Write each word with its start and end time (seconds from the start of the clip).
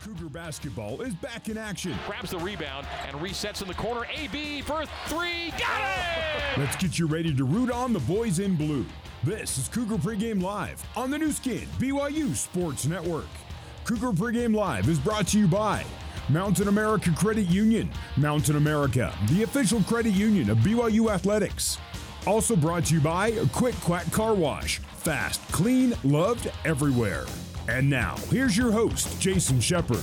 Cougar 0.00 0.28
basketball 0.28 1.00
is 1.00 1.14
back 1.14 1.48
in 1.48 1.58
action. 1.58 1.94
Grabs 2.06 2.30
the 2.30 2.38
rebound 2.38 2.86
and 3.06 3.16
resets 3.16 3.62
in 3.62 3.68
the 3.68 3.74
corner. 3.74 4.06
AB 4.14 4.62
for 4.62 4.84
three. 5.06 5.50
Got 5.58 5.80
it! 5.80 6.58
Let's 6.58 6.76
get 6.76 6.98
you 6.98 7.06
ready 7.06 7.34
to 7.34 7.44
root 7.44 7.70
on 7.70 7.92
the 7.92 7.98
boys 8.00 8.38
in 8.38 8.54
blue. 8.54 8.86
This 9.24 9.58
is 9.58 9.68
Cougar 9.68 9.96
Pregame 9.96 10.40
Live 10.40 10.84
on 10.96 11.10
the 11.10 11.18
Nu 11.18 11.32
Skin, 11.32 11.66
BYU 11.78 12.34
Sports 12.36 12.86
Network. 12.86 13.26
Cougar 13.84 14.12
Pregame 14.12 14.54
Live 14.54 14.88
is 14.88 14.98
brought 15.00 15.26
to 15.28 15.38
you 15.38 15.48
by 15.48 15.84
Mountain 16.28 16.68
America 16.68 17.10
Credit 17.16 17.48
Union. 17.48 17.90
Mountain 18.16 18.56
America, 18.56 19.12
the 19.28 19.42
official 19.42 19.82
credit 19.82 20.12
union 20.12 20.50
of 20.50 20.58
BYU 20.58 21.10
Athletics. 21.12 21.78
Also 22.26 22.54
brought 22.54 22.84
to 22.86 22.94
you 22.94 23.00
by 23.00 23.32
Quick 23.52 23.74
Quack 23.76 24.10
Car 24.12 24.34
Wash. 24.34 24.78
Fast, 24.78 25.40
clean, 25.50 25.94
loved 26.04 26.52
everywhere. 26.64 27.24
And 27.68 27.90
now, 27.90 28.16
here's 28.30 28.56
your 28.56 28.72
host, 28.72 29.20
Jason 29.20 29.60
Shepard. 29.60 30.00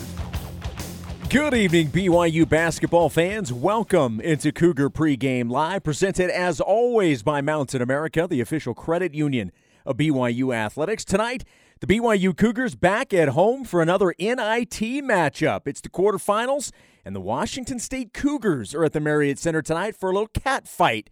Good 1.29 1.55
evening, 1.55 1.87
BYU 1.87 2.47
basketball 2.47 3.09
fans. 3.09 3.51
Welcome 3.51 4.21
into 4.21 4.51
Cougar 4.51 4.91
Pregame 4.91 5.49
Live, 5.49 5.83
presented 5.83 6.29
as 6.29 6.61
always 6.61 7.23
by 7.23 7.41
Mountain 7.41 7.81
America, 7.81 8.27
the 8.29 8.39
official 8.39 8.75
credit 8.75 9.15
union 9.15 9.51
of 9.83 9.97
BYU 9.97 10.55
Athletics. 10.55 11.03
Tonight, 11.03 11.43
the 11.79 11.87
BYU 11.87 12.37
Cougars 12.37 12.75
back 12.75 13.15
at 13.15 13.29
home 13.29 13.63
for 13.63 13.81
another 13.81 14.13
NIT 14.19 14.79
matchup. 15.03 15.61
It's 15.65 15.81
the 15.81 15.89
quarterfinals, 15.89 16.71
and 17.03 17.15
the 17.15 17.19
Washington 17.19 17.79
State 17.79 18.13
Cougars 18.13 18.75
are 18.75 18.85
at 18.85 18.93
the 18.93 18.99
Marriott 18.99 19.39
Center 19.39 19.63
tonight 19.63 19.95
for 19.95 20.11
a 20.11 20.13
little 20.13 20.27
cat 20.27 20.67
fight. 20.67 21.09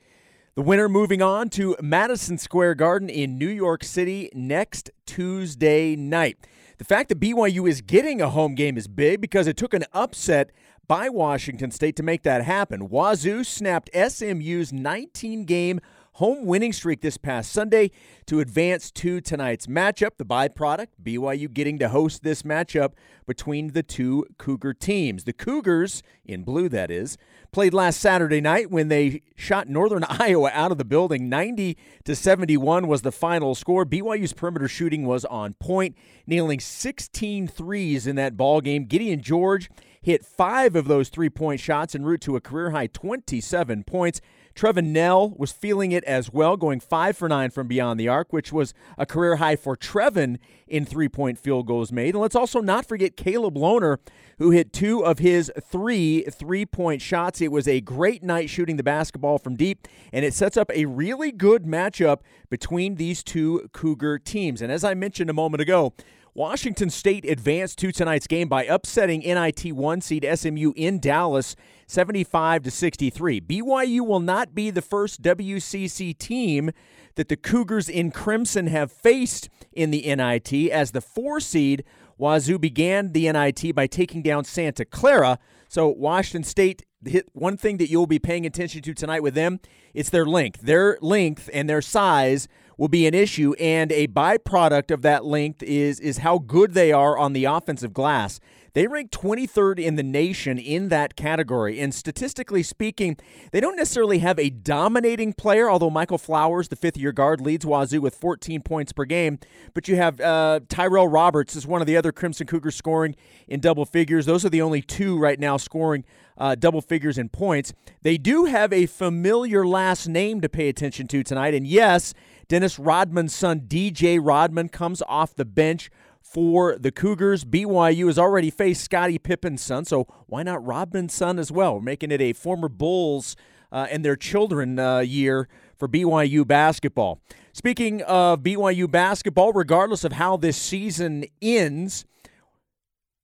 The 0.55 0.61
winner 0.61 0.87
moving 0.87 1.23
on 1.23 1.49
to 1.51 1.75
Madison 1.81 2.37
Square 2.37 2.75
Garden 2.75 3.09
in 3.09 3.39
New 3.39 3.49
York 3.49 3.83
City 3.83 4.29
next 4.35 4.91
Tuesday 5.07 5.95
night. 5.95 6.37
The 6.77 6.83
fact 6.83 7.09
that 7.09 7.19
BYU 7.19 7.67
is 7.67 7.81
getting 7.81 8.21
a 8.21 8.29
home 8.29 8.53
game 8.53 8.77
is 8.77 8.87
big 8.87 9.19
because 9.19 9.47
it 9.47 9.57
took 9.57 9.73
an 9.73 9.85
upset 9.93 10.51
by 10.87 11.09
Washington 11.09 11.71
State 11.71 11.95
to 11.95 12.03
make 12.03 12.21
that 12.21 12.43
happen. 12.43 12.87
Wazoo 12.89 13.43
snapped 13.43 13.89
SMU's 13.95 14.71
19 14.71 15.45
game 15.45 15.79
home 16.13 16.45
winning 16.45 16.71
streak 16.71 17.01
this 17.01 17.17
past 17.17 17.51
Sunday 17.51 17.91
to 18.27 18.39
advance 18.39 18.91
to 18.91 19.19
tonight's 19.19 19.67
matchup. 19.67 20.11
The 20.17 20.25
byproduct, 20.25 20.87
BYU 21.01 21.51
getting 21.51 21.79
to 21.79 21.89
host 21.89 22.23
this 22.23 22.43
matchup 22.43 22.93
between 23.25 23.69
the 23.69 23.83
two 23.83 24.25
Cougar 24.37 24.75
teams. 24.75 25.23
The 25.23 25.33
Cougars, 25.33 26.03
in 26.25 26.43
blue 26.43 26.69
that 26.69 26.91
is, 26.91 27.17
played 27.51 27.73
last 27.73 27.99
Saturday 27.99 28.41
night 28.41 28.69
when 28.69 28.89
they 28.89 29.21
shot 29.35 29.67
Northern 29.67 30.03
Iowa 30.09 30.51
out 30.53 30.71
of 30.71 30.77
the 30.77 30.85
building. 30.85 31.29
90 31.29 31.77
to 32.05 32.15
71 32.15 32.87
was 32.87 33.01
the 33.01 33.11
final 33.11 33.55
score. 33.55 33.85
BYU's 33.85 34.33
perimeter 34.33 34.67
shooting 34.67 35.05
was 35.05 35.25
on 35.25 35.53
point, 35.55 35.97
nailing 36.27 36.59
16 36.59 37.47
threes 37.47 38.05
in 38.05 38.15
that 38.17 38.37
ball 38.37 38.61
game. 38.61 38.85
Gideon 38.85 39.21
George 39.21 39.69
hit 40.01 40.25
five 40.25 40.75
of 40.75 40.87
those 40.87 41.09
three 41.09 41.29
point 41.29 41.59
shots 41.59 41.95
en 41.95 42.03
route 42.03 42.21
to 42.21 42.35
a 42.35 42.41
career 42.41 42.71
high 42.71 42.87
27 42.87 43.83
points. 43.83 44.21
Trevin 44.55 44.87
Knell 44.87 45.31
was 45.31 45.51
feeling 45.51 45.91
it 45.91 46.03
as 46.03 46.31
well, 46.31 46.57
going 46.57 46.79
five 46.79 47.17
for 47.17 47.27
nine 47.27 47.49
from 47.49 47.67
beyond 47.67 47.99
the 47.99 48.07
arc, 48.07 48.31
which 48.31 48.53
was 48.53 48.73
a 48.97 49.05
career 49.05 49.37
high 49.37 49.55
for 49.55 49.75
Trevin 49.75 50.37
in 50.67 50.85
three 50.85 51.09
point 51.09 51.39
field 51.39 51.65
goals 51.67 51.91
made. 51.91 52.13
And 52.13 52.21
let's 52.21 52.35
also 52.35 52.61
not 52.61 52.85
forget 52.85 53.17
Caleb 53.17 53.55
Lohner, 53.55 53.97
who 54.37 54.51
hit 54.51 54.71
two 54.71 55.03
of 55.03 55.19
his 55.19 55.51
three 55.61 56.23
three 56.23 56.65
point 56.65 57.01
shots. 57.01 57.41
It 57.41 57.51
was 57.51 57.67
a 57.67 57.81
great 57.81 58.23
night 58.23 58.49
shooting 58.49 58.77
the 58.77 58.83
basketball 58.83 59.37
from 59.37 59.55
deep, 59.55 59.87
and 60.11 60.23
it 60.23 60.33
sets 60.33 60.57
up 60.57 60.71
a 60.73 60.85
really 60.85 61.31
good 61.31 61.63
matchup 61.63 62.19
between 62.49 62.95
these 62.95 63.23
two 63.23 63.69
Cougar 63.73 64.19
teams. 64.19 64.61
And 64.61 64.71
as 64.71 64.83
I 64.83 64.93
mentioned 64.93 65.29
a 65.29 65.33
moment 65.33 65.61
ago, 65.61 65.93
Washington 66.35 66.89
State 66.89 67.25
advanced 67.25 67.77
to 67.77 67.91
tonight's 67.91 68.25
game 68.25 68.47
by 68.47 68.65
upsetting 68.65 69.19
NIT 69.19 69.71
1 69.71 70.01
seed 70.01 70.27
SMU 70.33 70.73
in 70.75 70.99
Dallas 70.99 71.55
75 71.85 72.63
to 72.63 72.71
63. 72.71 73.39
BYU 73.41 74.01
will 74.01 74.19
not 74.19 74.55
be 74.55 74.71
the 74.71 74.81
first 74.81 75.21
WCC 75.21 76.17
team 76.17 76.71
that 77.15 77.29
the 77.29 77.35
Cougars 77.35 77.87
in 77.87 78.09
Crimson 78.09 78.65
have 78.65 78.91
faced 78.91 79.47
in 79.71 79.91
the 79.91 80.01
NIT 80.15 80.71
as 80.71 80.91
the 80.91 81.01
4 81.01 81.39
seed 81.39 81.83
Wazoo 82.17 82.57
began 82.57 83.11
the 83.11 83.31
NIT 83.31 83.75
by 83.75 83.85
taking 83.85 84.23
down 84.23 84.43
Santa 84.43 84.85
Clara. 84.85 85.37
So 85.69 85.87
Washington 85.87 86.43
State 86.43 86.83
hit 87.05 87.29
one 87.33 87.57
thing 87.57 87.77
that 87.77 87.89
you'll 87.89 88.07
be 88.07 88.19
paying 88.19 88.45
attention 88.45 88.81
to 88.81 88.93
tonight 88.95 89.21
with 89.21 89.35
them, 89.35 89.59
it's 89.93 90.09
their 90.09 90.25
length. 90.25 90.61
Their 90.61 90.97
length 91.01 91.47
and 91.53 91.69
their 91.69 91.81
size 91.81 92.47
will 92.77 92.87
be 92.87 93.07
an 93.07 93.13
issue, 93.13 93.53
and 93.59 93.91
a 93.91 94.07
byproduct 94.07 94.91
of 94.91 95.01
that 95.01 95.25
length 95.25 95.61
is 95.63 95.99
is 95.99 96.19
how 96.19 96.37
good 96.39 96.73
they 96.73 96.91
are 96.91 97.17
on 97.17 97.33
the 97.33 97.45
offensive 97.45 97.93
glass. 97.93 98.39
They 98.73 98.87
rank 98.87 99.11
23rd 99.11 99.79
in 99.79 99.95
the 99.95 100.03
nation 100.03 100.57
in 100.57 100.89
that 100.89 101.15
category. 101.15 101.79
And 101.79 101.93
statistically 101.93 102.63
speaking, 102.63 103.17
they 103.51 103.59
don't 103.59 103.75
necessarily 103.75 104.19
have 104.19 104.39
a 104.39 104.49
dominating 104.49 105.33
player, 105.33 105.69
although 105.69 105.91
Michael 105.91 106.17
Flowers, 106.17 106.69
the 106.69 106.75
fifth 106.75 106.97
year 106.97 107.11
guard, 107.11 107.39
leads 107.39 107.65
Wazoo 107.65 108.01
with 108.01 108.15
14 108.15 108.61
points 108.63 108.91
per 108.91 109.05
game. 109.05 109.37
But 109.75 109.87
you 109.87 109.95
have 109.97 110.19
uh, 110.19 110.61
Tyrell 110.69 111.07
Roberts 111.07 111.55
is 111.55 111.67
one 111.67 111.81
of 111.81 111.87
the 111.87 111.95
other 111.95 112.11
Crimson 112.11 112.47
Cougars 112.47 112.75
scoring 112.75 113.15
in 113.47 113.59
double 113.59 113.85
figures. 113.85 114.25
Those 114.25 114.43
are 114.43 114.49
the 114.49 114.61
only 114.61 114.81
two 114.81 115.19
right 115.19 115.39
now 115.39 115.57
scoring 115.57 116.03
uh, 116.37 116.55
double 116.55 116.81
figures 116.81 117.19
in 117.19 117.29
points. 117.29 117.73
They 118.01 118.17
do 118.17 118.45
have 118.45 118.73
a 118.73 118.87
familiar 118.87 119.67
last 119.67 120.07
name 120.07 120.41
to 120.41 120.49
pay 120.49 120.67
attention 120.67 121.07
to 121.09 121.23
tonight. 121.23 121.53
And 121.53 121.67
yes, 121.67 122.13
Dennis 122.47 122.79
Rodman's 122.79 123.35
son, 123.35 123.61
DJ 123.61 124.19
Rodman, 124.21 124.69
comes 124.69 125.01
off 125.07 125.35
the 125.35 125.45
bench 125.45 125.91
for 126.23 126.77
the 126.77 126.91
Cougars. 126.91 127.43
BYU 127.43 128.07
has 128.07 128.17
already 128.17 128.49
faced 128.49 128.83
Scottie 128.83 129.19
Pippen's 129.19 129.61
son, 129.61 129.85
so 129.85 130.07
why 130.27 130.41
not 130.41 130.65
Rodman's 130.65 131.13
son 131.13 131.37
as 131.37 131.51
well? 131.51 131.75
We're 131.75 131.81
making 131.81 132.11
it 132.11 132.21
a 132.21 132.33
former 132.33 132.69
Bulls 132.69 133.35
uh, 133.71 133.87
and 133.91 134.03
their 134.03 134.15
children 134.15 134.79
uh, 134.79 134.99
year 134.99 135.49
for 135.77 135.87
BYU 135.87 136.47
basketball. 136.47 137.21
Speaking 137.51 138.01
of 138.03 138.39
BYU 138.39 138.89
basketball, 138.89 139.51
regardless 139.51 140.03
of 140.03 140.13
how 140.13 140.37
this 140.37 140.57
season 140.57 141.25
ends, 141.41 142.05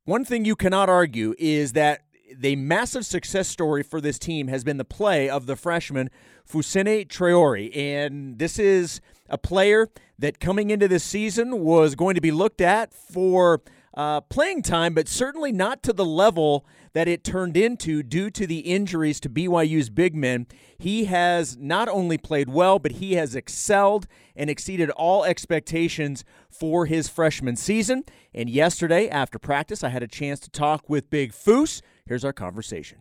one 0.06 0.26
thing 0.26 0.46
you 0.46 0.56
cannot 0.56 0.90
argue 0.90 1.34
is 1.40 1.74
that 1.74 2.02
the 2.36 2.56
massive 2.56 3.06
success 3.06 3.48
story 3.48 3.82
for 3.82 4.02
this 4.02 4.20
team 4.20 4.48
has 4.48 4.64
been 4.64 4.78
the 4.78 4.86
play 4.86 5.30
of 5.30 5.46
the 5.46 5.56
freshman 5.56 6.10
Fousseyni 6.48 7.08
Traore. 7.08 7.76
And 7.76 8.38
this 8.38 8.60
is 8.60 9.02
a 9.30 9.38
player 9.38 9.90
that 10.18 10.40
coming 10.40 10.70
into 10.70 10.88
this 10.88 11.04
season 11.04 11.60
was 11.60 11.96
going 11.96 12.16
to 12.16 12.22
be 12.22 12.32
looked 12.32 12.62
at 12.62 12.94
for 12.94 13.62
uh, 13.94 14.22
playing 14.22 14.62
time, 14.62 14.94
but 14.94 15.08
certainly 15.08 15.52
not 15.52 15.84
to 15.84 15.94
the 15.94 16.06
level 16.06 16.66
that 16.94 17.08
it 17.08 17.24
turned 17.24 17.56
into 17.56 18.02
due 18.02 18.30
to 18.30 18.48
the 18.48 18.60
injuries 18.60 19.20
to 19.20 19.30
BYU's 19.30 19.90
big 19.90 20.16
men. 20.16 20.48
He 20.78 21.06
has 21.06 21.58
not 21.58 21.88
only 21.88 22.18
played 22.18 22.50
well, 22.50 22.80
but 22.80 22.94
he 22.94 23.14
has 23.14 23.36
excelled 23.36 24.08
and 24.36 24.50
exceeded 24.50 24.90
all 24.92 25.24
expectations 25.24 26.24
for 26.50 26.86
his 26.86 27.08
freshman 27.08 27.56
season. 27.56 28.04
And 28.34 28.50
yesterday, 28.50 29.10
after 29.10 29.38
practice, 29.38 29.84
I 29.84 29.90
had 29.90 30.04
a 30.04 30.08
chance 30.08 30.40
to 30.42 30.50
talk 30.50 30.90
with 30.90 31.10
Big 31.10 31.32
Foose. 31.34 31.82
Here's 32.06 32.26
our 32.26 32.34
conversation. 32.34 33.00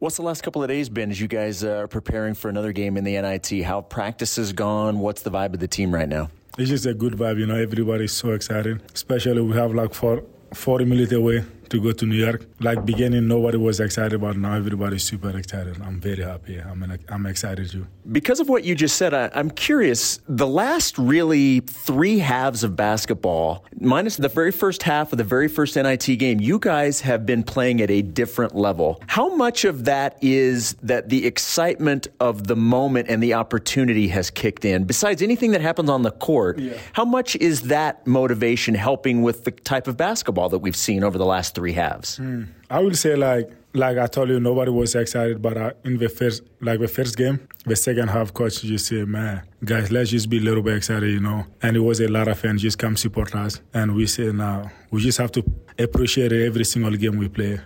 What's 0.00 0.16
the 0.16 0.22
last 0.22 0.42
couple 0.42 0.60
of 0.60 0.68
days 0.68 0.88
been 0.88 1.12
as 1.12 1.20
you 1.20 1.28
guys 1.28 1.62
uh, 1.62 1.68
are 1.70 1.86
preparing 1.88 2.34
for 2.34 2.48
another 2.48 2.72
game 2.72 2.96
in 2.96 3.04
the 3.04 3.12
NIT? 3.12 3.62
How 3.62 3.80
practice 3.80 4.34
has 4.36 4.52
gone? 4.52 4.98
What's 4.98 5.22
the 5.22 5.30
vibe 5.30 5.54
of 5.54 5.60
the 5.60 5.68
team 5.68 5.94
right 5.94 6.08
now? 6.08 6.30
It's 6.58 6.68
just 6.68 6.84
a 6.84 6.94
good 6.94 7.12
vibe, 7.12 7.38
you 7.38 7.46
know. 7.46 7.54
Everybody's 7.54 8.10
so 8.10 8.32
excited. 8.32 8.82
Especially 8.92 9.40
we 9.40 9.54
have 9.54 9.72
like 9.72 9.94
four, 9.94 10.24
40 10.52 10.84
minutes 10.84 11.12
away 11.12 11.44
to 11.70 11.80
go 11.80 11.92
to 11.92 12.06
New 12.06 12.16
York. 12.16 12.46
Like 12.60 12.84
beginning, 12.84 13.28
nobody 13.28 13.58
was 13.58 13.80
excited, 13.80 14.20
but 14.20 14.36
now 14.36 14.54
everybody's 14.54 15.04
super 15.04 15.36
excited. 15.36 15.80
I'm 15.82 16.00
very 16.00 16.22
happy. 16.22 16.58
I'm 16.58 16.98
I'm 17.08 17.26
excited 17.26 17.70
too. 17.70 17.86
Because 18.10 18.40
of 18.40 18.48
what 18.48 18.64
you 18.64 18.74
just 18.74 18.96
said, 18.96 19.14
I, 19.14 19.30
I'm 19.34 19.50
curious. 19.50 20.20
The 20.28 20.46
last 20.46 20.98
really 20.98 21.60
three 21.60 22.18
halves 22.18 22.62
of 22.64 22.76
basketball, 22.76 23.64
minus 23.80 24.16
the 24.16 24.28
very 24.28 24.52
first 24.52 24.82
half 24.82 25.12
of 25.12 25.18
the 25.18 25.24
very 25.24 25.48
first 25.48 25.76
NIT 25.76 26.18
game, 26.18 26.40
you 26.40 26.58
guys 26.58 27.00
have 27.00 27.24
been 27.24 27.42
playing 27.42 27.80
at 27.80 27.90
a 27.90 28.02
different 28.02 28.54
level. 28.54 29.02
How 29.06 29.34
much 29.34 29.64
of 29.64 29.84
that 29.86 30.18
is 30.20 30.74
that 30.82 31.08
the 31.08 31.26
excitement 31.26 32.08
of 32.20 32.46
the 32.46 32.56
moment 32.56 33.08
and 33.08 33.22
the 33.22 33.34
opportunity 33.34 34.08
has 34.08 34.30
kicked 34.30 34.64
in? 34.64 34.84
Besides 34.84 35.22
anything 35.22 35.52
that 35.52 35.60
happens 35.60 35.88
on 35.88 36.02
the 36.02 36.10
court, 36.10 36.58
yeah. 36.58 36.74
how 36.92 37.04
much 37.04 37.36
is 37.36 37.62
that 37.62 38.06
motivation 38.06 38.74
helping 38.74 39.22
with 39.22 39.44
the 39.44 39.50
type 39.50 39.88
of 39.88 39.96
basketball 39.96 40.48
that 40.50 40.58
we've 40.58 40.76
seen 40.76 41.02
over 41.02 41.18
the 41.18 41.26
last 41.26 41.54
three? 41.54 41.63
Three 41.64 41.72
halves? 41.72 42.18
Mm. 42.18 42.48
I 42.68 42.78
would 42.80 42.96
say 42.96 43.16
like 43.16 43.50
like 43.76 43.98
I 43.98 44.06
told 44.06 44.28
you, 44.28 44.38
nobody 44.38 44.70
was 44.70 44.94
excited, 44.94 45.42
but 45.42 45.56
in 45.84 45.96
the 45.98 46.08
first 46.08 46.42
like 46.60 46.78
the 46.78 46.88
first 46.88 47.16
game, 47.16 47.40
the 47.64 47.74
second 47.74 48.08
half, 48.08 48.32
coach 48.32 48.62
just 48.62 48.86
said, 48.86 49.08
"Man, 49.08 49.42
guys, 49.64 49.90
let's 49.90 50.10
just 50.10 50.28
be 50.28 50.38
a 50.38 50.44
little 50.48 50.62
bit 50.62 50.76
excited, 50.76 51.10
you 51.10 51.20
know." 51.20 51.44
And 51.62 51.76
it 51.76 51.80
was 51.80 52.00
a 52.00 52.08
lot 52.08 52.28
of 52.28 52.38
fans 52.38 52.62
just 52.62 52.78
come 52.78 52.96
support 52.96 53.34
us, 53.34 53.60
and 53.72 53.94
we 53.96 54.06
say 54.06 54.30
now 54.32 54.70
we 54.90 55.00
just 55.00 55.18
have 55.18 55.32
to 55.32 55.42
appreciate 55.78 56.32
every 56.32 56.64
single 56.64 56.96
game 57.02 57.16
we 57.16 57.28
play, 57.28 57.58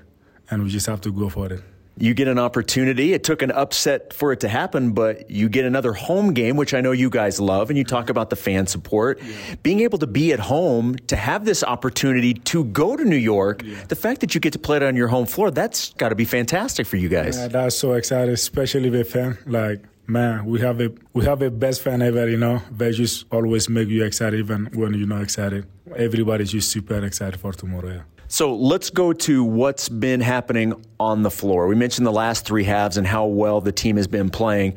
and 0.51 0.63
we 0.63 0.71
just 0.71 0.87
have 0.87 1.01
to 1.03 1.13
go 1.13 1.29
for 1.29 1.53
it. 1.53 1.63
You 2.01 2.15
get 2.15 2.29
an 2.29 2.39
opportunity. 2.39 3.13
It 3.13 3.25
took 3.25 3.43
an 3.43 3.51
upset 3.51 4.13
for 4.13 4.33
it 4.33 4.41
to 4.41 4.49
happen, 4.49 4.93
but 4.93 5.31
you 5.31 5.49
get 5.49 5.65
another 5.65 5.93
home 5.93 6.33
game, 6.33 6.57
which 6.57 6.75
I 6.75 6.81
know 6.81 6.93
you 6.93 7.11
guys 7.11 7.41
love, 7.41 7.71
and 7.71 7.79
you 7.79 7.85
talk 7.85 8.09
about 8.09 8.31
the 8.31 8.37
fan 8.37 8.67
support. 8.67 9.21
Yeah. 9.21 9.35
Being 9.63 9.81
able 9.81 9.99
to 9.99 10.07
be 10.07 10.33
at 10.33 10.41
home, 10.41 10.97
to 11.09 11.17
have 11.17 11.45
this 11.45 11.65
opportunity 11.65 12.35
to 12.35 12.65
go 12.65 12.97
to 12.97 13.05
New 13.05 13.17
York, 13.17 13.63
yeah. 13.65 13.83
the 13.89 13.97
fact 13.97 14.21
that 14.21 14.35
you 14.35 14.41
get 14.41 14.53
to 14.53 14.59
play 14.59 14.77
it 14.77 14.83
on 14.83 14.97
your 14.97 15.09
home 15.09 15.27
floor, 15.27 15.51
that's 15.51 15.93
got 15.95 16.11
to 16.11 16.15
be 16.15 16.25
fantastic 16.25 16.87
for 16.87 16.97
you 16.97 17.09
guys. 17.09 17.37
Yeah, 17.37 17.49
that's 17.49 17.77
so 17.77 17.95
exciting, 17.95 18.35
especially 18.35 18.91
with 18.91 19.11
fan. 19.11 19.39
Like, 19.47 19.83
man, 20.07 20.45
we 20.47 20.61
have 20.61 20.81
a 20.81 20.93
we 21.13 21.25
have 21.25 21.43
a 21.43 21.51
best 21.51 21.83
fan 21.83 22.03
ever, 22.03 22.29
you 22.29 22.37
know. 22.37 22.63
They 22.71 22.93
just 22.93 23.27
always 23.33 23.69
make 23.69 23.89
you 23.89 24.05
excited 24.05 24.39
even 24.39 24.67
when 24.75 24.95
you're 24.95 25.09
not 25.09 25.23
excited. 25.23 25.67
Everybody's 25.97 26.53
just 26.53 26.71
super 26.71 27.05
excited 27.05 27.41
for 27.41 27.53
tomorrow. 27.53 27.95
Yeah. 27.95 28.03
So 28.29 28.55
let's 28.55 28.91
go 28.91 29.13
to 29.13 29.43
what's 29.43 29.89
been 29.89 30.21
happening 30.21 30.75
on 31.01 31.23
the 31.23 31.31
floor. 31.31 31.67
We 31.67 31.75
mentioned 31.75 32.07
the 32.07 32.13
last 32.13 32.45
three 32.45 32.65
halves 32.65 32.99
and 32.99 33.07
how 33.07 33.27
well 33.27 33.61
the 33.61 33.73
team 33.73 33.97
has 33.97 34.07
been 34.07 34.29
playing. 34.29 34.77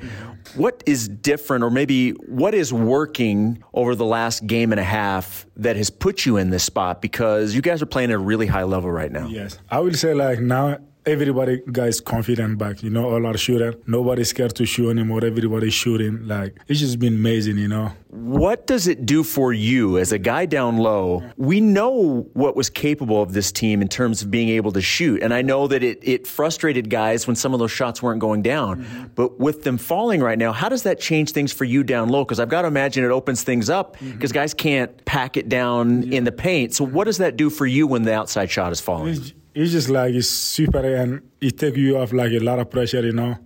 What 0.56 0.84
is 0.86 1.08
different, 1.08 1.64
or 1.64 1.70
maybe 1.70 2.12
what 2.12 2.54
is 2.54 2.74
working 2.74 3.64
over 3.74 3.94
the 3.94 4.06
last 4.06 4.48
game 4.48 4.72
and 4.72 4.80
a 4.80 4.86
half 4.86 5.46
that 5.58 5.76
has 5.76 5.90
put 5.90 6.26
you 6.26 6.38
in 6.38 6.50
this 6.50 6.64
spot? 6.64 7.02
Because 7.02 7.54
you 7.54 7.62
guys 7.62 7.82
are 7.82 7.86
playing 7.86 8.10
at 8.10 8.16
a 8.16 8.20
really 8.20 8.48
high 8.48 8.64
level 8.64 8.90
right 8.90 9.12
now. 9.12 9.28
Yes. 9.28 9.58
I 9.70 9.80
would 9.80 9.98
say, 9.98 10.14
like, 10.14 10.40
now 10.40 10.80
everybody 11.06 11.62
guys 11.72 12.00
confident 12.00 12.58
back. 12.58 12.84
You 12.84 12.90
know, 12.90 13.12
all 13.12 13.26
our 13.26 13.38
shooter. 13.38 13.74
Nobody's 13.88 14.30
scared 14.30 14.56
to 14.56 14.66
shoot 14.66 14.90
anymore. 14.90 15.24
Everybody's 15.24 15.74
shooting. 15.74 16.28
Like 16.28 16.60
it's 16.68 16.80
just 16.80 17.00
been 17.00 17.16
amazing. 17.16 17.58
You 17.58 17.68
know. 17.68 17.92
What 18.10 18.68
does 18.68 18.88
it 18.88 19.06
do 19.06 19.24
for 19.24 19.54
you 19.54 19.98
as 19.98 20.12
a 20.12 20.20
guy 20.20 20.46
down 20.46 20.78
low? 20.78 21.24
We 21.38 21.62
know 21.62 22.28
what 22.34 22.56
was 22.56 22.70
capable 22.70 23.22
of 23.22 23.34
this 23.34 23.52
team 23.52 23.82
in 23.82 23.88
terms 23.88 24.22
of 24.22 24.30
being 24.30 24.50
able 24.50 24.72
to 24.74 24.82
shoot, 24.82 25.24
and 25.24 25.34
I 25.34 25.42
know 25.42 25.68
that 25.68 25.84
it 25.84 26.00
it 26.02 26.28
frustrated 26.28 26.90
guys 26.90 27.26
when 27.28 27.36
some 27.36 27.54
of 27.54 27.60
those 27.60 27.72
shots 27.72 28.02
weren't 28.02 28.20
going 28.20 28.42
down. 28.42 28.84
Mm-hmm. 28.84 29.04
But 29.16 29.40
with 29.40 29.64
them 29.64 29.78
falling 29.78 30.22
right 30.22 30.38
now, 30.38 30.52
how 30.52 30.70
does 30.70 30.84
that 30.84 31.00
change 31.00 31.32
things 31.32 31.52
for 31.52 31.66
you 31.66 31.84
down 31.84 32.10
low? 32.10 32.24
Because 32.24 32.40
I've 32.40 32.50
got 32.50 32.64
to 32.64 32.68
imagine 32.68 33.04
it 33.04 33.12
opens 33.12 33.44
things 33.44 33.70
up 33.70 33.94
because 33.94 34.32
mm-hmm. 34.32 34.34
guys 34.34 34.54
can't 34.54 35.06
pack 35.06 35.38
it 35.38 35.50
down 35.50 36.04
yeah. 36.04 36.18
in 36.18 36.24
the 36.24 36.32
paint. 36.32 36.74
So 36.74 36.86
what 36.86 37.06
does 37.06 37.18
that 37.18 37.38
do 37.38 37.50
for 37.50 37.66
you 37.66 37.88
when 37.88 38.04
the 38.04 38.14
outside 38.14 38.50
shot 38.50 38.72
is 38.72 38.82
falling? 38.82 39.14
It's, 39.14 39.34
it's 39.54 39.72
just 39.72 39.90
like 39.90 40.14
it's 40.14 40.30
super 40.30 40.80
and 40.80 41.22
it 41.40 41.58
takes 41.58 41.78
you 41.78 41.98
off 41.98 42.14
like 42.14 42.32
a 42.32 42.40
lot 42.40 42.60
of 42.60 42.70
pressure, 42.70 43.02
you 43.02 43.12
know, 43.12 43.38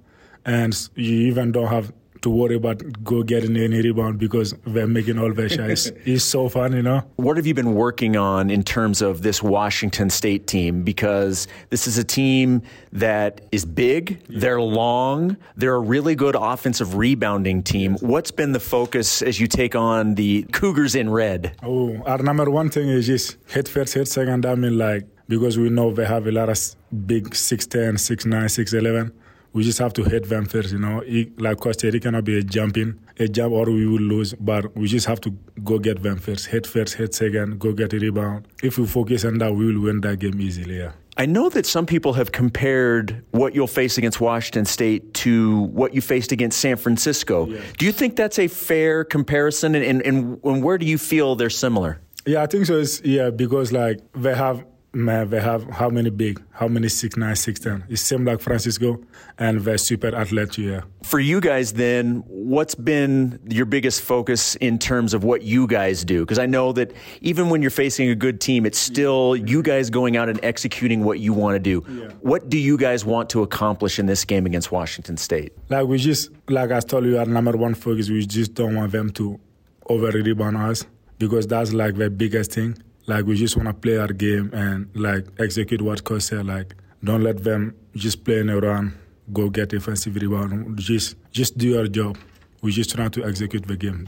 and 0.45 0.89
you 0.95 1.27
even 1.27 1.51
don't 1.51 1.67
have 1.67 1.91
to 2.25 2.29
worry 2.31 2.55
about 2.55 2.81
go 3.03 3.21
getting 3.21 3.55
any 3.55 3.81
rebound 3.83 4.17
because 4.17 4.55
they're 4.65 4.87
making 4.87 5.19
all 5.19 5.31
their 5.31 5.47
shots. 5.47 5.91
it's 6.05 6.23
so 6.23 6.49
fun, 6.49 6.73
you 6.73 6.81
know. 6.81 7.03
What 7.17 7.37
have 7.37 7.45
you 7.45 7.53
been 7.53 7.75
working 7.75 8.17
on 8.17 8.49
in 8.49 8.63
terms 8.63 9.03
of 9.03 9.21
this 9.21 9.43
Washington 9.43 10.09
State 10.09 10.47
team? 10.47 10.81
Because 10.81 11.47
this 11.69 11.85
is 11.85 11.99
a 11.99 12.03
team 12.03 12.63
that 12.93 13.41
is 13.51 13.63
big, 13.63 14.23
yeah. 14.27 14.39
they're 14.39 14.61
long, 14.61 15.37
they're 15.55 15.75
a 15.75 15.79
really 15.79 16.15
good 16.15 16.35
offensive 16.35 16.95
rebounding 16.95 17.61
team. 17.61 17.95
What's 17.99 18.31
been 18.31 18.53
the 18.53 18.59
focus 18.59 19.21
as 19.21 19.39
you 19.39 19.45
take 19.45 19.75
on 19.75 20.15
the 20.15 20.47
Cougars 20.51 20.95
in 20.95 21.11
red? 21.11 21.55
Oh, 21.61 22.01
our 22.07 22.17
number 22.17 22.49
one 22.49 22.71
thing 22.71 22.89
is 22.89 23.05
just 23.05 23.37
hit 23.47 23.67
first, 23.67 23.93
hit 23.93 24.07
second. 24.07 24.47
I 24.47 24.55
mean, 24.55 24.79
like 24.79 25.07
because 25.27 25.57
we 25.57 25.69
know 25.69 25.91
they 25.91 26.05
have 26.05 26.27
a 26.27 26.31
lot 26.31 26.49
of 26.49 26.59
big 27.05 27.29
6'10, 27.29 27.93
6'9, 27.93 28.27
6'11. 28.27 29.11
We 29.53 29.63
just 29.63 29.79
have 29.79 29.93
to 29.93 30.03
hit 30.03 30.27
them 30.27 30.45
first, 30.45 30.73
you 30.73 30.79
know. 30.79 31.01
It, 31.05 31.39
like 31.39 31.59
Costa 31.59 31.87
Rica 31.87 32.07
cannot 32.07 32.25
be 32.25 32.39
a 32.39 32.43
jumping, 32.43 32.99
a 33.17 33.29
jump 33.29 33.53
or 33.53 33.65
we 33.65 33.87
will 33.87 34.01
lose. 34.01 34.33
But 34.33 34.75
we 34.75 34.87
just 34.87 35.07
have 35.07 35.21
to 35.21 35.31
go 35.63 35.79
get 35.79 36.03
them 36.03 36.17
first. 36.17 36.47
Hit 36.47 36.67
first, 36.67 36.95
hit 36.95 37.15
second, 37.15 37.57
go 37.59 37.71
get 37.71 37.93
a 37.93 37.99
rebound. 37.99 38.49
If 38.61 38.77
we 38.77 38.85
focus 38.85 39.23
on 39.23 39.37
that, 39.37 39.55
we 39.55 39.73
will 39.73 39.81
win 39.81 40.01
that 40.01 40.19
game 40.19 40.41
easily, 40.41 40.79
yeah. 40.79 40.91
I 41.17 41.25
know 41.25 41.47
that 41.47 41.65
some 41.65 41.85
people 41.85 42.11
have 42.13 42.33
compared 42.33 43.23
what 43.31 43.55
you'll 43.55 43.67
face 43.67 43.97
against 43.97 44.19
Washington 44.19 44.65
State 44.65 45.13
to 45.13 45.61
what 45.67 45.93
you 45.93 46.01
faced 46.01 46.33
against 46.33 46.59
San 46.59 46.75
Francisco. 46.75 47.47
Yeah. 47.47 47.61
Do 47.77 47.85
you 47.85 47.93
think 47.93 48.17
that's 48.17 48.37
a 48.37 48.49
fair 48.49 49.05
comparison? 49.05 49.75
And, 49.75 50.03
and, 50.03 50.41
and 50.43 50.63
where 50.63 50.77
do 50.77 50.85
you 50.85 50.97
feel 50.97 51.37
they're 51.37 51.49
similar? 51.49 52.01
Yeah, 52.25 52.43
I 52.43 52.47
think 52.47 52.65
so. 52.65 52.79
It's, 52.79 53.01
yeah, 53.03 53.29
because 53.29 53.71
like 53.71 53.99
they 54.13 54.35
have 54.35 54.65
man, 54.95 55.29
they 55.29 55.41
have 55.41 55.69
how 55.69 55.89
many 55.89 56.09
big, 56.09 56.41
how 56.51 56.67
many 56.67 56.87
six 56.87 57.17
nine, 57.17 57.35
six 57.35 57.59
ten. 57.59 57.83
It 57.89 57.97
seems 57.97 58.25
like 58.25 58.39
Francisco, 58.39 59.01
and 59.37 59.59
they're 59.61 59.77
super 59.77 60.15
athletic. 60.15 60.57
Yeah. 60.57 60.81
For 61.03 61.19
you 61.19 61.41
guys, 61.41 61.73
then, 61.73 62.23
what's 62.27 62.73
been 62.73 63.39
your 63.47 63.65
biggest 63.65 64.01
focus 64.01 64.55
in 64.55 64.79
terms 64.79 65.13
of 65.13 65.23
what 65.23 65.43
you 65.43 65.67
guys 65.67 66.03
do? 66.03 66.21
Because 66.21 66.39
I 66.39 66.45
know 66.45 66.71
that 66.73 66.93
even 67.21 67.49
when 67.49 67.61
you're 67.61 67.71
facing 67.71 68.09
a 68.09 68.15
good 68.15 68.39
team, 68.39 68.65
it's 68.65 68.79
still 68.79 69.35
you 69.35 69.61
guys 69.61 69.89
going 69.89 70.17
out 70.17 70.29
and 70.29 70.39
executing 70.43 71.03
what 71.03 71.19
you 71.19 71.33
want 71.33 71.55
to 71.55 71.59
do. 71.59 71.83
Yeah. 71.87 72.11
What 72.21 72.49
do 72.49 72.57
you 72.57 72.77
guys 72.77 73.03
want 73.05 73.29
to 73.31 73.43
accomplish 73.43 73.99
in 73.99 74.05
this 74.05 74.23
game 74.25 74.45
against 74.45 74.71
Washington 74.71 75.17
State? 75.17 75.53
Like 75.69 75.85
we 75.87 75.97
just, 75.97 76.31
like 76.49 76.71
I 76.71 76.79
told 76.79 77.05
you, 77.05 77.19
our 77.19 77.25
number 77.25 77.51
one 77.51 77.75
focus, 77.75 78.09
we 78.09 78.25
just 78.25 78.53
don't 78.53 78.75
want 78.75 78.91
them 78.91 79.11
to 79.11 79.39
over 79.87 80.07
rebound 80.07 80.57
us 80.57 80.85
because 81.19 81.45
that's 81.47 81.73
like 81.73 81.95
the 81.95 82.09
biggest 82.09 82.53
thing 82.53 82.75
like 83.07 83.25
we 83.25 83.35
just 83.35 83.55
want 83.55 83.67
to 83.67 83.73
play 83.73 83.97
our 83.97 84.07
game 84.07 84.49
and 84.53 84.89
like 84.95 85.27
execute 85.39 85.81
what 85.81 86.03
coach 86.03 86.23
said. 86.23 86.45
Like 86.45 86.75
don't 87.03 87.23
let 87.23 87.43
them 87.43 87.75
just 87.95 88.23
play 88.23 88.39
in 88.39 88.49
a 88.49 88.59
run, 88.59 88.97
go 89.31 89.49
get 89.49 89.69
defensive 89.69 90.15
rebound. 90.15 90.77
Just 90.77 91.15
just 91.31 91.57
do 91.57 91.69
your 91.69 91.87
job. 91.87 92.17
We 92.65 92.71
just 92.71 92.89
try 92.95 93.07
to 93.09 93.23
execute 93.23 93.67
the 93.67 93.77
game 93.77 94.07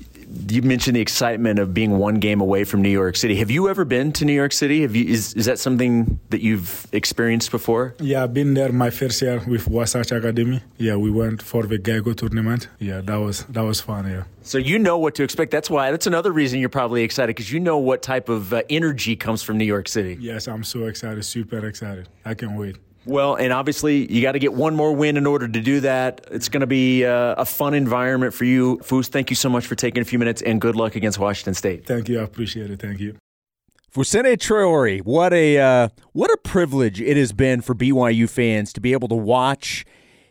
you 0.49 0.61
mentioned 0.61 0.95
the 0.95 1.01
excitement 1.01 1.59
of 1.59 1.73
being 1.73 1.97
one 1.97 2.15
game 2.15 2.41
away 2.41 2.63
from 2.63 2.81
New 2.81 2.89
York 2.89 3.15
City. 3.15 3.35
Have 3.35 3.49
you 3.49 3.69
ever 3.69 3.85
been 3.85 4.11
to 4.13 4.25
New 4.25 4.33
York 4.33 4.51
City? 4.51 4.81
Have 4.81 4.95
you, 4.95 5.05
is, 5.05 5.33
is 5.33 5.45
that 5.45 5.59
something 5.59 6.19
that 6.29 6.41
you've 6.41 6.87
experienced 6.91 7.51
before? 7.51 7.95
Yeah, 7.99 8.23
I've 8.23 8.33
been 8.33 8.53
there 8.53 8.71
my 8.71 8.89
first 8.89 9.21
year 9.21 9.41
with 9.47 9.67
Wasatch 9.67 10.11
Academy. 10.11 10.61
Yeah, 10.77 10.95
we 10.95 11.11
went 11.11 11.41
for 11.41 11.63
the 11.63 11.79
Geico 11.79 12.15
tournament. 12.15 12.67
Yeah, 12.79 13.01
that 13.01 13.17
was 13.17 13.45
that 13.45 13.63
was 13.63 13.81
fun. 13.81 14.09
Yeah. 14.09 14.23
So 14.41 14.57
you 14.57 14.79
know 14.79 14.97
what 14.97 15.15
to 15.15 15.23
expect. 15.23 15.51
That's 15.51 15.69
why. 15.69 15.91
That's 15.91 16.07
another 16.07 16.31
reason 16.31 16.59
you're 16.59 16.69
probably 16.69 17.03
excited 17.03 17.35
because 17.35 17.51
you 17.51 17.59
know 17.59 17.77
what 17.77 18.01
type 18.01 18.29
of 18.29 18.53
uh, 18.53 18.63
energy 18.69 19.15
comes 19.15 19.43
from 19.43 19.57
New 19.57 19.65
York 19.65 19.87
City. 19.87 20.17
Yes, 20.19 20.47
I'm 20.47 20.63
so 20.63 20.85
excited. 20.85 21.23
Super 21.23 21.65
excited. 21.65 22.07
I 22.25 22.33
can't 22.33 22.57
wait. 22.57 22.77
Well, 23.07 23.35
and 23.35 23.53
obviously 23.53 24.11
you 24.11 24.21
got 24.21 24.33
to 24.33 24.39
get 24.39 24.53
one 24.53 24.75
more 24.75 24.93
win 24.93 25.17
in 25.17 25.25
order 25.25 25.47
to 25.47 25.61
do 25.61 25.79
that. 25.81 26.27
It's 26.31 26.49
going 26.49 26.61
to 26.61 26.67
be 26.67 27.05
uh, 27.05 27.35
a 27.37 27.45
fun 27.45 27.73
environment 27.73 28.33
for 28.33 28.45
you. 28.45 28.77
Foos, 28.79 29.07
thank 29.07 29.29
you 29.29 29.35
so 29.35 29.49
much 29.49 29.65
for 29.65 29.75
taking 29.75 30.01
a 30.01 30.05
few 30.05 30.19
minutes 30.19 30.41
and 30.41 30.59
good 30.59 30.75
luck 30.75 30.95
against 30.95 31.17
Washington 31.17 31.53
State. 31.53 31.85
Thank 31.85 32.09
you. 32.09 32.19
I 32.19 32.23
appreciate 32.23 32.69
it. 32.69 32.81
Thank 32.81 32.99
you. 32.99 33.17
Fousseyni 33.95 34.37
Traore, 34.37 35.01
what 35.01 35.33
a 35.33 35.57
uh, 35.57 35.89
what 36.11 36.29
a 36.29 36.37
privilege 36.37 37.01
it 37.01 37.17
has 37.17 37.31
been 37.31 37.61
for 37.61 37.73
BYU 37.73 38.29
fans 38.29 38.73
to 38.73 38.81
be 38.81 38.91
able 38.91 39.07
to 39.07 39.15
watch 39.15 39.85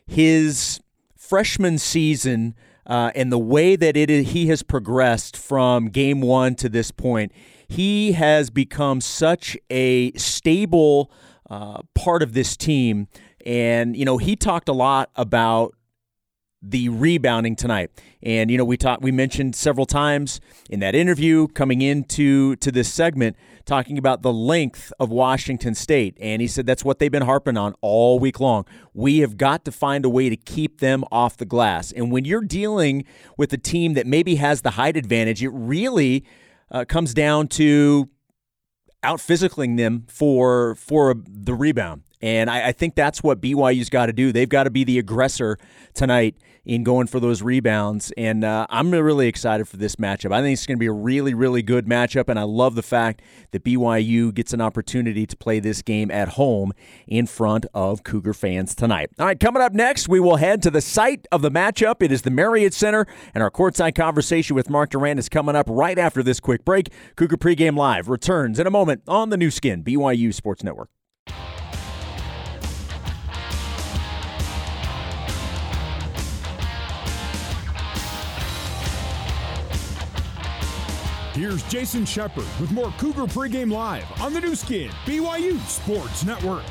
his 0.06 0.80
freshman 1.16 1.78
season 1.78 2.54
uh, 2.86 3.10
and 3.14 3.32
the 3.32 3.38
way 3.38 3.74
that 3.74 3.96
it 3.96 4.10
is, 4.10 4.30
he 4.30 4.46
has 4.46 4.62
progressed 4.62 5.36
from 5.36 5.88
game 5.88 6.20
one 6.20 6.54
to 6.56 6.68
this 6.68 6.90
point. 6.90 7.32
He 7.68 8.12
has 8.12 8.50
become 8.50 9.00
such 9.00 9.56
a 9.70 10.12
stable 10.12 11.10
uh, 11.48 11.82
part 11.94 12.22
of 12.22 12.32
this 12.32 12.56
team. 12.56 13.08
And, 13.44 13.96
you 13.96 14.04
know, 14.04 14.18
he 14.18 14.36
talked 14.36 14.68
a 14.68 14.72
lot 14.72 15.10
about 15.14 15.74
the 16.62 16.88
rebounding 16.88 17.54
tonight. 17.54 17.90
And 18.22 18.50
you 18.50 18.58
know, 18.58 18.64
we 18.64 18.76
talked 18.76 19.02
we 19.02 19.12
mentioned 19.12 19.54
several 19.54 19.86
times 19.86 20.40
in 20.68 20.80
that 20.80 20.94
interview 20.94 21.46
coming 21.48 21.82
into 21.82 22.56
to 22.56 22.72
this 22.72 22.92
segment 22.92 23.36
talking 23.64 23.98
about 23.98 24.22
the 24.22 24.32
length 24.32 24.92
of 24.98 25.10
Washington 25.10 25.74
State. 25.74 26.16
And 26.20 26.40
he 26.40 26.48
said 26.48 26.66
that's 26.66 26.84
what 26.84 26.98
they've 26.98 27.12
been 27.12 27.22
harping 27.22 27.56
on 27.56 27.74
all 27.80 28.18
week 28.18 28.40
long. 28.40 28.64
We 28.94 29.18
have 29.18 29.36
got 29.36 29.64
to 29.66 29.72
find 29.72 30.04
a 30.04 30.08
way 30.08 30.28
to 30.28 30.36
keep 30.36 30.80
them 30.80 31.04
off 31.12 31.36
the 31.36 31.44
glass. 31.44 31.92
And 31.92 32.10
when 32.10 32.24
you're 32.24 32.44
dealing 32.44 33.04
with 33.36 33.52
a 33.52 33.58
team 33.58 33.94
that 33.94 34.06
maybe 34.06 34.36
has 34.36 34.62
the 34.62 34.72
height 34.72 34.96
advantage, 34.96 35.42
it 35.42 35.50
really 35.50 36.24
uh, 36.70 36.84
comes 36.84 37.14
down 37.14 37.48
to 37.48 38.08
out 39.06 39.20
physicaling 39.20 39.76
them 39.76 40.04
for 40.08 40.74
for 40.74 41.14
the 41.26 41.54
rebound. 41.54 42.02
And 42.20 42.50
I, 42.50 42.68
I 42.68 42.72
think 42.72 42.94
that's 42.94 43.22
what 43.22 43.40
BYU's 43.40 43.88
got 43.88 44.06
to 44.06 44.12
do. 44.12 44.32
They've 44.32 44.48
got 44.48 44.64
to 44.64 44.70
be 44.70 44.84
the 44.84 44.98
aggressor 44.98 45.58
tonight 45.94 46.34
in 46.66 46.82
going 46.82 47.06
for 47.06 47.20
those 47.20 47.40
rebounds. 47.42 48.12
And 48.16 48.44
uh, 48.44 48.66
I'm 48.68 48.90
really 48.90 49.28
excited 49.28 49.68
for 49.68 49.76
this 49.76 49.96
matchup. 49.96 50.32
I 50.32 50.42
think 50.42 50.54
it's 50.54 50.66
going 50.66 50.76
to 50.76 50.80
be 50.80 50.86
a 50.86 50.92
really, 50.92 51.32
really 51.32 51.62
good 51.62 51.86
matchup. 51.86 52.28
And 52.28 52.38
I 52.38 52.42
love 52.42 52.74
the 52.74 52.82
fact 52.82 53.22
that 53.52 53.64
BYU 53.64 54.34
gets 54.34 54.52
an 54.52 54.60
opportunity 54.60 55.26
to 55.26 55.36
play 55.36 55.60
this 55.60 55.80
game 55.80 56.10
at 56.10 56.30
home 56.30 56.72
in 57.06 57.26
front 57.26 57.66
of 57.72 58.02
Cougar 58.02 58.34
fans 58.34 58.74
tonight. 58.74 59.10
All 59.18 59.26
right, 59.26 59.38
coming 59.38 59.62
up 59.62 59.72
next, 59.72 60.08
we 60.08 60.18
will 60.18 60.36
head 60.36 60.62
to 60.64 60.70
the 60.70 60.80
site 60.80 61.26
of 61.30 61.40
the 61.40 61.50
matchup. 61.50 62.02
It 62.02 62.10
is 62.10 62.22
the 62.22 62.30
Marriott 62.30 62.74
Center. 62.74 63.06
And 63.32 63.42
our 63.42 63.50
courtside 63.50 63.94
conversation 63.94 64.56
with 64.56 64.68
Mark 64.68 64.90
Durrant 64.90 65.20
is 65.20 65.28
coming 65.28 65.54
up 65.54 65.66
right 65.68 65.98
after 65.98 66.22
this 66.22 66.40
quick 66.40 66.64
break. 66.64 66.92
Cougar 67.14 67.36
pregame 67.36 67.76
live 67.76 68.08
returns 68.08 68.58
in 68.58 68.66
a 68.66 68.70
moment 68.70 69.02
on 69.06 69.30
the 69.30 69.36
Nu 69.36 69.50
Skin, 69.50 69.84
BYU 69.84 70.34
Sports 70.34 70.64
Network. 70.64 70.90
Here's 81.36 81.62
Jason 81.64 82.06
Shepard 82.06 82.46
with 82.58 82.72
more 82.72 82.90
Cougar 82.92 83.26
pregame 83.26 83.70
live 83.70 84.06
on 84.22 84.32
the 84.32 84.40
Nu 84.40 84.54
Skin, 84.54 84.88
BYU 85.04 85.60
Sports 85.66 86.24
Network. 86.24 86.64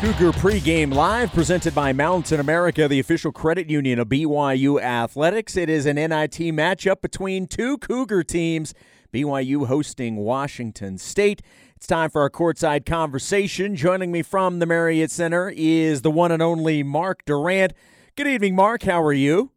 Cougar 0.00 0.36
pregame 0.40 0.92
live, 0.92 1.32
presented 1.32 1.72
by 1.72 1.92
Mountain 1.92 2.40
America, 2.40 2.88
the 2.88 2.98
official 2.98 3.30
credit 3.30 3.70
union 3.70 4.00
of 4.00 4.08
BYU 4.08 4.82
Athletics. 4.82 5.56
It 5.56 5.70
is 5.70 5.86
an 5.86 5.94
NIT 5.94 6.52
matchup 6.52 7.00
between 7.00 7.46
two 7.46 7.78
Cougar 7.78 8.24
teams. 8.24 8.74
BYU 9.14 9.68
hosting 9.68 10.16
Washington 10.16 10.98
State. 10.98 11.42
It's 11.76 11.86
time 11.86 12.10
for 12.10 12.22
our 12.22 12.30
courtside 12.30 12.84
conversation. 12.84 13.76
Joining 13.76 14.10
me 14.10 14.22
from 14.22 14.58
the 14.58 14.66
Marriott 14.66 15.12
Center 15.12 15.52
is 15.54 16.02
the 16.02 16.10
one 16.10 16.32
and 16.32 16.42
only 16.42 16.82
Mark 16.82 17.24
Durrant. 17.24 17.72
Good 18.16 18.26
evening, 18.26 18.56
Mark. 18.56 18.82
How 18.82 19.00
are 19.00 19.12
you? 19.12 19.52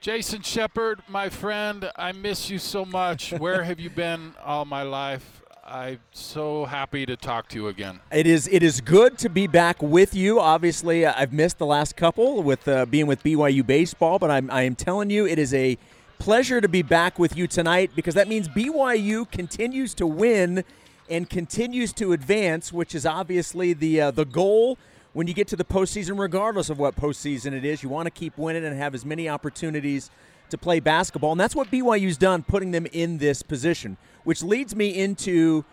Jason 0.00 0.40
Shepard, 0.40 1.02
my 1.08 1.28
friend, 1.28 1.90
I 1.94 2.12
miss 2.12 2.48
you 2.48 2.58
so 2.58 2.86
much. 2.86 3.32
Where 3.32 3.64
have 3.64 3.78
you 3.78 3.90
been 4.04 4.32
all 4.42 4.64
my 4.64 4.82
life? 4.82 5.42
I'm 5.62 6.00
so 6.12 6.64
happy 6.64 7.04
to 7.04 7.16
talk 7.16 7.50
to 7.50 7.56
you 7.56 7.68
again. 7.68 8.00
It 8.10 8.26
is 8.26 8.48
it 8.48 8.62
is 8.62 8.80
good 8.80 9.18
to 9.18 9.28
be 9.28 9.46
back 9.46 9.82
with 9.82 10.14
you. 10.14 10.40
Obviously, 10.40 11.04
uh, 11.04 11.12
I've 11.14 11.34
missed 11.34 11.58
the 11.58 11.66
last 11.66 11.96
couple 11.96 12.42
with 12.42 12.66
uh, 12.66 12.86
being 12.86 13.06
with 13.06 13.22
BYU 13.22 13.64
baseball, 13.64 14.18
but 14.18 14.30
I'm 14.30 14.50
I 14.50 14.62
am 14.62 14.74
telling 14.74 15.10
you, 15.10 15.26
it 15.26 15.38
is 15.38 15.52
a 15.52 15.76
pleasure 16.18 16.62
to 16.62 16.68
be 16.68 16.80
back 16.80 17.18
with 17.18 17.36
you 17.36 17.46
tonight 17.46 17.90
because 17.94 18.14
that 18.14 18.26
means 18.26 18.48
BYU 18.48 19.30
continues 19.30 19.92
to 19.94 20.06
win 20.06 20.64
and 21.10 21.28
continues 21.28 21.92
to 21.92 22.14
advance, 22.14 22.72
which 22.72 22.94
is 22.94 23.04
obviously 23.04 23.74
the 23.74 24.00
uh, 24.00 24.10
the 24.10 24.24
goal 24.24 24.78
when 25.12 25.26
you 25.26 25.34
get 25.34 25.48
to 25.48 25.56
the 25.56 25.64
postseason, 25.64 26.18
regardless 26.18 26.70
of 26.70 26.78
what 26.78 26.96
postseason 26.96 27.52
it 27.52 27.64
is. 27.64 27.82
You 27.82 27.88
want 27.88 28.06
to 28.06 28.10
keep 28.10 28.38
winning 28.38 28.64
and 28.64 28.76
have 28.76 28.94
as 28.94 29.04
many 29.04 29.28
opportunities 29.28 30.10
to 30.50 30.58
play 30.58 30.80
basketball, 30.80 31.32
and 31.32 31.40
that's 31.40 31.54
what 31.54 31.70
BYU's 31.70 32.16
done, 32.16 32.42
putting 32.42 32.70
them 32.72 32.86
in 32.92 33.18
this 33.18 33.42
position 33.42 33.96
which 34.24 34.42
leads 34.42 34.74
me 34.74 34.96
into 34.96 35.64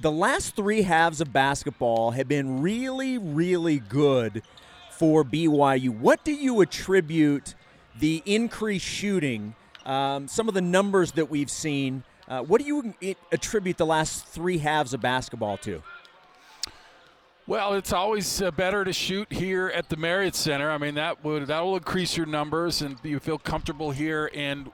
the 0.00 0.10
last 0.10 0.56
three 0.56 0.82
halves 0.82 1.20
of 1.20 1.32
basketball 1.32 2.12
have 2.12 2.28
been 2.28 2.60
really, 2.60 3.18
really 3.18 3.78
good 3.78 4.42
for 4.90 5.24
BYU. 5.24 5.90
What 5.90 6.24
do 6.24 6.32
you 6.32 6.60
attribute 6.60 7.54
the 7.98 8.22
increased 8.26 8.86
shooting, 8.86 9.54
um, 9.86 10.26
some 10.26 10.48
of 10.48 10.54
the 10.54 10.60
numbers 10.60 11.12
that 11.12 11.30
we've 11.30 11.50
seen? 11.50 12.02
Uh, 12.26 12.42
what 12.42 12.60
do 12.60 12.66
you 12.66 12.94
attribute 13.30 13.76
the 13.76 13.86
last 13.86 14.26
three 14.26 14.58
halves 14.58 14.94
of 14.94 15.00
basketball 15.00 15.56
to? 15.58 15.82
Well, 17.46 17.74
it's 17.74 17.92
always 17.92 18.40
uh, 18.40 18.50
better 18.50 18.84
to 18.84 18.92
shoot 18.92 19.30
here 19.30 19.68
at 19.68 19.90
the 19.90 19.96
Marriott 19.96 20.34
Center. 20.34 20.70
I 20.70 20.78
mean, 20.78 20.94
that 20.94 21.22
would 21.22 21.46
that 21.48 21.60
will 21.60 21.76
increase 21.76 22.16
your 22.16 22.26
numbers, 22.26 22.80
and 22.80 22.96
you 23.02 23.18
feel 23.18 23.38
comfortable 23.38 23.90
here. 23.90 24.30
And 24.32 24.70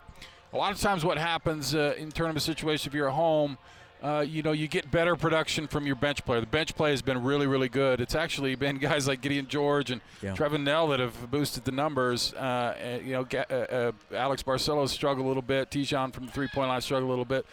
a 0.52 0.56
lot 0.56 0.72
of 0.72 0.80
times 0.80 1.04
what 1.04 1.18
happens 1.18 1.74
uh, 1.74 1.94
in 1.98 2.12
tournament 2.12 2.42
situation 2.42 2.88
if 2.88 2.94
you're 2.94 3.08
at 3.08 3.14
home 3.14 3.58
uh, 4.02 4.24
you 4.26 4.42
know, 4.42 4.52
you 4.52 4.66
get 4.66 4.90
better 4.90 5.14
production 5.14 5.66
from 5.66 5.86
your 5.86 5.96
bench 5.96 6.24
player. 6.24 6.40
The 6.40 6.46
bench 6.46 6.74
play 6.74 6.90
has 6.90 7.02
been 7.02 7.22
really, 7.22 7.46
really 7.46 7.68
good. 7.68 8.00
It's 8.00 8.14
actually 8.14 8.54
been 8.54 8.78
guys 8.78 9.06
like 9.06 9.20
Gideon 9.20 9.46
George 9.46 9.90
and 9.90 10.00
yeah. 10.22 10.34
Trevin 10.34 10.62
Knell 10.62 10.88
that 10.88 11.00
have 11.00 11.30
boosted 11.30 11.64
the 11.64 11.72
numbers. 11.72 12.32
Uh, 12.34 13.00
you 13.04 13.12
know, 13.12 13.26
uh, 13.32 13.54
uh, 13.54 13.92
Alex 14.14 14.42
Barcelo 14.42 14.88
struggled 14.88 15.26
a 15.26 15.28
little 15.28 15.42
bit. 15.42 15.70
Te'Jon 15.70 16.12
from 16.12 16.26
the 16.26 16.32
three-point 16.32 16.68
line 16.68 16.80
struggled 16.80 17.08
a 17.08 17.10
little 17.10 17.24
bit. 17.24 17.44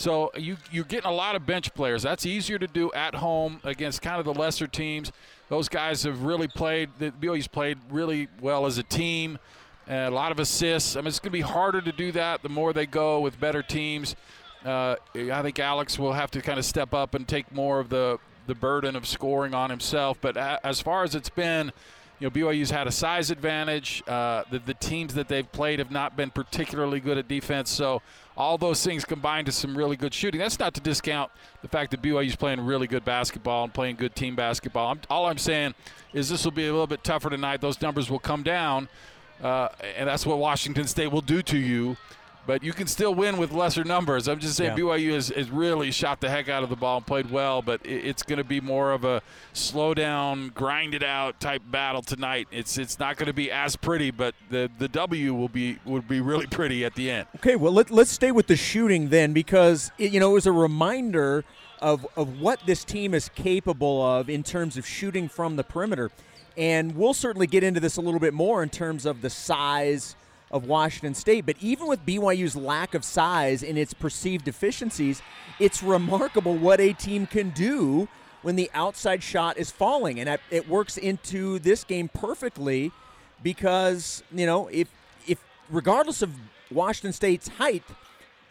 So 0.00 0.32
you, 0.34 0.56
you're 0.72 0.84
getting 0.84 1.10
a 1.10 1.14
lot 1.14 1.36
of 1.36 1.44
bench 1.44 1.74
players. 1.74 2.02
That's 2.02 2.24
easier 2.24 2.58
to 2.58 2.66
do 2.66 2.90
at 2.92 3.14
home 3.14 3.60
against 3.64 4.00
kind 4.00 4.18
of 4.18 4.24
the 4.24 4.32
lesser 4.32 4.66
teams. 4.66 5.12
Those 5.48 5.68
guys 5.68 6.04
have 6.04 6.22
really 6.22 6.48
played. 6.48 6.88
The 6.98 7.10
BYU's 7.10 7.48
played 7.48 7.78
really 7.90 8.28
well 8.40 8.64
as 8.64 8.78
a 8.78 8.82
team 8.82 9.38
a 9.90 10.10
lot 10.10 10.32
of 10.32 10.38
assists. 10.38 10.96
I 10.96 11.00
mean, 11.00 11.08
it's 11.08 11.18
going 11.18 11.32
to 11.32 11.38
be 11.38 11.40
harder 11.40 11.80
to 11.80 11.92
do 11.92 12.12
that 12.12 12.42
the 12.42 12.48
more 12.48 12.72
they 12.72 12.86
go 12.86 13.20
with 13.20 13.40
better 13.40 13.62
teams. 13.62 14.14
Uh, 14.64 14.96
I 15.14 15.42
think 15.42 15.58
Alex 15.58 15.98
will 15.98 16.12
have 16.12 16.30
to 16.32 16.42
kind 16.42 16.58
of 16.58 16.64
step 16.64 16.94
up 16.94 17.14
and 17.14 17.26
take 17.26 17.52
more 17.52 17.80
of 17.80 17.88
the 17.88 18.18
the 18.46 18.54
burden 18.54 18.96
of 18.96 19.06
scoring 19.06 19.54
on 19.54 19.70
himself. 19.70 20.18
But 20.20 20.36
as 20.36 20.80
far 20.80 21.04
as 21.04 21.14
it's 21.14 21.28
been, 21.28 21.72
you 22.20 22.26
know, 22.26 22.30
BYU's 22.30 22.70
had 22.70 22.86
a 22.86 22.92
size 22.92 23.30
advantage. 23.30 24.02
Uh, 24.06 24.44
the, 24.50 24.58
the 24.58 24.74
teams 24.74 25.14
that 25.14 25.26
they've 25.26 25.50
played 25.50 25.78
have 25.78 25.90
not 25.90 26.16
been 26.16 26.30
particularly 26.30 27.00
good 27.00 27.16
at 27.16 27.26
defense. 27.28 27.70
So 27.70 28.02
all 28.36 28.58
those 28.58 28.84
things 28.84 29.06
combined 29.06 29.46
to 29.46 29.52
some 29.52 29.76
really 29.76 29.96
good 29.96 30.12
shooting. 30.12 30.38
That's 30.38 30.58
not 30.58 30.74
to 30.74 30.82
discount 30.82 31.30
the 31.62 31.68
fact 31.68 31.90
that 31.92 32.02
BYU's 32.02 32.36
playing 32.36 32.60
really 32.60 32.86
good 32.86 33.06
basketball 33.06 33.64
and 33.64 33.72
playing 33.72 33.96
good 33.96 34.14
team 34.14 34.36
basketball. 34.36 34.92
I'm, 34.92 35.00
all 35.08 35.26
I'm 35.26 35.38
saying 35.38 35.74
is 36.12 36.28
this 36.28 36.44
will 36.44 36.52
be 36.52 36.66
a 36.66 36.70
little 36.70 36.86
bit 36.86 37.02
tougher 37.02 37.30
tonight. 37.30 37.62
Those 37.62 37.80
numbers 37.80 38.10
will 38.10 38.18
come 38.18 38.42
down. 38.42 38.88
Uh, 39.42 39.68
and 39.96 40.06
that's 40.06 40.26
what 40.26 40.38
Washington 40.38 40.86
State 40.86 41.10
will 41.10 41.22
do 41.22 41.40
to 41.42 41.56
you. 41.56 41.96
But 42.50 42.64
you 42.64 42.72
can 42.72 42.88
still 42.88 43.14
win 43.14 43.36
with 43.36 43.52
lesser 43.52 43.84
numbers. 43.84 44.26
I'm 44.26 44.40
just 44.40 44.56
saying 44.56 44.76
yeah. 44.76 44.82
BYU 44.82 45.12
has, 45.12 45.28
has 45.28 45.48
really 45.52 45.92
shot 45.92 46.20
the 46.20 46.28
heck 46.28 46.48
out 46.48 46.64
of 46.64 46.68
the 46.68 46.74
ball 46.74 46.96
and 46.96 47.06
played 47.06 47.30
well, 47.30 47.62
but 47.62 47.80
it, 47.86 48.06
it's 48.06 48.24
going 48.24 48.38
to 48.38 48.44
be 48.44 48.60
more 48.60 48.90
of 48.90 49.04
a 49.04 49.22
slow 49.52 49.94
down, 49.94 50.48
grind 50.48 50.92
it 50.92 51.04
out 51.04 51.38
type 51.38 51.62
battle 51.70 52.02
tonight. 52.02 52.48
It's 52.50 52.76
it's 52.76 52.98
not 52.98 53.18
going 53.18 53.28
to 53.28 53.32
be 53.32 53.52
as 53.52 53.76
pretty, 53.76 54.10
but 54.10 54.34
the 54.48 54.68
the 54.80 54.88
W 54.88 55.32
will 55.32 55.48
be 55.48 55.78
would 55.84 56.08
be 56.08 56.20
really 56.20 56.48
pretty 56.48 56.84
at 56.84 56.96
the 56.96 57.08
end. 57.08 57.28
Okay, 57.36 57.54
well 57.54 57.70
let, 57.70 57.88
let's 57.92 58.10
stay 58.10 58.32
with 58.32 58.48
the 58.48 58.56
shooting 58.56 59.10
then, 59.10 59.32
because 59.32 59.92
it, 59.96 60.10
you 60.10 60.18
know 60.18 60.30
it 60.30 60.34
was 60.34 60.46
a 60.46 60.52
reminder 60.52 61.44
of 61.80 62.04
of 62.16 62.40
what 62.40 62.58
this 62.66 62.82
team 62.82 63.14
is 63.14 63.28
capable 63.28 64.04
of 64.04 64.28
in 64.28 64.42
terms 64.42 64.76
of 64.76 64.84
shooting 64.84 65.28
from 65.28 65.54
the 65.54 65.62
perimeter. 65.62 66.10
And 66.56 66.96
we'll 66.96 67.14
certainly 67.14 67.46
get 67.46 67.62
into 67.62 67.78
this 67.78 67.96
a 67.96 68.00
little 68.00 68.18
bit 68.18 68.34
more 68.34 68.60
in 68.64 68.70
terms 68.70 69.06
of 69.06 69.22
the 69.22 69.30
size 69.30 70.16
of 70.50 70.66
Washington 70.66 71.14
State. 71.14 71.46
But 71.46 71.56
even 71.60 71.86
with 71.86 72.04
BYU's 72.04 72.56
lack 72.56 72.94
of 72.94 73.04
size 73.04 73.62
and 73.62 73.78
its 73.78 73.94
perceived 73.94 74.44
deficiencies, 74.44 75.22
it's 75.58 75.82
remarkable 75.82 76.56
what 76.56 76.80
a 76.80 76.92
team 76.92 77.26
can 77.26 77.50
do 77.50 78.08
when 78.42 78.56
the 78.56 78.70
outside 78.74 79.22
shot 79.22 79.58
is 79.58 79.70
falling. 79.70 80.18
And 80.18 80.38
it 80.50 80.68
works 80.68 80.96
into 80.96 81.58
this 81.58 81.84
game 81.84 82.08
perfectly 82.08 82.90
because, 83.42 84.22
you 84.32 84.46
know, 84.46 84.68
if, 84.68 84.88
if 85.26 85.38
regardless 85.70 86.22
of 86.22 86.30
Washington 86.70 87.12
State's 87.12 87.48
height, 87.48 87.84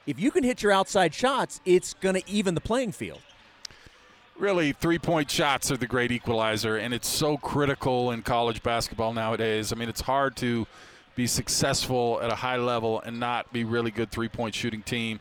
if 0.06 0.20
you 0.20 0.32
can 0.32 0.44
hit 0.44 0.63
your 0.63 0.72
outside 0.72 1.13
shots, 1.13 1.62
it's 1.65 1.94
going 1.96 2.15
to 2.15 2.29
even 2.29 2.56
the 2.56 2.62
playing 2.62 2.91
field 2.91 3.22
really 4.39 4.72
three 4.72 4.98
point 4.98 5.29
shots 5.29 5.72
are 5.72 5.77
the 5.77 5.88
great 5.88 6.12
equalizer, 6.12 6.77
and 6.77 6.94
it's 6.94 7.08
so 7.08 7.38
critical 7.38 8.12
in 8.12 8.22
college 8.22 8.63
basketball 8.63 9.13
nowadays. 9.13 9.72
I 9.72 9.75
mean, 9.75 9.89
it's 9.89 10.01
hard 10.01 10.36
to 10.38 10.65
be 11.20 11.28
successful 11.28 12.18
at 12.22 12.32
a 12.32 12.36
high 12.36 12.56
level 12.56 13.02
and 13.02 13.20
not 13.20 13.52
be 13.52 13.66
really 13.66 13.92
good 13.92 14.10
three 14.10 14.30
point 14.30 14.56
shooting 14.56 14.82
team. 14.82 15.20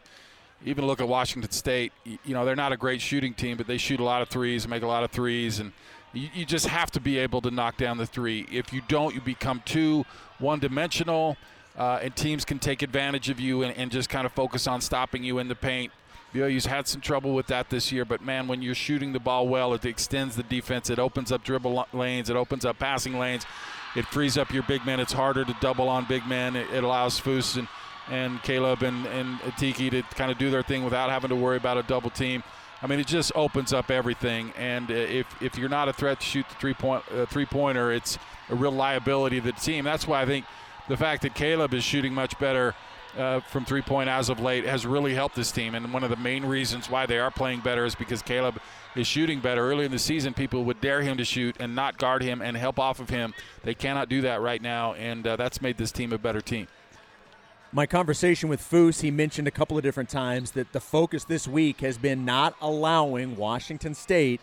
Even 0.65 0.87
look 0.87 1.01
at 1.01 1.09
Washington 1.09 1.51
State. 1.51 1.93
You 2.05 2.35
know, 2.35 2.45
they're 2.45 2.55
not 2.55 2.71
a 2.71 2.77
great 2.77 3.01
shooting 3.01 3.35
team, 3.35 3.57
but 3.57 3.67
they 3.67 3.79
shoot 3.79 3.99
a 3.99 4.05
lot 4.05 4.23
of 4.23 4.29
threes, 4.29 4.69
make 4.69 4.85
a 4.85 4.87
lot 4.87 5.03
of 5.03 5.11
threes, 5.11 5.59
and 5.59 5.73
you, 6.13 6.29
you 6.33 6.45
just 6.45 6.69
have 6.69 6.93
to 6.93 7.01
be 7.01 7.19
able 7.19 7.41
to 7.41 7.51
knock 7.51 7.79
down 7.79 7.99
the 7.99 8.07
three. 8.07 8.47
If 8.49 8.73
you 8.73 8.81
don't, 8.87 9.13
you 9.13 9.21
become 9.21 9.61
too 9.65 10.05
one 10.39 10.61
dimensional. 10.61 11.37
Uh, 11.77 11.99
and 12.01 12.15
teams 12.15 12.45
can 12.45 12.61
take 12.61 12.83
advantage 12.83 13.29
of 13.29 13.41
you 13.41 13.63
and, 13.63 13.77
and 13.77 13.91
just 13.91 14.09
kind 14.09 14.25
of 14.25 14.33
focus 14.33 14.69
on 14.69 14.81
stopping 14.81 15.25
you 15.25 15.39
in 15.39 15.49
the 15.49 15.55
paint. 15.57 15.91
BYU's 16.33 16.67
had 16.67 16.87
some 16.87 17.01
trouble 17.01 17.35
with 17.35 17.49
that 17.49 17.71
this 17.71 17.91
year, 17.91 18.05
but 18.05 18.21
man, 18.21 18.47
when 18.47 18.63
you're 18.63 18.75
shooting 18.75 19.13
the 19.13 19.21
ball 19.21 19.49
well, 19.49 19.75
it 19.75 19.85
extends 19.85 20.37
the 20.37 20.43
defense. 20.45 20.91
It 20.91 20.99
opens 21.01 21.33
up 21.33 21.43
dribble 21.43 21.87
lanes. 21.93 22.31
It 22.31 22.37
opens 22.37 22.65
up 22.65 22.79
passing 22.79 23.19
lanes. 23.19 23.47
It 23.97 24.07
frees 24.07 24.37
up 24.39 24.53
your 24.53 24.63
big 24.63 24.85
men. 24.85 25.01
It's 25.01 25.13
harder 25.13 25.45
to 25.45 25.57
double 25.61 25.89
on 25.89 26.05
big 26.05 26.27
men. 26.27 26.57
It, 26.57 26.71
it 26.73 26.85
allows 26.85 27.21
Foose 27.21 27.57
and, 27.57 27.69
and 28.11 28.43
Caleb 28.43 28.83
and, 28.83 29.07
and 29.07 29.39
Atiki 29.41 29.91
to 29.91 30.03
kind 30.15 30.31
of 30.31 30.39
do 30.39 30.51
their 30.51 30.63
thing 30.63 30.85
without 30.85 31.11
having 31.11 31.31
to 31.31 31.37
worry 31.37 31.57
about 31.57 31.79
a 31.79 31.83
double 31.83 32.11
team. 32.11 32.43
I 32.81 32.87
mean, 32.87 33.01
it 33.01 33.07
just 33.07 33.33
opens 33.35 33.73
up 33.73 33.91
everything. 33.91 34.53
And 34.57 34.91
uh, 34.91 34.95
if, 34.95 35.27
if 35.43 35.59
you're 35.59 35.69
not 35.69 35.89
a 35.89 35.93
threat 35.93 36.21
to 36.21 36.27
shoot 36.27 36.49
the 36.49 36.55
three 36.57 36.75
point 36.75 37.03
uh, 37.13 37.27
three 37.27 37.47
pointer, 37.47 37.91
it's 37.93 38.19
a 38.51 38.55
real 38.55 38.71
liability 38.71 39.41
to 39.41 39.47
the 39.47 39.53
team. 39.53 39.85
That's 39.85 40.07
why 40.07 40.23
I 40.23 40.27
think 40.27 40.45
the 40.89 40.97
fact 40.97 41.23
that 41.23 41.35
Caleb 41.35 41.75
is 41.75 41.83
shooting 41.83 42.15
much 42.15 42.39
better 42.39 42.75
uh, 43.17 43.41
from 43.41 43.65
three 43.65 43.83
point 43.83 44.09
as 44.09 44.29
of 44.29 44.41
late 44.41 44.65
has 44.65 44.87
really 44.87 45.15
helped 45.15 45.37
this 45.37 45.51
team. 45.51 45.75
And 45.75 45.93
one 45.93 46.05
of 46.05 46.11
the 46.11 46.17
main 46.17 46.45
reasons 46.45 46.91
why 46.91 47.07
they 47.07 47.19
are 47.19 47.31
playing 47.31 47.61
better 47.61 47.85
is 47.85 47.95
because 47.95 48.23
Caleb 48.23 48.61
is 48.95 49.07
shooting 49.07 49.41
better. 49.41 49.63
Early 49.63 49.85
in 49.85 49.91
the 49.91 49.99
season, 49.99 50.35
people 50.35 50.65
would 50.65 50.81
dare 50.81 51.03
him 51.03 51.17
to 51.17 51.25
shoot 51.25 51.57
and 51.61 51.75
not 51.75 51.99
guard 51.99 52.23
him 52.23 52.43
and 52.43 52.57
help 52.57 52.79
off 52.79 53.01
of 53.01 53.11
him. 53.11 53.35
They 53.63 53.75
cannot 53.75 54.09
do 54.09 54.21
that 54.23 54.41
right 54.41 54.61
now, 54.61 54.95
and 54.95 55.27
uh, 55.27 55.37
that's 55.37 55.63
made 55.63 55.79
this 55.79 55.93
team 55.93 56.13
a 56.13 56.19
better 56.19 56.41
team. 56.41 56.67
My 57.71 57.85
conversation 57.85 58.49
with 58.49 58.63
Foose, 58.63 59.03
he 59.03 59.11
mentioned 59.11 59.47
a 59.47 59.51
couple 59.51 59.77
of 59.77 59.83
different 59.83 60.09
times 60.09 60.53
that 60.53 60.73
the 60.73 60.81
focus 60.81 61.25
this 61.25 61.47
week 61.47 61.81
has 61.83 61.99
been 61.99 62.25
not 62.25 62.57
allowing 62.63 63.37
Washington 63.37 63.95
State 63.95 64.41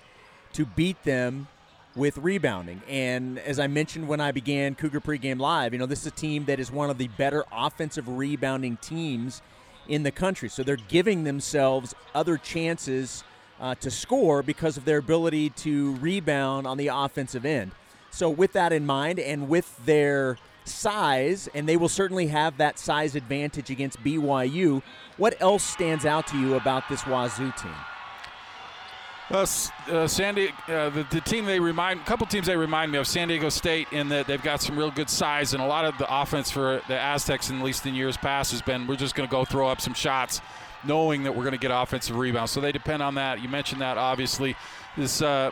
to 0.54 0.66
beat 0.66 1.04
them 1.04 1.48
with 1.96 2.18
rebounding. 2.18 2.82
And 2.90 3.40
as 3.40 3.60
I 3.60 3.68
mentioned 3.68 4.08
when 4.08 4.20
I 4.20 4.32
began 4.32 4.76
Cougar 4.76 5.02
Pregame 5.02 5.40
Live, 5.40 5.74
you 5.74 5.80
know, 5.80 5.86
this 5.86 6.02
is 6.02 6.08
a 6.08 6.12
team 6.12 6.46
that 6.46 6.60
is 6.60 6.72
one 6.72 6.90
of 6.90 6.98
the 6.98 7.08
better 7.10 7.46
offensive 7.52 8.08
rebounding 8.08 8.78
teams 8.78 9.42
in 9.88 10.04
the 10.04 10.12
country. 10.12 10.50
So 10.50 10.64
they're 10.64 10.76
giving 10.76 11.24
themselves 11.24 11.96
other 12.14 12.38
chances 12.38 13.24
uh, 13.60 13.76
to 13.76 13.90
score 13.90 14.44
because 14.44 14.78
of 14.78 14.86
their 14.86 14.98
ability 14.98 15.50
to 15.52 15.96
rebound 15.96 16.68
on 16.68 16.78
the 16.78 16.88
offensive 16.88 17.46
end. 17.46 17.72
So, 18.12 18.30
with 18.30 18.54
that 18.54 18.72
in 18.72 18.86
mind, 18.86 19.20
and 19.20 19.50
with 19.50 19.78
their 19.86 20.38
size, 20.64 21.50
and 21.54 21.68
they 21.68 21.76
will 21.78 21.90
certainly 21.90 22.28
have 22.28 22.58
that 22.58 22.80
size 22.80 23.16
advantage 23.16 23.70
against 23.70 24.02
BYU, 24.04 24.82
what 25.18 25.36
else 25.42 25.64
stands 25.64 26.06
out 26.06 26.28
to 26.28 26.40
you 26.40 26.56
about 26.56 26.88
this 26.90 27.06
Wazoo 27.06 27.52
team? 27.58 27.76
Uh, 29.32 29.46
uh, 29.90 30.08
San 30.08 30.36
Diego, 30.36 30.54
uh, 30.68 30.90
the, 30.92 31.04
the, 31.10 31.22
team 31.22 31.46
they 31.46 31.60
remind, 31.60 32.00
a 32.00 32.04
couple 32.04 32.28
teams 32.28 32.46
they 32.46 32.56
remind 32.56 32.92
me 32.92 33.00
of, 33.00 33.08
San 33.08 33.28
Diego 33.28 33.50
State, 33.50 33.88
in 33.92 34.08
that 34.10 34.28
they've 34.28 34.44
got 34.44 34.62
some 34.62 34.78
real 34.78 34.92
good 34.92 35.10
size, 35.10 35.56
and 35.56 35.64
a 35.64 35.66
lot 35.66 35.84
of 35.84 35.98
the 35.98 36.06
offense 36.22 36.52
for 36.52 36.80
the 36.88 37.00
Aztecs, 37.00 37.50
at 37.50 37.60
least 37.60 37.88
in 37.88 37.96
years 37.96 38.18
past, 38.18 38.52
has 38.52 38.62
been 38.62 38.86
we're 38.86 38.96
just 38.96 39.16
going 39.16 39.28
to 39.28 39.32
go 39.32 39.44
throw 39.44 39.68
up 39.68 39.82
some 39.82 39.96
shots, 39.96 40.42
knowing 40.84 41.24
that 41.24 41.36
we're 41.36 41.44
going 41.44 41.54
to 41.54 41.60
get 41.60 41.72
offensive 41.72 42.16
rebounds. 42.16 42.52
So 42.52 42.62
they 42.62 42.72
depend 42.72 43.02
on 43.02 43.16
that. 43.16 43.42
You 43.42 43.50
mentioned 43.50 43.82
that, 43.82 43.98
obviously. 43.98 44.56
This 44.96 45.24
uh, 45.24 45.50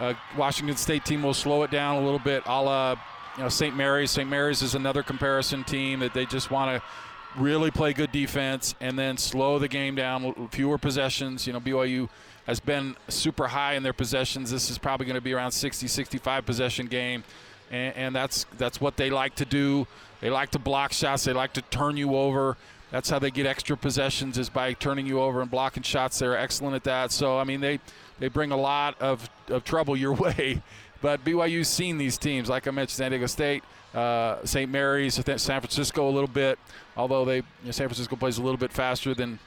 uh, 0.00 0.14
Washington 0.36 0.76
State 0.76 1.04
team 1.04 1.22
will 1.22 1.34
slow 1.34 1.64
it 1.64 1.70
down 1.70 1.96
a 1.96 2.00
little 2.00 2.18
bit, 2.18 2.42
a 2.46 2.62
la 2.62 2.96
you 3.36 3.42
know 3.42 3.50
St. 3.50 3.76
Mary's. 3.76 4.10
St. 4.10 4.28
Mary's 4.28 4.62
is 4.62 4.74
another 4.74 5.02
comparison 5.02 5.64
team 5.64 6.00
that 6.00 6.14
they 6.14 6.24
just 6.24 6.50
want 6.50 6.80
to 6.80 6.88
really 7.36 7.70
play 7.70 7.92
good 7.92 8.12
defense 8.12 8.74
and 8.80 8.98
then 8.98 9.16
slow 9.16 9.58
the 9.58 9.68
game 9.68 9.94
down, 9.94 10.48
fewer 10.50 10.78
possessions. 10.78 11.46
You 11.46 11.52
know, 11.52 11.60
BYU 11.60 12.08
has 12.46 12.60
been 12.60 12.96
super 13.08 13.46
high 13.48 13.74
in 13.74 13.82
their 13.82 13.92
possessions. 13.92 14.50
This 14.50 14.70
is 14.70 14.78
probably 14.78 15.06
going 15.06 15.14
to 15.14 15.22
be 15.22 15.32
around 15.32 15.52
60, 15.52 15.86
65 15.86 16.44
possession 16.44 16.86
game, 16.86 17.24
and, 17.70 17.96
and, 17.96 18.16
that's 18.16 18.44
that's 18.58 18.80
what 18.80 18.96
they 18.96 19.10
like 19.10 19.34
to 19.36 19.44
do. 19.44 19.86
They 20.20 20.30
like 20.30 20.50
to 20.50 20.58
block 20.58 20.92
shots. 20.92 21.24
They 21.24 21.32
like 21.32 21.52
to 21.54 21.62
turn 21.62 21.96
you 21.96 22.16
over. 22.16 22.56
That's 22.90 23.08
how 23.08 23.18
they 23.18 23.30
get 23.30 23.46
extra 23.46 23.76
possessions 23.76 24.36
is 24.36 24.50
by 24.50 24.74
turning 24.74 25.06
you 25.06 25.20
over 25.20 25.40
and 25.40 25.50
blocking 25.50 25.82
shots. 25.82 26.18
They're 26.18 26.36
excellent 26.36 26.76
at 26.76 26.84
that. 26.84 27.10
So 27.12 27.38
I 27.38 27.44
mean 27.44 27.60
they 27.60 27.80
they 28.18 28.28
bring 28.28 28.52
a 28.52 28.56
lot 28.56 29.00
of, 29.00 29.28
of 29.48 29.64
trouble 29.64 29.96
your 29.96 30.12
way. 30.26 30.62
But 31.00 31.24
BYU's 31.24 31.68
seen 31.68 31.98
these 31.98 32.16
teams, 32.16 32.48
like 32.48 32.68
I 32.68 32.70
mentioned, 32.70 32.96
San 32.96 33.10
Diego 33.10 33.26
State, 33.26 33.64
uh, 33.94 34.44
St. 34.44 34.70
Mary's, 34.70 35.14
San 35.14 35.60
Francisco 35.60 36.08
a 36.08 36.10
little 36.10 36.28
bit. 36.28 36.58
Although 36.96 37.24
they 37.24 37.36
you 37.36 37.44
know, 37.64 37.70
San 37.70 37.88
Francisco 37.88 38.16
plays 38.16 38.38
a 38.38 38.42
little 38.42 38.58
bit 38.58 38.72
faster 38.72 39.14
than 39.14 39.38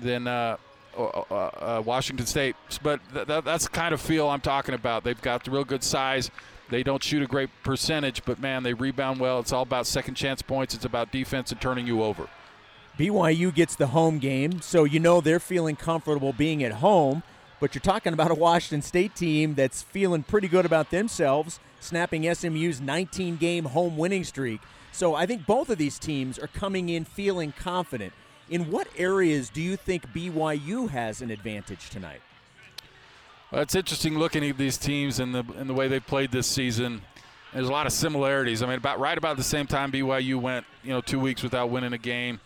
than 0.00 0.26
uh, 0.26 0.56
uh, 0.96 1.00
uh, 1.00 1.82
Washington 1.84 2.26
State. 2.26 2.56
But 2.82 3.00
th- 3.12 3.26
th- 3.26 3.44
that's 3.44 3.64
the 3.64 3.70
kind 3.70 3.94
of 3.94 4.00
feel 4.00 4.28
I'm 4.28 4.40
talking 4.40 4.74
about. 4.74 5.04
They've 5.04 5.20
got 5.20 5.44
the 5.44 5.50
real 5.50 5.64
good 5.64 5.82
size. 5.82 6.30
They 6.70 6.82
don't 6.82 7.02
shoot 7.02 7.22
a 7.22 7.26
great 7.26 7.50
percentage, 7.62 8.24
but 8.24 8.40
man, 8.40 8.62
they 8.62 8.74
rebound 8.74 9.20
well. 9.20 9.38
It's 9.38 9.52
all 9.52 9.62
about 9.62 9.86
second 9.86 10.14
chance 10.14 10.40
points. 10.40 10.74
It's 10.74 10.84
about 10.84 11.12
defense 11.12 11.52
and 11.52 11.60
turning 11.60 11.86
you 11.86 12.02
over. 12.02 12.28
BYU 12.98 13.52
gets 13.52 13.74
the 13.74 13.88
home 13.88 14.18
game, 14.18 14.60
so 14.60 14.84
you 14.84 15.00
know 15.00 15.20
they're 15.20 15.40
feeling 15.40 15.76
comfortable 15.76 16.32
being 16.32 16.62
at 16.62 16.72
home. 16.72 17.22
But 17.60 17.74
you're 17.74 17.82
talking 17.82 18.12
about 18.12 18.30
a 18.30 18.34
Washington 18.34 18.82
State 18.82 19.14
team 19.14 19.54
that's 19.54 19.82
feeling 19.82 20.22
pretty 20.22 20.48
good 20.48 20.64
about 20.64 20.90
themselves, 20.90 21.60
snapping 21.84 22.22
SMU's 22.34 22.80
19 22.80 23.36
game 23.36 23.66
home 23.66 23.96
winning 23.96 24.24
streak. 24.24 24.60
So 24.92 25.14
I 25.14 25.26
think 25.26 25.46
both 25.46 25.70
of 25.70 25.78
these 25.78 25.98
teams 25.98 26.38
are 26.38 26.46
coming 26.46 26.88
in 26.88 27.04
feeling 27.04 27.52
confident. 27.52 28.12
In 28.48 28.70
what 28.70 28.88
areas 28.96 29.50
do 29.50 29.62
you 29.62 29.76
think 29.76 30.06
BYU 30.12 30.88
has 30.90 31.20
an 31.22 31.30
advantage 31.30 31.90
tonight? 31.90 32.20
Well, 33.50 33.62
it's 33.62 33.74
interesting 33.74 34.18
looking 34.18 34.48
at 34.48 34.58
these 34.58 34.76
teams 34.76 35.20
and 35.20 35.34
the 35.34 35.44
and 35.56 35.68
the 35.70 35.74
way 35.74 35.88
they've 35.88 36.04
played 36.04 36.32
this 36.32 36.46
season. 36.46 37.02
There's 37.52 37.68
a 37.68 37.72
lot 37.72 37.86
of 37.86 37.92
similarities. 37.92 38.62
I 38.62 38.66
mean, 38.66 38.78
about 38.78 38.98
right 38.98 39.16
about 39.16 39.36
the 39.36 39.44
same 39.44 39.66
time 39.66 39.92
BYU 39.92 40.40
went, 40.40 40.66
you 40.82 40.90
know, 40.90 41.00
two 41.00 41.20
weeks 41.20 41.42
without 41.42 41.70
winning 41.70 41.92
a 41.92 41.98
game. 41.98 42.40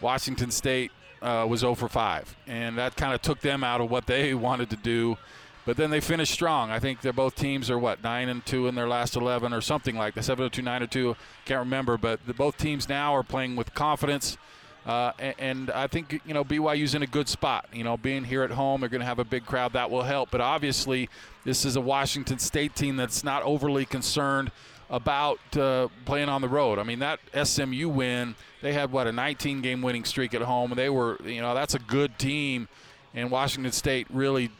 Washington 0.00 0.50
State 0.50 0.90
uh, 1.20 1.46
was 1.48 1.60
0 1.60 1.74
for 1.74 1.88
5, 1.88 2.36
and 2.46 2.78
that 2.78 2.96
kind 2.96 3.14
of 3.14 3.22
took 3.22 3.40
them 3.40 3.62
out 3.64 3.80
of 3.80 3.90
what 3.90 4.06
they 4.06 4.34
wanted 4.48 4.70
to 4.70 4.76
do. 4.76 5.16
But 5.66 5.76
then 5.78 5.90
they 5.90 6.00
finished 6.00 6.32
strong. 6.32 6.70
I 6.70 6.78
think 6.78 7.00
they're 7.00 7.12
both 7.12 7.34
teams 7.34 7.70
are 7.70 7.78
what 7.78 8.02
nine 8.02 8.28
and 8.28 8.44
two 8.44 8.66
in 8.66 8.74
their 8.74 8.88
last 8.88 9.16
11 9.16 9.52
or 9.52 9.60
something 9.60 9.96
like 9.96 10.14
that. 10.14 10.24
7 10.24 10.50
2, 10.50 10.62
9 10.62 10.82
or 10.82 10.86
2, 10.86 11.16
can't 11.46 11.60
remember. 11.60 11.96
But 11.96 12.26
the, 12.26 12.34
both 12.34 12.58
teams 12.58 12.88
now 12.88 13.14
are 13.14 13.22
playing 13.22 13.56
with 13.56 13.74
confidence. 13.74 14.36
Uh, 14.84 15.12
and, 15.18 15.34
and, 15.38 15.70
I 15.70 15.86
think 15.86 16.20
you 16.26 16.34
know 16.34 16.44
BYU's 16.44 16.94
in 16.94 17.02
a 17.02 17.06
good 17.06 17.26
spot. 17.26 17.66
You 17.72 17.84
know, 17.84 17.96
being 17.96 18.22
here 18.22 18.42
at 18.42 18.50
home, 18.50 18.80
they're 18.80 18.90
going 18.90 19.00
to 19.00 19.06
have 19.06 19.18
a 19.18 19.24
big 19.24 19.46
crowd 19.46 19.72
that 19.72 19.90
will 19.90 20.02
help. 20.02 20.30
But 20.30 20.42
obviously, 20.42 21.08
this 21.44 21.64
is 21.64 21.76
a 21.76 21.80
Washington 21.80 22.38
State 22.38 22.76
team 22.76 22.96
that's 22.96 23.24
not 23.24 23.42
overly 23.44 23.86
concerned 23.86 24.50
about 24.90 25.38
uh, 25.56 25.88
playing 26.04 26.28
on 26.28 26.42
the 26.42 26.48
road. 26.48 26.78
I 26.78 26.82
mean, 26.82 26.98
that 26.98 27.18
SMU 27.42 27.88
win, 27.88 28.34
they 28.60 28.74
had 28.74 28.92
what 28.92 29.06
a 29.06 29.10
19-game 29.10 29.80
winning 29.80 30.04
streak 30.04 30.34
at 30.34 30.42
home, 30.42 30.72
they 30.76 30.90
were, 30.90 31.18
you 31.24 31.40
know, 31.40 31.54
that's 31.54 31.74
a 31.74 31.78
good 31.78 32.18
team. 32.18 32.68
And 33.14 33.30
Washington 33.30 33.72
State 33.72 34.06
really 34.10 34.50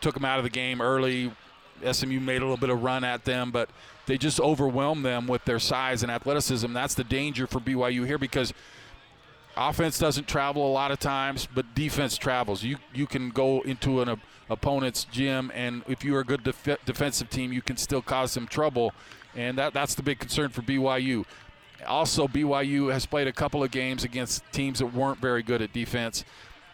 took 0.00 0.14
them 0.14 0.24
out 0.24 0.38
of 0.38 0.44
the 0.44 0.50
game 0.50 0.80
early. 0.80 1.32
SMU 1.90 2.20
made 2.20 2.38
a 2.38 2.44
little 2.44 2.56
bit 2.56 2.70
of 2.70 2.82
run 2.82 3.04
at 3.04 3.24
them, 3.24 3.50
but 3.50 3.68
they 4.06 4.18
just 4.18 4.40
overwhelmed 4.40 5.04
them 5.04 5.26
with 5.26 5.44
their 5.44 5.58
size 5.58 6.02
and 6.02 6.10
athleticism. 6.10 6.72
That's 6.72 6.94
the 6.94 7.04
danger 7.04 7.46
for 7.46 7.60
BYU 7.60 8.06
here 8.06 8.18
because 8.18 8.52
offense 9.56 9.98
doesn't 9.98 10.26
travel 10.26 10.66
a 10.66 10.72
lot 10.72 10.90
of 10.90 10.98
times, 10.98 11.46
but 11.52 11.74
defense 11.74 12.16
travels. 12.16 12.62
You 12.62 12.78
you 12.94 13.06
can 13.06 13.30
go 13.30 13.60
into 13.62 14.00
an 14.00 14.20
opponent's 14.48 15.04
gym, 15.04 15.52
and 15.54 15.82
if 15.86 16.04
you're 16.04 16.20
a 16.20 16.24
good 16.24 16.42
def- 16.42 16.84
defensive 16.84 17.28
team, 17.30 17.52
you 17.52 17.62
can 17.62 17.76
still 17.76 18.02
cause 18.02 18.32
some 18.32 18.46
trouble, 18.46 18.92
and 19.36 19.58
that 19.58 19.74
that's 19.74 19.94
the 19.94 20.02
big 20.02 20.18
concern 20.18 20.50
for 20.50 20.62
BYU. 20.62 21.24
Also, 21.86 22.26
BYU 22.26 22.92
has 22.92 23.06
played 23.06 23.28
a 23.28 23.32
couple 23.32 23.62
of 23.62 23.70
games 23.70 24.02
against 24.04 24.42
teams 24.52 24.80
that 24.80 24.86
weren't 24.86 25.18
very 25.20 25.42
good 25.42 25.62
at 25.62 25.72
defense. 25.72 26.24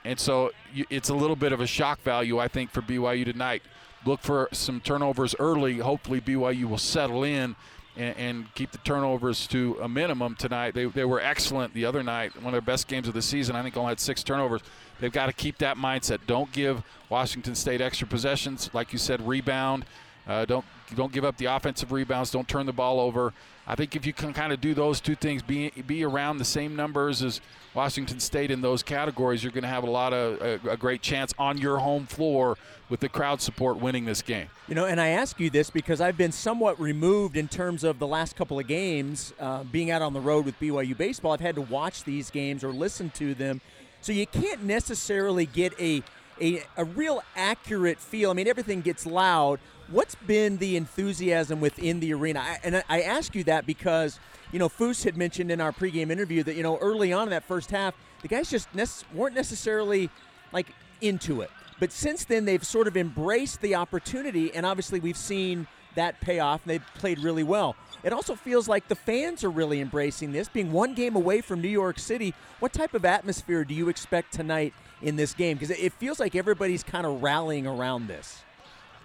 And 0.04 0.20
so 0.20 0.52
it's 0.90 1.08
a 1.08 1.14
little 1.14 1.36
bit 1.36 1.52
of 1.52 1.60
a 1.60 1.66
shock 1.66 2.00
value, 2.02 2.38
I 2.38 2.48
think, 2.48 2.70
for 2.70 2.82
BYU 2.82 3.24
tonight. 3.24 3.62
Look 4.04 4.20
for 4.20 4.48
some 4.52 4.80
turnovers 4.80 5.34
early. 5.38 5.78
Hopefully, 5.78 6.20
BYU 6.20 6.64
will 6.66 6.78
settle 6.78 7.24
in 7.24 7.56
and, 7.96 8.16
and, 8.16 8.54
keep 8.54 8.70
the 8.72 8.78
turnovers 8.78 9.46
to 9.46 9.78
a 9.80 9.88
minimum 9.88 10.34
tonight. 10.34 10.74
They, 10.74 10.84
they 10.86 11.04
were 11.04 11.20
excellent 11.20 11.72
the 11.72 11.84
other 11.86 12.02
night, 12.02 12.34
one 12.36 12.46
of 12.46 12.52
their 12.52 12.60
best 12.60 12.88
games 12.88 13.08
of 13.08 13.14
the 13.14 13.22
season. 13.22 13.56
I 13.56 13.62
think 13.62 13.76
only 13.76 13.90
had 13.90 14.00
six 14.00 14.22
turnovers. 14.22 14.62
They've 15.00 15.12
got 15.12 15.26
to 15.26 15.32
keep 15.32 15.58
that 15.58 15.76
mindset. 15.76 16.18
Don't 16.26 16.50
give 16.52 16.82
Washington 17.08 17.54
State 17.54 17.80
extra 17.80 18.06
possessions. 18.06 18.68
Like 18.74 18.92
you 18.92 18.98
said, 18.98 19.26
rebound. 19.26 19.84
Uh, 20.26 20.44
don't 20.44 20.64
don't 20.94 21.12
give 21.12 21.24
up 21.24 21.36
the 21.36 21.46
offensive 21.46 21.92
rebounds. 21.92 22.30
Don't 22.30 22.48
turn 22.48 22.66
the 22.66 22.72
ball 22.72 23.00
over. 23.00 23.32
I 23.66 23.74
think 23.74 23.96
if 23.96 24.04
you 24.04 24.12
can 24.12 24.32
kind 24.32 24.52
of 24.52 24.60
do 24.60 24.74
those 24.74 25.00
two 25.00 25.14
things, 25.14 25.42
be 25.42 25.70
be 25.86 26.04
around 26.04 26.38
the 26.38 26.44
same 26.44 26.76
numbers 26.76 27.22
as 27.22 27.40
Washington 27.72 28.20
State 28.20 28.50
in 28.50 28.60
those 28.60 28.82
categories, 28.82 29.42
you're 29.42 29.52
going 29.52 29.62
to 29.62 29.68
have 29.68 29.84
a 29.84 29.90
lot 29.90 30.12
of 30.12 30.40
a, 30.40 30.70
a, 30.70 30.76
great 30.76 31.02
chance 31.02 31.34
on 31.38 31.58
your 31.58 31.78
home 31.78 32.06
floor 32.06 32.56
with 32.88 33.00
the 33.00 33.08
crowd 33.08 33.40
support 33.40 33.78
winning 33.78 34.04
this 34.04 34.22
game. 34.22 34.46
You 34.68 34.74
know, 34.74 34.84
and 34.84 35.00
I 35.00 35.08
ask 35.08 35.40
you 35.40 35.50
this 35.50 35.70
because 35.70 36.00
I've 36.00 36.16
been 36.16 36.30
somewhat 36.30 36.78
removed 36.78 37.36
in 37.36 37.48
terms 37.48 37.82
of 37.82 37.98
the 37.98 38.06
last 38.06 38.36
couple 38.36 38.58
of 38.58 38.66
games, 38.66 39.32
uh, 39.40 39.64
being 39.64 39.90
out 39.90 40.02
on 40.02 40.12
the 40.12 40.20
road 40.20 40.44
with 40.44 40.58
BYU 40.60 40.96
baseball. 40.96 41.32
I've 41.32 41.40
had 41.40 41.56
to 41.56 41.62
watch 41.62 42.04
these 42.04 42.30
games 42.30 42.62
or 42.62 42.72
listen 42.72 43.10
to 43.10 43.34
them, 43.34 43.60
so 44.02 44.12
you 44.12 44.26
can't 44.26 44.62
necessarily 44.62 45.46
get 45.46 45.72
a 45.80 46.02
a, 46.40 46.62
a 46.76 46.84
real 46.84 47.22
accurate 47.36 47.98
feel. 47.98 48.30
I 48.30 48.34
mean, 48.34 48.48
everything 48.48 48.80
gets 48.80 49.06
loud, 49.06 49.60
What's 49.90 50.14
been 50.14 50.56
the 50.56 50.76
enthusiasm 50.76 51.60
within 51.60 52.00
the 52.00 52.14
arena? 52.14 52.40
I, 52.40 52.58
and 52.64 52.82
I 52.88 53.02
ask 53.02 53.34
you 53.34 53.44
that 53.44 53.66
because, 53.66 54.18
you 54.50 54.58
know, 54.58 54.68
Foose 54.68 55.04
had 55.04 55.16
mentioned 55.16 55.50
in 55.50 55.60
our 55.60 55.72
pregame 55.72 56.10
interview 56.10 56.42
that, 56.42 56.56
you 56.56 56.62
know, 56.62 56.78
early 56.78 57.12
on 57.12 57.24
in 57.24 57.30
that 57.30 57.44
first 57.44 57.70
half, 57.70 57.94
the 58.22 58.28
guys 58.28 58.50
just 58.50 58.68
weren't 59.12 59.34
necessarily 59.34 60.08
like 60.52 60.68
into 61.00 61.42
it. 61.42 61.50
But 61.80 61.92
since 61.92 62.24
then, 62.24 62.44
they've 62.44 62.64
sort 62.64 62.86
of 62.86 62.96
embraced 62.96 63.60
the 63.60 63.74
opportunity, 63.74 64.54
and 64.54 64.64
obviously 64.64 65.00
we've 65.00 65.16
seen 65.16 65.66
that 65.96 66.20
pay 66.20 66.38
off, 66.38 66.62
and 66.62 66.70
they've 66.70 66.86
played 66.94 67.18
really 67.18 67.42
well. 67.42 67.76
It 68.02 68.12
also 68.12 68.34
feels 68.34 68.68
like 68.68 68.88
the 68.88 68.94
fans 68.94 69.44
are 69.44 69.50
really 69.50 69.80
embracing 69.80 70.32
this. 70.32 70.48
Being 70.48 70.72
one 70.72 70.94
game 70.94 71.16
away 71.16 71.40
from 71.40 71.60
New 71.60 71.68
York 71.68 71.98
City, 71.98 72.32
what 72.60 72.72
type 72.72 72.94
of 72.94 73.04
atmosphere 73.04 73.64
do 73.64 73.74
you 73.74 73.88
expect 73.88 74.32
tonight 74.32 74.72
in 75.02 75.16
this 75.16 75.34
game? 75.34 75.56
Because 75.56 75.76
it 75.76 75.92
feels 75.92 76.20
like 76.20 76.34
everybody's 76.34 76.82
kind 76.82 77.06
of 77.06 77.22
rallying 77.22 77.66
around 77.66 78.08
this. 78.08 78.42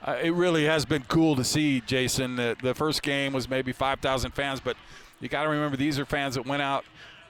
Uh, 0.06 0.18
it 0.22 0.34
really 0.34 0.66
has 0.66 0.86
been 0.86 1.04
cool 1.08 1.36
to 1.36 1.44
see, 1.44 1.82
Jason. 1.82 2.36
The, 2.36 2.56
the 2.62 2.74
first 2.74 3.04
game 3.04 3.34
was 3.34 3.50
maybe 3.50 3.72
5,000 3.72 4.32
fans, 4.32 4.60
but 4.60 4.78
you 5.20 5.28
got 5.28 5.44
to 5.44 5.50
remember 5.50 5.76
these 5.76 6.00
are 6.00 6.06
fans 6.06 6.36
that 6.36 6.46
went 6.46 6.62
out 6.62 6.86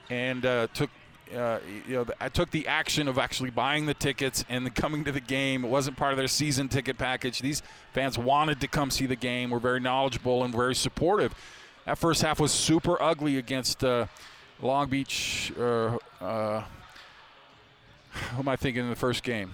and 0.08 0.44
uh, 0.44 0.66
took. 0.74 0.90
Uh, 1.34 1.60
you 1.86 1.94
know, 1.94 2.04
I 2.18 2.28
took 2.28 2.50
the 2.50 2.66
action 2.66 3.06
of 3.06 3.16
actually 3.16 3.50
buying 3.50 3.86
the 3.86 3.94
tickets 3.94 4.44
and 4.48 4.74
coming 4.74 5.04
to 5.04 5.12
the 5.12 5.20
game. 5.20 5.64
It 5.64 5.68
wasn't 5.68 5.96
part 5.96 6.10
of 6.12 6.18
their 6.18 6.26
season 6.26 6.68
ticket 6.68 6.98
package. 6.98 7.40
These 7.40 7.62
fans 7.92 8.18
wanted 8.18 8.60
to 8.62 8.66
come 8.66 8.90
see 8.90 9.06
the 9.06 9.14
game. 9.14 9.50
Were 9.50 9.60
very 9.60 9.78
knowledgeable 9.78 10.42
and 10.42 10.52
very 10.52 10.74
supportive. 10.74 11.32
That 11.86 11.98
first 11.98 12.22
half 12.22 12.40
was 12.40 12.50
super 12.50 13.00
ugly 13.00 13.36
against 13.36 13.84
uh, 13.84 14.06
Long 14.60 14.88
Beach. 14.88 15.52
Uh, 15.56 15.98
uh, 16.20 16.64
who 18.10 18.38
am 18.40 18.48
I 18.48 18.56
thinking 18.56 18.82
in 18.82 18.90
the 18.90 18.96
first 18.96 19.22
game? 19.22 19.52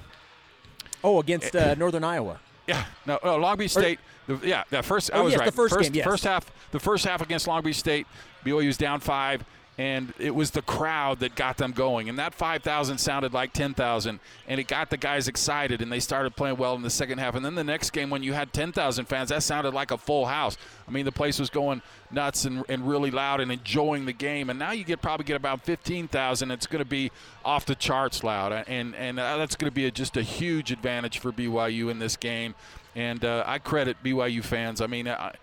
Oh, 1.04 1.20
against 1.20 1.54
uh, 1.54 1.74
Northern 1.74 2.04
Iowa. 2.04 2.40
Yeah, 2.66 2.84
no, 3.06 3.18
no 3.24 3.36
Long 3.36 3.56
Beach 3.56 3.70
State. 3.70 3.98
the, 4.26 4.38
yeah, 4.42 4.64
that 4.70 4.84
first. 4.84 5.10
Oh, 5.12 5.20
I 5.20 5.22
was 5.22 5.32
yes, 5.32 5.40
right. 5.40 5.46
The 5.46 5.52
first, 5.52 5.74
first, 5.74 5.92
game, 5.92 5.98
yes. 5.98 6.06
first 6.06 6.24
half. 6.24 6.50
The 6.72 6.80
first 6.80 7.04
half 7.04 7.22
against 7.22 7.46
Long 7.46 7.62
Beach 7.62 7.78
State, 7.78 8.06
BYU 8.44 8.66
was 8.66 8.76
down 8.76 9.00
five, 9.00 9.44
and 9.78 10.14
it 10.18 10.34
was 10.34 10.52
the 10.52 10.62
crowd 10.62 11.20
that 11.20 11.34
got 11.34 11.58
them 11.58 11.72
going. 11.72 12.08
And 12.08 12.18
that 12.18 12.34
5,000 12.34 12.96
sounded 12.98 13.34
like 13.34 13.52
10,000, 13.52 14.20
and 14.48 14.60
it 14.60 14.68
got 14.68 14.88
the 14.88 14.96
guys 14.96 15.28
excited, 15.28 15.82
and 15.82 15.92
they 15.92 16.00
started 16.00 16.34
playing 16.34 16.56
well 16.56 16.74
in 16.74 16.82
the 16.82 16.90
second 16.90 17.18
half. 17.18 17.34
And 17.34 17.44
then 17.44 17.54
the 17.54 17.64
next 17.64 17.90
game, 17.90 18.08
when 18.08 18.22
you 18.22 18.32
had 18.32 18.52
10,000 18.54 19.04
fans, 19.04 19.28
that 19.28 19.42
sounded 19.42 19.74
like 19.74 19.90
a 19.90 19.98
full 19.98 20.26
house. 20.26 20.56
I 20.88 20.90
mean, 20.90 21.04
the 21.04 21.12
place 21.12 21.38
was 21.38 21.50
going 21.50 21.82
nuts 22.10 22.46
and, 22.46 22.64
and 22.70 22.88
really 22.88 23.10
loud 23.10 23.40
and 23.40 23.52
enjoying 23.52 24.06
the 24.06 24.12
game. 24.14 24.48
And 24.48 24.58
now 24.58 24.72
you 24.72 24.84
get 24.84 25.02
probably 25.02 25.24
get 25.24 25.36
about 25.36 25.62
15,000. 25.62 26.50
It's 26.50 26.66
going 26.66 26.82
to 26.82 26.88
be 26.88 27.12
off 27.44 27.66
the 27.66 27.74
charts 27.74 28.24
loud, 28.24 28.52
and 28.66 28.94
and 28.94 29.20
uh, 29.20 29.36
that's 29.36 29.56
going 29.56 29.70
to 29.70 29.74
be 29.74 29.86
a, 29.86 29.90
just 29.90 30.16
a 30.16 30.22
huge 30.22 30.72
advantage 30.72 31.18
for 31.18 31.32
BYU 31.32 31.90
in 31.90 31.98
this 31.98 32.16
game. 32.16 32.54
And 32.94 33.24
uh, 33.24 33.44
I 33.46 33.58
credit 33.58 33.98
BYU 34.02 34.42
fans. 34.42 34.80
I 34.80 34.86
mean. 34.86 35.08
I, 35.08 35.34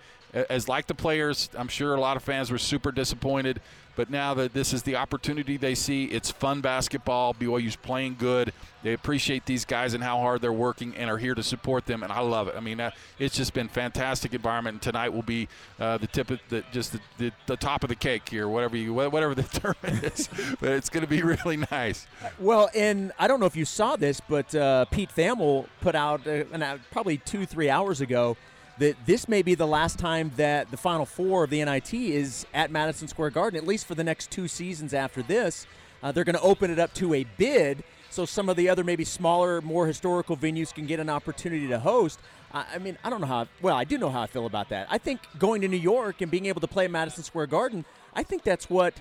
as 0.49 0.67
like 0.67 0.87
the 0.87 0.95
players, 0.95 1.49
I'm 1.55 1.67
sure 1.67 1.93
a 1.93 1.99
lot 1.99 2.17
of 2.17 2.23
fans 2.23 2.49
were 2.49 2.57
super 2.57 2.91
disappointed. 2.91 3.61
But 3.95 4.09
now 4.09 4.33
that 4.33 4.53
this 4.53 4.73
is 4.73 4.83
the 4.83 4.95
opportunity 4.95 5.57
they 5.57 5.75
see, 5.75 6.05
it's 6.05 6.31
fun 6.31 6.61
basketball. 6.61 7.33
BYU's 7.33 7.75
playing 7.75 8.15
good. 8.17 8.51
They 8.81 8.93
appreciate 8.93 9.45
these 9.45 9.65
guys 9.65 9.93
and 9.93 10.03
how 10.03 10.17
hard 10.17 10.41
they're 10.41 10.51
working 10.51 10.95
and 10.97 11.09
are 11.09 11.17
here 11.17 11.35
to 11.35 11.43
support 11.43 11.85
them. 11.85 12.03
And 12.03 12.11
I 12.11 12.19
love 12.19 12.47
it. 12.47 12.55
I 12.57 12.59
mean, 12.59 12.79
uh, 12.79 12.91
it's 13.19 13.35
just 13.35 13.53
been 13.53 13.69
fantastic 13.69 14.33
environment. 14.33 14.75
And 14.75 14.81
tonight 14.81 15.09
will 15.09 15.21
be 15.21 15.47
uh, 15.79 15.97
the 15.97 16.07
tip 16.07 16.31
of 16.31 16.39
the 16.49 16.63
just 16.71 16.93
the, 16.93 16.99
the, 17.17 17.31
the, 17.45 17.55
top 17.55 17.83
of 17.83 17.89
the 17.89 17.95
cake 17.95 18.27
here, 18.27 18.49
whatever 18.49 18.75
you 18.75 18.93
whatever 18.93 19.35
the 19.35 19.43
term 19.59 19.75
is. 19.83 20.27
but 20.59 20.69
it's 20.71 20.89
going 20.89 21.03
to 21.03 21.09
be 21.09 21.21
really 21.21 21.57
nice. 21.71 22.07
Well, 22.39 22.69
and 22.75 23.11
I 23.19 23.27
don't 23.27 23.39
know 23.39 23.45
if 23.45 23.55
you 23.55 23.65
saw 23.65 23.95
this, 23.95 24.19
but 24.19 24.53
uh, 24.55 24.85
Pete 24.85 25.11
Thamel 25.15 25.67
put 25.81 25.95
out 25.95 26.27
uh, 26.27 26.77
probably 26.91 27.17
two 27.17 27.45
three 27.45 27.69
hours 27.69 28.01
ago 28.01 28.35
that 28.79 28.95
this 29.05 29.27
may 29.27 29.41
be 29.41 29.55
the 29.55 29.67
last 29.67 29.99
time 29.99 30.31
that 30.37 30.71
the 30.71 30.77
Final 30.77 31.05
Four 31.05 31.43
of 31.43 31.49
the 31.49 31.63
NIT 31.63 31.93
is 31.93 32.45
at 32.53 32.71
Madison 32.71 33.07
Square 33.07 33.31
Garden, 33.31 33.57
at 33.57 33.67
least 33.67 33.85
for 33.85 33.95
the 33.95 34.03
next 34.03 34.31
two 34.31 34.47
seasons 34.47 34.93
after 34.93 35.21
this. 35.21 35.67
Uh, 36.01 36.11
they're 36.11 36.23
going 36.23 36.35
to 36.35 36.41
open 36.41 36.71
it 36.71 36.79
up 36.79 36.93
to 36.95 37.13
a 37.13 37.23
bid, 37.37 37.83
so 38.09 38.25
some 38.25 38.49
of 38.49 38.57
the 38.57 38.67
other 38.69 38.83
maybe 38.83 39.05
smaller, 39.05 39.61
more 39.61 39.87
historical 39.87 40.35
venues 40.35 40.73
can 40.73 40.85
get 40.85 40.99
an 40.99 41.09
opportunity 41.09 41.67
to 41.67 41.79
host. 41.79 42.19
I, 42.53 42.65
I 42.75 42.77
mean, 42.79 42.97
I 43.03 43.09
don't 43.09 43.21
know 43.21 43.27
how. 43.27 43.47
Well, 43.61 43.75
I 43.75 43.83
do 43.83 43.97
know 43.97 44.09
how 44.09 44.21
I 44.21 44.27
feel 44.27 44.45
about 44.45 44.69
that. 44.69 44.87
I 44.89 44.97
think 44.97 45.21
going 45.39 45.61
to 45.61 45.67
New 45.67 45.77
York 45.77 46.21
and 46.21 46.29
being 46.29 46.47
able 46.47 46.61
to 46.61 46.67
play 46.67 46.85
at 46.85 46.91
Madison 46.91 47.23
Square 47.23 47.47
Garden, 47.47 47.85
I 48.13 48.23
think 48.23 48.43
that's 48.43 48.69
what 48.69 48.93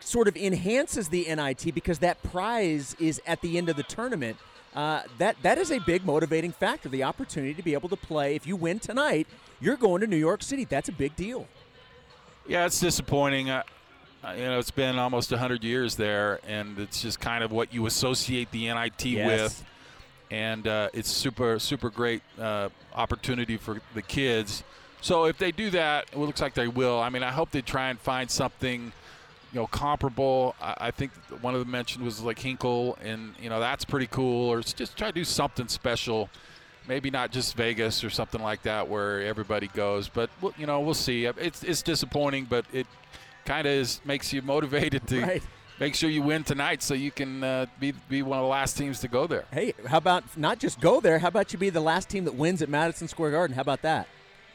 sort 0.00 0.28
of 0.28 0.36
enhances 0.36 1.08
the 1.08 1.24
NIT 1.34 1.74
because 1.74 1.98
that 2.00 2.22
prize 2.22 2.94
is 2.98 3.20
at 3.26 3.40
the 3.40 3.58
end 3.58 3.68
of 3.68 3.76
the 3.76 3.82
tournament 3.82 4.36
uh, 4.76 5.02
that 5.16 5.36
that 5.42 5.56
is 5.56 5.72
a 5.72 5.78
big 5.80 6.04
motivating 6.04 6.52
factor. 6.52 6.90
The 6.90 7.02
opportunity 7.02 7.54
to 7.54 7.62
be 7.62 7.72
able 7.72 7.88
to 7.88 7.96
play. 7.96 8.36
If 8.36 8.46
you 8.46 8.56
win 8.56 8.78
tonight, 8.78 9.26
you're 9.58 9.76
going 9.76 10.02
to 10.02 10.06
New 10.06 10.18
York 10.18 10.42
City. 10.42 10.64
That's 10.64 10.90
a 10.90 10.92
big 10.92 11.16
deal. 11.16 11.48
Yeah, 12.46 12.66
it's 12.66 12.78
disappointing. 12.78 13.48
Uh, 13.48 13.62
you 14.36 14.44
know, 14.44 14.58
it's 14.58 14.70
been 14.70 14.98
almost 14.98 15.30
100 15.30 15.64
years 15.64 15.96
there, 15.96 16.40
and 16.46 16.78
it's 16.78 17.00
just 17.00 17.20
kind 17.20 17.42
of 17.42 17.52
what 17.52 17.72
you 17.72 17.86
associate 17.86 18.50
the 18.50 18.66
NIT 18.66 19.04
yes. 19.06 19.26
with. 19.26 19.64
And 20.30 20.66
uh, 20.68 20.90
it's 20.92 21.10
super, 21.10 21.58
super 21.58 21.88
great 21.88 22.22
uh, 22.38 22.68
opportunity 22.94 23.56
for 23.56 23.80
the 23.94 24.02
kids. 24.02 24.62
So 25.00 25.24
if 25.24 25.38
they 25.38 25.52
do 25.52 25.70
that, 25.70 26.06
it 26.12 26.18
looks 26.18 26.42
like 26.42 26.52
they 26.52 26.68
will. 26.68 27.00
I 27.00 27.08
mean, 27.08 27.22
I 27.22 27.30
hope 27.30 27.50
they 27.50 27.62
try 27.62 27.88
and 27.88 27.98
find 27.98 28.30
something– 28.30 28.92
you 29.52 29.60
know, 29.60 29.66
comparable. 29.66 30.54
I, 30.60 30.74
I 30.78 30.90
think 30.90 31.12
one 31.40 31.54
of 31.54 31.60
them 31.60 31.70
mentioned 31.70 32.04
was 32.04 32.22
like 32.22 32.38
Hinkle, 32.38 32.98
and 33.02 33.34
you 33.40 33.48
know 33.48 33.60
that's 33.60 33.84
pretty 33.84 34.06
cool. 34.06 34.50
Or 34.50 34.60
just 34.60 34.96
try 34.96 35.08
to 35.08 35.12
do 35.12 35.24
something 35.24 35.68
special. 35.68 36.28
Maybe 36.88 37.10
not 37.10 37.32
just 37.32 37.56
Vegas 37.56 38.04
or 38.04 38.10
something 38.10 38.40
like 38.40 38.62
that 38.62 38.88
where 38.88 39.20
everybody 39.22 39.68
goes, 39.68 40.08
but 40.08 40.30
you 40.56 40.66
know 40.66 40.80
we'll 40.80 40.94
see. 40.94 41.24
It's 41.24 41.62
it's 41.62 41.82
disappointing, 41.82 42.46
but 42.48 42.64
it 42.72 42.86
kind 43.44 43.66
of 43.66 43.72
is 43.72 44.00
makes 44.04 44.32
you 44.32 44.42
motivated 44.42 45.06
to 45.08 45.22
right. 45.22 45.42
make 45.80 45.94
sure 45.94 46.10
you 46.10 46.22
win 46.22 46.44
tonight 46.44 46.82
so 46.82 46.94
you 46.94 47.10
can 47.10 47.42
uh, 47.42 47.66
be 47.80 47.92
be 48.08 48.22
one 48.22 48.38
of 48.38 48.44
the 48.44 48.48
last 48.48 48.76
teams 48.76 49.00
to 49.00 49.08
go 49.08 49.26
there. 49.26 49.44
Hey, 49.52 49.74
how 49.86 49.98
about 49.98 50.24
not 50.36 50.58
just 50.58 50.80
go 50.80 51.00
there? 51.00 51.18
How 51.18 51.28
about 51.28 51.52
you 51.52 51.58
be 51.58 51.70
the 51.70 51.80
last 51.80 52.08
team 52.08 52.24
that 52.24 52.34
wins 52.34 52.62
at 52.62 52.68
Madison 52.68 53.08
Square 53.08 53.32
Garden? 53.32 53.54
How 53.54 53.62
about 53.62 53.82
that? 53.82 54.06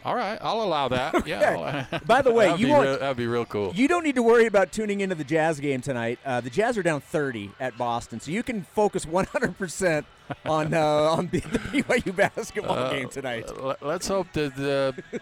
All 0.03 0.15
right, 0.15 0.37
I'll 0.41 0.61
allow 0.61 0.87
that. 0.89 1.11
Okay. 1.21 1.29
Yeah. 1.29 1.99
By 2.05 2.21
the 2.23 2.31
way, 2.31 2.47
that'd 2.47 2.59
you 2.59 2.69
won't, 2.69 2.99
that'd 2.99 3.17
be 3.17 3.27
real 3.27 3.45
cool. 3.45 3.73
You 3.75 3.87
don't 3.87 4.03
need 4.03 4.15
to 4.15 4.23
worry 4.23 4.47
about 4.47 4.71
tuning 4.71 5.01
into 5.01 5.13
the 5.13 5.23
Jazz 5.23 5.59
game 5.59 5.81
tonight. 5.81 6.17
Uh, 6.25 6.41
the 6.41 6.49
Jazz 6.49 6.77
are 6.77 6.83
down 6.83 7.01
30 7.01 7.51
at 7.59 7.77
Boston, 7.77 8.19
so 8.19 8.31
you 8.31 8.41
can 8.41 8.63
focus 8.63 9.05
100 9.05 9.57
percent 9.57 10.05
on 10.45 10.73
uh, 10.73 10.81
on 10.81 11.27
the, 11.27 11.39
the, 11.41 11.59
BYU 11.59 12.15
basketball 12.15 12.77
uh, 12.77 12.91
game 12.91 13.09
tonight. 13.09 13.49
Let's 13.81 14.07
hope 14.07 14.31
that 14.33 14.57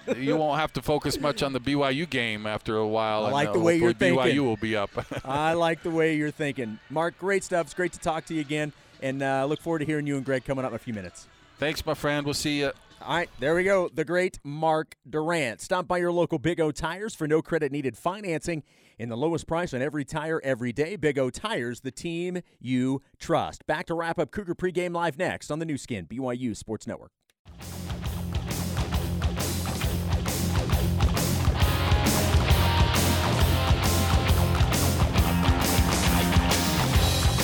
uh, 0.07 0.13
you 0.13 0.37
won't 0.37 0.59
have 0.59 0.71
to 0.73 0.81
focus 0.81 1.19
much 1.19 1.43
on 1.43 1.53
the 1.53 1.59
BYU 1.59 2.09
game 2.09 2.45
after 2.45 2.77
a 2.77 2.87
while. 2.87 3.25
I 3.25 3.31
like 3.31 3.51
the 3.53 3.59
way 3.59 3.77
you're 3.77 3.93
thinking. 3.93 4.19
BYU 4.19 4.39
will 4.39 4.57
be 4.57 4.77
up. 4.77 4.91
I 5.25 5.53
like 5.53 5.83
the 5.83 5.91
way 5.91 6.15
you're 6.15 6.31
thinking, 6.31 6.79
Mark. 6.89 7.17
Great 7.17 7.43
stuff. 7.43 7.67
It's 7.67 7.73
great 7.73 7.93
to 7.93 7.99
talk 7.99 8.25
to 8.27 8.33
you 8.33 8.41
again, 8.41 8.71
and 9.01 9.21
uh, 9.21 9.45
look 9.45 9.59
forward 9.59 9.79
to 9.79 9.85
hearing 9.85 10.07
you 10.07 10.15
and 10.15 10.25
Greg 10.25 10.45
coming 10.45 10.63
up 10.63 10.71
in 10.71 10.75
a 10.75 10.79
few 10.79 10.93
minutes. 10.93 11.27
Thanks, 11.57 11.85
my 11.85 11.93
friend. 11.93 12.25
We'll 12.25 12.33
see 12.33 12.59
you. 12.59 12.71
All 13.01 13.15
right, 13.15 13.29
there 13.39 13.55
we 13.55 13.63
go. 13.63 13.89
The 13.93 14.03
great 14.03 14.39
Mark 14.43 14.95
Durrant. 15.09 15.62
Stop 15.62 15.88
by 15.88 15.99
your 15.99 16.12
local 16.12 16.38
Big 16.38 16.59
O 16.59 16.69
Tires 16.69 17.15
for 17.15 17.27
no 17.27 17.41
credit 17.41 17.71
needed 17.71 17.97
financing 17.97 18.62
and 18.99 19.09
the 19.09 19.15
lowest 19.15 19.47
price 19.47 19.73
on 19.73 19.81
every 19.81 20.03
tire 20.03 20.41
every 20.43 20.73
day. 20.73 20.97
Big 20.97 21.17
O 21.17 21.29
Tires, 21.29 21.79
the 21.79 21.91
team 21.91 22.41
you 22.59 23.01
trust. 23.17 23.65
Back 23.65 23.85
to 23.85 23.93
wrap 23.93 24.19
up 24.19 24.31
Cougar 24.31 24.55
pregame 24.55 24.93
live 24.93 25.17
next 25.17 25.49
on 25.49 25.59
the 25.59 25.65
Nu 25.65 25.77
Skin 25.77 26.07
BYU 26.07 26.55
Sports 26.55 26.88
Network. 26.88 27.12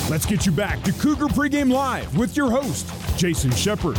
Let's 0.10 0.26
get 0.26 0.46
you 0.46 0.52
back 0.52 0.84
to 0.84 0.92
Cougar 0.92 1.28
pregame 1.28 1.72
live 1.72 2.16
with 2.18 2.36
your 2.36 2.52
host, 2.52 2.88
Jason 3.18 3.52
Shepard. 3.52 3.98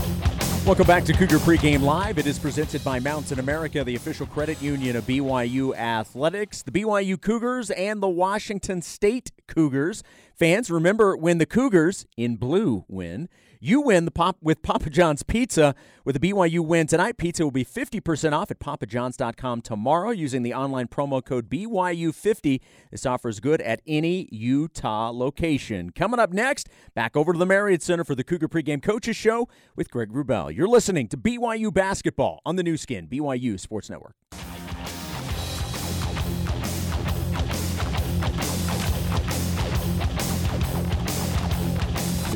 Welcome 0.67 0.89
back 0.89 1.05
to 1.05 1.13
Cougar 1.13 1.39
Pregame 1.39 1.83
Live. 1.83 2.19
It 2.19 2.27
is 2.27 2.41
presented 2.41 2.83
by 2.83 2.99
Mountain 2.99 3.39
America, 3.39 3.85
the 3.85 3.95
official 3.95 4.27
credit 4.27 4.61
union 4.61 4.97
of 4.97 5.07
BYU 5.07 5.77
Athletics, 5.77 6.63
the 6.63 6.73
BYU 6.73 7.21
Cougars, 7.21 7.71
and 7.71 8.03
the 8.03 8.09
Washington 8.09 8.83
State 8.83 9.31
Cougars. 9.47 10.03
Fans, 10.35 10.69
remember 10.69 11.17
when 11.17 11.39
the 11.39 11.47
Cougars 11.47 12.05
in 12.17 12.35
blue 12.35 12.85
win, 12.89 13.29
you 13.61 13.81
win 13.81 14.05
the 14.05 14.11
pop 14.11 14.37
with 14.41 14.63
Papa 14.63 14.91
John's 14.91 15.23
Pizza. 15.23 15.75
With 16.05 16.21
the 16.21 16.31
BYU 16.31 16.61
win 16.61 16.87
tonight, 16.87 17.17
pizza 17.17 17.45
will 17.45 17.51
be 17.51 17.65
50% 17.65 18.33
off 18.33 18.51
at 18.51 18.59
papajohns.com 18.59 19.63
tomorrow 19.63 20.11
using 20.11 20.43
the 20.43 20.55
online 20.55 20.89
promo 20.89 21.25
code 21.25 21.49
BYU50. 21.49 22.61
This 22.91 23.07
offer 23.07 23.29
is 23.29 23.41
good 23.41 23.61
at 23.61 23.81
any 23.87 24.29
Utah 24.31 25.11
location. 25.11 25.91
Coming 25.91 26.21
up 26.21 26.33
next, 26.33 26.69
back 26.95 27.17
over 27.17 27.33
to 27.33 27.39
the 27.39 27.47
Marriott 27.47 27.83
Center 27.83 28.05
for 28.05 28.15
the 28.15 28.25
Cougar 28.25 28.49
Pregame 28.49 28.83
Coaches 28.83 29.17
Show 29.17 29.49
with 29.75 29.91
Greg 29.91 30.13
Wrubell. 30.13 30.55
You're 30.55 30.69
listening 30.69 31.09
to 31.09 31.17
BYU 31.17 31.73
Basketball 31.73 32.41
on 32.45 32.57
the 32.57 32.63
Nu 32.63 32.77
Skin, 32.77 33.07
BYU 33.09 33.59
Sports 33.59 33.91
Network. 33.91 34.15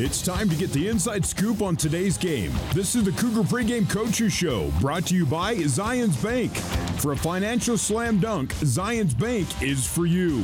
It's 0.02 0.22
time 0.22 0.48
to 0.48 0.56
get 0.56 0.70
the 0.70 0.88
inside 0.88 1.26
scoop 1.26 1.60
on 1.60 1.76
today's 1.76 2.16
game. 2.16 2.54
This 2.72 2.94
is 2.94 3.04
the 3.04 3.12
Cougar 3.12 3.42
Pregame 3.42 3.86
Coaches 3.86 4.32
Show, 4.32 4.72
brought 4.80 5.04
to 5.08 5.14
you 5.14 5.26
by 5.26 5.56
Zions 5.56 6.24
Bank. 6.24 6.56
For 7.02 7.12
a 7.12 7.16
financial 7.16 7.76
slam 7.76 8.18
dunk, 8.18 8.54
Zions 8.54 9.12
Bank 9.18 9.46
is 9.60 9.86
for 9.86 10.06
you. 10.06 10.42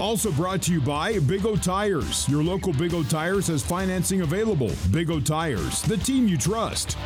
Also 0.00 0.32
brought 0.32 0.60
to 0.62 0.72
you 0.72 0.80
by 0.80 1.20
Big 1.20 1.46
O 1.46 1.54
Tires. 1.54 2.28
Your 2.28 2.42
local 2.42 2.72
Big 2.72 2.94
O 2.94 3.04
Tires 3.04 3.46
has 3.46 3.64
financing 3.64 4.22
available. 4.22 4.72
Big 4.90 5.08
O 5.08 5.20
Tires, 5.20 5.82
the 5.82 5.98
team 5.98 6.26
you 6.26 6.36
trust. 6.36 6.98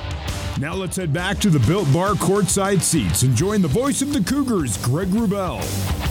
Now 0.58 0.72
let's 0.72 0.96
head 0.96 1.12
back 1.12 1.36
to 1.40 1.50
the 1.50 1.60
Built 1.66 1.92
Bar 1.92 2.12
courtside 2.14 2.80
seats 2.80 3.24
and 3.24 3.36
join 3.36 3.60
the 3.60 3.68
voice 3.68 4.00
of 4.00 4.14
the 4.14 4.24
Cougars, 4.24 4.78
Greg 4.78 5.08
Wrubell. 5.08 6.09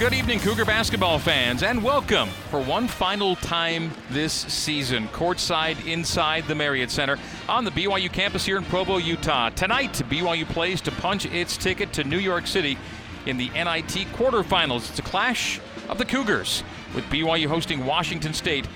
Good 0.00 0.14
evening, 0.14 0.40
Cougar 0.40 0.64
basketball 0.64 1.18
fans, 1.18 1.62
and 1.62 1.84
welcome 1.84 2.30
for 2.48 2.58
one 2.58 2.88
final 2.88 3.36
time 3.36 3.90
this 4.08 4.32
season, 4.32 5.08
courtside 5.08 5.86
inside 5.86 6.48
the 6.48 6.54
Marriott 6.54 6.90
Center 6.90 7.18
on 7.50 7.66
the 7.66 7.70
BYU 7.70 8.10
campus 8.10 8.46
here 8.46 8.56
in 8.56 8.64
Provo, 8.64 8.96
Utah. 8.96 9.50
Tonight, 9.50 9.92
BYU 10.08 10.48
plays 10.48 10.80
to 10.80 10.90
punch 10.90 11.26
its 11.26 11.58
ticket 11.58 11.92
to 11.92 12.02
New 12.02 12.16
York 12.16 12.46
City 12.46 12.78
in 13.26 13.36
the 13.36 13.50
NIT 13.50 14.08
quarterfinals. 14.14 14.88
It's 14.88 14.98
a 14.98 15.02
clash 15.02 15.60
of 15.90 15.98
the 15.98 16.06
Cougars, 16.06 16.64
with 16.94 17.04
BYU 17.04 17.46
hosting 17.46 17.84
Washington 17.84 18.32
State 18.32 18.66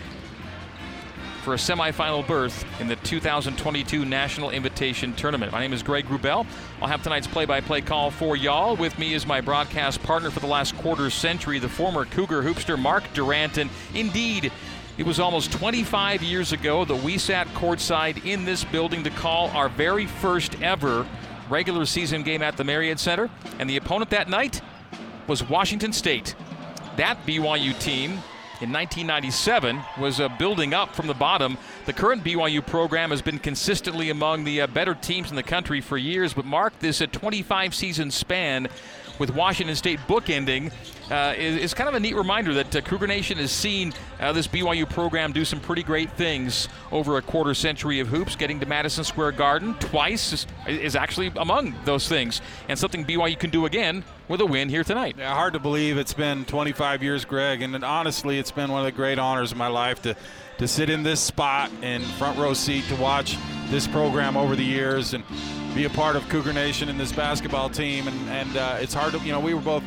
for 1.45 1.53
a 1.53 1.59
semifinal 1.59 2.27
berth 2.27 2.65
in 2.81 2.89
the 2.89 2.97
2022 2.97 4.07
National 4.07 4.49
Invitation 4.49 5.13
Tournament. 5.13 5.53
My 5.53 5.61
name 5.61 5.75
is 5.75 5.83
Greg 5.83 6.07
Wrubell. 6.07 6.47
I'll 6.81 6.89
have 6.89 7.03
tonight's 7.03 7.27
play 7.27 7.45
by 7.45 7.61
play 7.61 7.83
call 7.83 8.11
for 8.11 8.35
y'all. 8.35 8.77
With 8.77 8.99
me 8.99 9.13
is 9.13 9.27
my 9.27 9.43
broadcast 9.43 10.03
partner 10.03 10.31
for 10.31 10.41
the 10.41 10.47
last 10.47 10.75
quarter 10.79 11.11
century, 11.11 11.59
the 11.59 11.69
former 11.69 12.07
Cougar 12.07 12.43
hoopster 12.43 12.79
Mark 12.79 13.05
Durrant. 13.13 13.59
And 13.59 13.69
indeed, 13.93 14.53
it 14.97 15.05
was 15.05 15.21
almost 15.21 15.53
25 15.53 16.23
years 16.23 16.53
ago 16.53 16.87
that 16.87 17.05
we 17.05 17.19
sat 17.19 17.47
courtside 17.49 18.25
in 18.25 18.47
this 18.47 18.65
building 18.65 19.05
to 19.05 19.11
call 19.11 19.51
our 19.51 19.69
very 19.69 20.07
first 20.07 20.59
ever 20.63 21.07
regular 21.51 21.85
season 21.85 22.23
game 22.23 22.41
at 22.41 22.57
the 22.57 22.65
Marriott 22.65 22.99
Center. 22.99 23.29
And 23.59 23.69
the 23.69 23.77
opponent 23.77 24.09
that 24.11 24.31
night 24.31 24.63
was 25.27 25.47
Washington 25.47 25.93
State. 25.93 26.35
that 26.97 27.19
BYU 27.27 27.79
team 27.79 28.23
in 28.65 28.73
1997 28.73 29.79
was 29.99 30.21
uh, 30.21 30.29
building 30.39 30.73
up 30.73 30.97
from 30.97 31.07
the 31.07 31.13
bottom. 31.15 31.59
The 31.85 31.93
current 31.93 32.25
BYU 32.25 32.67
program 32.67 33.11
has 33.11 33.21
been 33.21 33.39
consistently 33.39 34.09
among 34.09 34.45
the 34.45 34.63
uh, 34.63 34.67
better 34.69 34.95
teams 34.95 35.29
in 35.29 35.37
the 35.37 35.43
country 35.43 35.83
for 35.83 35.99
years, 35.99 36.33
but 36.33 36.47
Mark, 36.47 36.79
this 36.79 37.03
a 37.03 37.07
25 37.07 37.75
season 37.75 38.11
span 38.11 38.69
with 39.19 39.35
Washington 39.35 39.77
State 39.77 40.01
bookending 40.09 40.73
uh, 41.11 41.35
is, 41.37 41.57
is, 41.57 41.75
kind 41.75 41.89
of 41.89 41.95
a 41.95 42.01
neat 42.01 42.17
reminder 42.17 42.55
that 42.55 42.75
uh, 42.75 42.81
Cougar 42.81 43.07
Nation 43.07 43.39
has 43.39 43.53
seen 43.53 43.93
uh, 44.21 44.33
this 44.33 44.47
BYU 44.47 44.89
program 44.89 45.33
do 45.33 45.45
some 45.45 45.61
pretty 45.61 45.83
great 45.83 46.11
things 46.13 46.69
over 46.93 47.19
a 47.19 47.23
quarter 47.23 47.55
century 47.55 48.01
of 48.01 48.09
hoops. 48.09 48.37
Getting 48.37 48.61
to 48.61 48.67
Madison 48.67 49.05
Square 49.05 49.33
Garden 49.33 49.75
twice 49.75 50.33
is, 50.33 50.47
is 50.67 50.97
actually 50.97 51.33
among 51.37 51.75
those 51.85 52.09
things, 52.09 52.41
and 52.69 52.79
something 52.79 53.05
BYU 53.05 53.39
can 53.39 53.51
do 53.51 53.67
again 53.67 54.05
with 54.29 54.41
a 54.41 54.47
win 54.47 54.69
here 54.69 54.85
tonight. 54.85 55.17
Yeah, 55.19 55.35
hard 55.35 55.53
to 55.53 55.59
believe 55.59 55.99
it's 55.99 56.15
been 56.15 56.45
25 56.47 57.03
years, 57.03 57.25
Greg, 57.25 57.63
and 57.63 57.85
honestly, 57.85 58.39
it's 58.39 58.51
been 58.51 58.71
one 58.71 58.81
of 58.81 58.87
the 58.87 58.93
great 58.93 59.19
honors 59.19 59.53
of 59.53 59.59
my 59.59 59.69
life 59.69 60.01
to 60.03 60.17
to 60.59 60.69
sit 60.69 60.89
in 60.89 61.03
this 61.03 61.21
spot 61.21 61.71
in 61.83 62.01
front 62.01 62.39
row 62.39 62.55
seat 62.55 62.85
to 62.89 62.95
watch 62.97 63.37
this 63.71 63.87
program 63.89 64.37
over 64.37 64.55
the 64.55 64.65
years 64.65 65.15
and 65.15 65.25
be 65.75 65.85
a 65.85 65.91
part 65.91 66.15
of 66.15 66.29
Cougar 66.29 66.53
Nation 66.53 66.89
and 66.89 66.99
this 66.99 67.13
basketball 67.13 67.69
team. 67.69 68.07
And, 68.07 68.31
and 68.31 68.57
uh, 68.57 68.79
it's 68.81 68.95
hard 68.95 69.13
to, 69.15 69.19
you 69.21 69.33
know, 69.33 69.41
we 69.41 69.55
were 69.55 69.61
both 69.61 69.83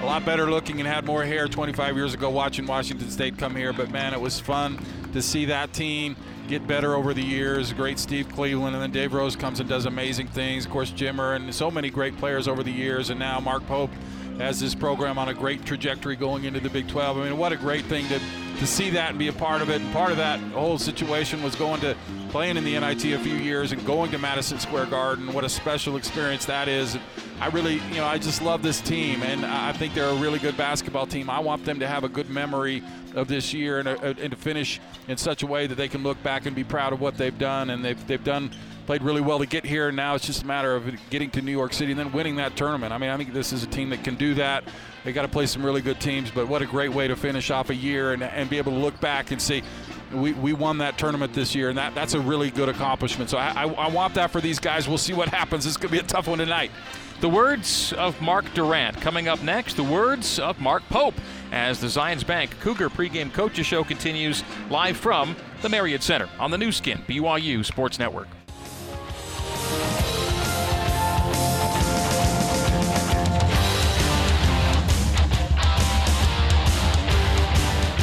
a 0.00 0.04
lot 0.04 0.24
better 0.24 0.48
looking 0.48 0.78
and 0.78 0.88
had 0.88 1.04
more 1.04 1.24
hair 1.24 1.48
25 1.48 1.96
years 1.96 2.14
ago 2.14 2.30
watching 2.30 2.66
Washington 2.66 3.10
State 3.10 3.36
come 3.36 3.56
here. 3.56 3.72
But 3.72 3.90
man, 3.90 4.14
it 4.14 4.20
was 4.20 4.38
fun 4.38 4.78
to 5.12 5.20
see 5.20 5.46
that 5.46 5.72
team 5.72 6.16
get 6.46 6.66
better 6.66 6.94
over 6.94 7.12
the 7.12 7.22
years. 7.22 7.72
Great 7.72 7.98
Steve 7.98 8.28
Cleveland, 8.28 8.74
and 8.74 8.82
then 8.82 8.92
Dave 8.92 9.12
Rose 9.12 9.34
comes 9.34 9.60
and 9.60 9.68
does 9.68 9.86
amazing 9.86 10.28
things. 10.28 10.64
Of 10.64 10.70
course, 10.70 10.90
Jimmer 10.92 11.36
and 11.36 11.52
so 11.54 11.70
many 11.70 11.90
great 11.90 12.16
players 12.16 12.46
over 12.46 12.62
the 12.62 12.70
years, 12.70 13.10
and 13.10 13.18
now 13.18 13.40
Mark 13.40 13.66
Pope 13.66 13.90
has 14.38 14.60
this 14.60 14.74
program 14.74 15.18
on 15.18 15.28
a 15.28 15.34
great 15.34 15.64
trajectory 15.64 16.14
going 16.14 16.44
into 16.44 16.60
the 16.60 16.70
Big 16.70 16.88
12. 16.88 17.18
I 17.18 17.24
mean, 17.24 17.36
what 17.36 17.52
a 17.52 17.56
great 17.56 17.84
thing 17.86 18.06
to 18.08 18.20
to 18.58 18.66
see 18.66 18.90
that 18.90 19.10
and 19.10 19.18
be 19.18 19.28
a 19.28 19.32
part 19.32 19.62
of 19.62 19.70
it. 19.70 19.80
And 19.80 19.92
part 19.92 20.10
of 20.10 20.16
that 20.16 20.40
whole 20.52 20.78
situation 20.78 21.42
was 21.42 21.54
going 21.54 21.80
to 21.80 21.96
playing 22.30 22.56
in 22.56 22.64
the 22.64 22.78
NIT 22.78 23.04
a 23.04 23.18
few 23.18 23.34
years 23.34 23.72
and 23.72 23.84
going 23.86 24.10
to 24.10 24.18
Madison 24.18 24.58
Square 24.58 24.86
Garden. 24.86 25.32
What 25.32 25.44
a 25.44 25.48
special 25.48 25.96
experience 25.96 26.44
that 26.46 26.68
is. 26.68 26.98
I 27.40 27.48
really, 27.48 27.74
you 27.74 27.96
know, 27.96 28.04
I 28.04 28.18
just 28.18 28.42
love 28.42 28.62
this 28.62 28.80
team, 28.80 29.22
and 29.22 29.46
I 29.46 29.72
think 29.72 29.94
they're 29.94 30.08
a 30.08 30.16
really 30.16 30.40
good 30.40 30.56
basketball 30.56 31.06
team. 31.06 31.30
I 31.30 31.38
want 31.38 31.64
them 31.64 31.78
to 31.78 31.86
have 31.86 32.02
a 32.02 32.08
good 32.08 32.28
memory 32.28 32.82
of 33.14 33.28
this 33.28 33.54
year 33.54 33.78
and, 33.78 33.88
uh, 33.88 34.14
and 34.18 34.32
to 34.32 34.36
finish 34.36 34.80
in 35.06 35.16
such 35.16 35.42
a 35.44 35.46
way 35.46 35.66
that 35.68 35.76
they 35.76 35.88
can 35.88 36.02
look 36.02 36.20
back 36.24 36.46
and 36.46 36.54
be 36.54 36.64
proud 36.64 36.92
of 36.92 37.00
what 37.00 37.16
they've 37.16 37.38
done. 37.38 37.70
And 37.70 37.84
they've, 37.84 38.06
they've 38.08 38.22
done 38.22 38.50
played 38.88 39.02
really 39.02 39.20
well 39.20 39.38
to 39.38 39.44
get 39.44 39.66
here. 39.66 39.88
And 39.88 39.96
now 39.98 40.14
it's 40.14 40.24
just 40.24 40.44
a 40.44 40.46
matter 40.46 40.74
of 40.74 40.90
getting 41.10 41.28
to 41.32 41.42
New 41.42 41.52
York 41.52 41.74
City 41.74 41.92
and 41.92 42.00
then 42.00 42.10
winning 42.10 42.36
that 42.36 42.56
tournament. 42.56 42.90
I 42.90 42.96
mean, 42.96 43.10
I 43.10 43.18
think 43.18 43.34
this 43.34 43.52
is 43.52 43.62
a 43.62 43.66
team 43.66 43.90
that 43.90 44.02
can 44.02 44.14
do 44.14 44.32
that. 44.36 44.64
They 45.04 45.12
got 45.12 45.22
to 45.22 45.28
play 45.28 45.44
some 45.44 45.62
really 45.62 45.82
good 45.82 46.00
teams, 46.00 46.30
but 46.30 46.48
what 46.48 46.62
a 46.62 46.66
great 46.66 46.90
way 46.90 47.06
to 47.06 47.14
finish 47.14 47.50
off 47.50 47.68
a 47.68 47.74
year 47.74 48.14
and, 48.14 48.22
and 48.22 48.48
be 48.48 48.56
able 48.56 48.72
to 48.72 48.78
look 48.78 48.98
back 48.98 49.30
and 49.30 49.42
see 49.42 49.62
we, 50.14 50.32
we 50.32 50.54
won 50.54 50.78
that 50.78 50.96
tournament 50.96 51.34
this 51.34 51.54
year, 51.54 51.68
and 51.68 51.76
that, 51.76 51.94
that's 51.94 52.14
a 52.14 52.20
really 52.20 52.50
good 52.50 52.70
accomplishment. 52.70 53.28
So 53.28 53.36
I, 53.36 53.64
I, 53.64 53.68
I 53.68 53.88
want 53.90 54.14
that 54.14 54.30
for 54.30 54.40
these 54.40 54.58
guys. 54.58 54.88
We'll 54.88 54.96
see 54.96 55.12
what 55.12 55.28
happens. 55.28 55.66
This 55.66 55.76
could 55.76 55.90
be 55.90 55.98
a 55.98 56.02
tough 56.02 56.26
one 56.26 56.38
tonight. 56.38 56.70
The 57.20 57.28
words 57.28 57.92
of 57.92 58.18
Mark 58.22 58.46
Durrant 58.54 58.98
Coming 59.02 59.28
up 59.28 59.42
next, 59.42 59.76
the 59.76 59.84
words 59.84 60.38
of 60.38 60.62
Mark 60.62 60.82
Pope 60.88 61.14
as 61.52 61.78
the 61.78 61.88
Zions 61.88 62.26
Bank 62.26 62.58
Cougar 62.60 62.88
pregame 62.88 63.34
coaches 63.34 63.66
show 63.66 63.84
continues 63.84 64.42
live 64.70 64.96
from 64.96 65.36
the 65.60 65.68
Marriott 65.68 66.02
Center 66.02 66.30
on 66.38 66.50
the 66.50 66.56
Nu 66.56 66.72
Skin, 66.72 67.02
BYU 67.06 67.62
Sports 67.66 67.98
Network. 67.98 68.28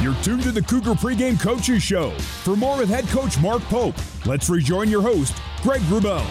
You're 0.06 0.14
tuned 0.22 0.44
to 0.44 0.52
the 0.52 0.62
Cougar 0.62 0.92
Pregame 0.92 1.42
Coaches 1.42 1.82
Show. 1.82 2.12
For 2.44 2.56
more 2.56 2.78
with 2.78 2.90
head 2.90 3.08
coach 3.08 3.42
Mark 3.42 3.64
Pope, 3.64 3.96
let's 4.28 4.52
rejoin 4.52 4.88
your 4.88 5.02
host, 5.02 5.36
Greg 5.64 5.82
Wrubell. 5.82 6.24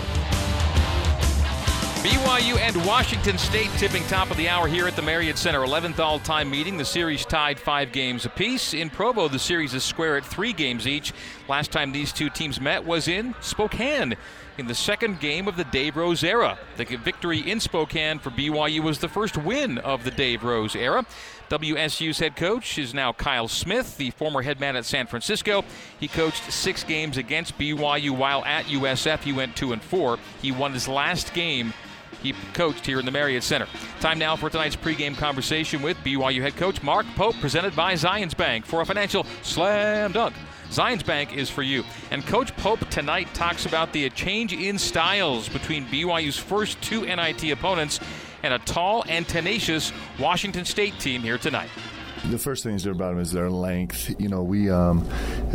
BYU 2.04 2.56
and 2.58 2.76
Washington 2.86 3.36
State 3.36 3.70
tipping 3.76 4.04
top 4.04 4.30
of 4.30 4.36
the 4.36 4.48
hour 4.48 4.68
here 4.68 4.86
at 4.86 4.94
the 4.94 5.02
Marriott 5.02 5.38
Center. 5.38 5.58
11th 5.58 5.98
all 5.98 6.20
time 6.20 6.48
meeting. 6.50 6.76
The 6.76 6.84
series 6.84 7.24
tied 7.24 7.58
five 7.58 7.90
games 7.90 8.26
apiece. 8.26 8.74
In 8.74 8.90
Provo, 8.90 9.26
the 9.26 9.40
series 9.40 9.74
is 9.74 9.82
square 9.82 10.16
at 10.16 10.24
three 10.24 10.52
games 10.52 10.86
each. 10.86 11.12
Last 11.48 11.72
time 11.72 11.90
these 11.90 12.12
two 12.12 12.30
teams 12.30 12.60
met 12.60 12.84
was 12.84 13.08
in 13.08 13.34
Spokane 13.40 14.16
in 14.58 14.66
the 14.66 14.74
second 14.74 15.18
game 15.18 15.48
of 15.48 15.56
the 15.56 15.64
Dave 15.64 15.96
Rose 15.96 16.22
era. 16.22 16.58
The 16.76 16.84
victory 16.84 17.40
in 17.40 17.58
Spokane 17.58 18.18
for 18.18 18.30
BYU 18.30 18.80
was 18.80 18.98
the 19.00 19.08
first 19.08 19.36
win 19.36 19.78
of 19.78 20.04
the 20.04 20.10
Dave 20.10 20.44
Rose 20.44 20.76
era. 20.76 21.04
WSU's 21.50 22.18
head 22.18 22.36
coach 22.36 22.78
is 22.78 22.94
now 22.94 23.12
Kyle 23.12 23.48
Smith, 23.48 23.96
the 23.96 24.10
former 24.10 24.42
head 24.42 24.60
man 24.60 24.76
at 24.76 24.84
San 24.84 25.06
Francisco. 25.06 25.64
He 26.00 26.08
coached 26.08 26.50
six 26.52 26.84
games 26.84 27.16
against 27.16 27.58
BYU 27.58 28.10
while 28.10 28.44
at 28.44 28.64
USF. 28.66 29.20
He 29.20 29.32
went 29.32 29.56
two 29.56 29.72
and 29.72 29.82
four. 29.82 30.18
He 30.40 30.52
won 30.52 30.72
his 30.72 30.88
last 30.88 31.34
game 31.34 31.72
he 32.22 32.34
coached 32.54 32.86
here 32.86 32.98
in 32.98 33.04
the 33.04 33.10
Marriott 33.10 33.42
Center. 33.42 33.66
Time 34.00 34.18
now 34.18 34.34
for 34.34 34.48
tonight's 34.48 34.76
pregame 34.76 35.16
conversation 35.16 35.82
with 35.82 35.96
BYU 35.98 36.40
head 36.40 36.56
coach 36.56 36.82
Mark 36.82 37.06
Pope, 37.16 37.36
presented 37.40 37.76
by 37.76 37.92
Zions 37.92 38.36
Bank 38.36 38.64
for 38.64 38.80
a 38.80 38.86
financial 38.86 39.24
slam 39.42 40.12
dunk. 40.12 40.34
Zions 40.70 41.04
Bank 41.04 41.36
is 41.36 41.50
for 41.50 41.62
you. 41.62 41.84
And 42.10 42.26
Coach 42.26 42.56
Pope 42.56 42.88
tonight 42.88 43.32
talks 43.34 43.66
about 43.66 43.92
the 43.92 44.08
change 44.10 44.52
in 44.52 44.78
styles 44.78 45.48
between 45.48 45.84
BYU's 45.86 46.38
first 46.38 46.80
two 46.82 47.02
NIT 47.02 47.50
opponents 47.52 48.00
and 48.44 48.52
a 48.52 48.58
tall 48.60 49.04
and 49.08 49.26
tenacious 49.26 49.90
Washington 50.20 50.66
State 50.66 51.00
team 51.00 51.22
here 51.22 51.38
tonight. 51.38 51.70
The 52.30 52.38
first 52.38 52.62
thing 52.62 52.74
is 52.74 52.86
about 52.86 53.10
them 53.10 53.18
is 53.18 53.32
their 53.32 53.50
length. 53.50 54.14
You 54.20 54.28
know, 54.28 54.42
we 54.42 54.70
um, 54.70 55.06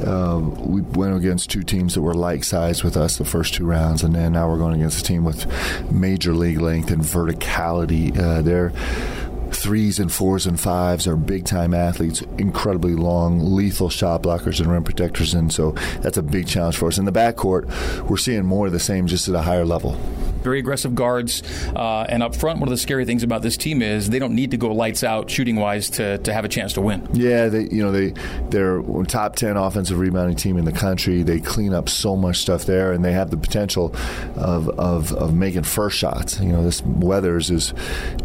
uh, 0.03 0.39
we 0.39 0.81
went 0.81 1.15
against 1.15 1.49
two 1.49 1.63
teams 1.63 1.93
that 1.95 2.01
were 2.01 2.13
like 2.13 2.43
size 2.43 2.83
with 2.83 2.97
us 2.97 3.17
the 3.17 3.25
first 3.25 3.53
two 3.53 3.65
rounds, 3.65 4.03
and 4.03 4.13
then 4.13 4.33
now 4.33 4.49
we're 4.49 4.57
going 4.57 4.75
against 4.75 5.01
a 5.01 5.03
team 5.03 5.23
with 5.23 5.47
major 5.91 6.33
league 6.33 6.59
length 6.59 6.91
and 6.91 7.01
verticality. 7.01 8.17
Uh, 8.17 8.41
they're 8.41 8.71
threes 9.51 9.99
and 9.99 10.11
fours 10.11 10.45
and 10.45 10.59
fives 10.59 11.07
are 11.07 11.15
big 11.15 11.45
time 11.45 11.73
athletes, 11.73 12.21
incredibly 12.37 12.93
long, 12.93 13.55
lethal 13.55 13.89
shot 13.89 14.23
blockers 14.23 14.59
and 14.59 14.71
rim 14.71 14.83
protectors, 14.83 15.33
and 15.33 15.51
so 15.51 15.71
that's 16.01 16.17
a 16.17 16.23
big 16.23 16.47
challenge 16.47 16.77
for 16.77 16.87
us. 16.87 16.97
In 16.97 17.05
the 17.05 17.11
backcourt, 17.11 17.67
we're 18.07 18.17
seeing 18.17 18.45
more 18.45 18.67
of 18.67 18.71
the 18.71 18.79
same, 18.79 19.07
just 19.07 19.27
at 19.27 19.35
a 19.35 19.41
higher 19.41 19.65
level. 19.65 19.99
Very 20.41 20.59
aggressive 20.59 20.95
guards, 20.95 21.43
uh, 21.75 22.05
and 22.09 22.23
up 22.23 22.35
front, 22.35 22.59
one 22.59 22.67
of 22.67 22.71
the 22.71 22.77
scary 22.77 23.05
things 23.05 23.23
about 23.23 23.41
this 23.41 23.57
team 23.57 23.81
is 23.81 24.09
they 24.09 24.19
don't 24.19 24.35
need 24.35 24.51
to 24.51 24.57
go 24.57 24.71
lights 24.71 25.03
out 25.03 25.29
shooting 25.29 25.55
wise 25.55 25.89
to, 25.91 26.17
to 26.19 26.33
have 26.33 26.45
a 26.45 26.49
chance 26.49 26.73
to 26.73 26.81
win. 26.81 27.07
Yeah, 27.13 27.47
they 27.47 27.63
you 27.63 27.83
know 27.83 27.91
they 27.91 28.13
they're 28.49 28.81
top 29.05 29.35
ten 29.35 29.57
offensive 29.57 29.99
rebounding 29.99 30.35
team 30.35 30.57
in 30.57 30.65
the 30.65 30.71
country. 30.71 31.23
They 31.23 31.39
clean 31.39 31.73
up 31.73 31.89
so 31.89 32.15
much 32.15 32.37
stuff 32.37 32.65
there, 32.65 32.91
and 32.93 33.03
they 33.03 33.13
have 33.13 33.31
the 33.31 33.37
potential 33.37 33.95
of 34.35 34.69
of, 34.69 35.13
of 35.13 35.33
making 35.33 35.63
first 35.63 35.97
shots. 35.97 36.39
You 36.39 36.49
know, 36.49 36.63
this 36.63 36.81
Weathers 36.81 37.49
is 37.49 37.73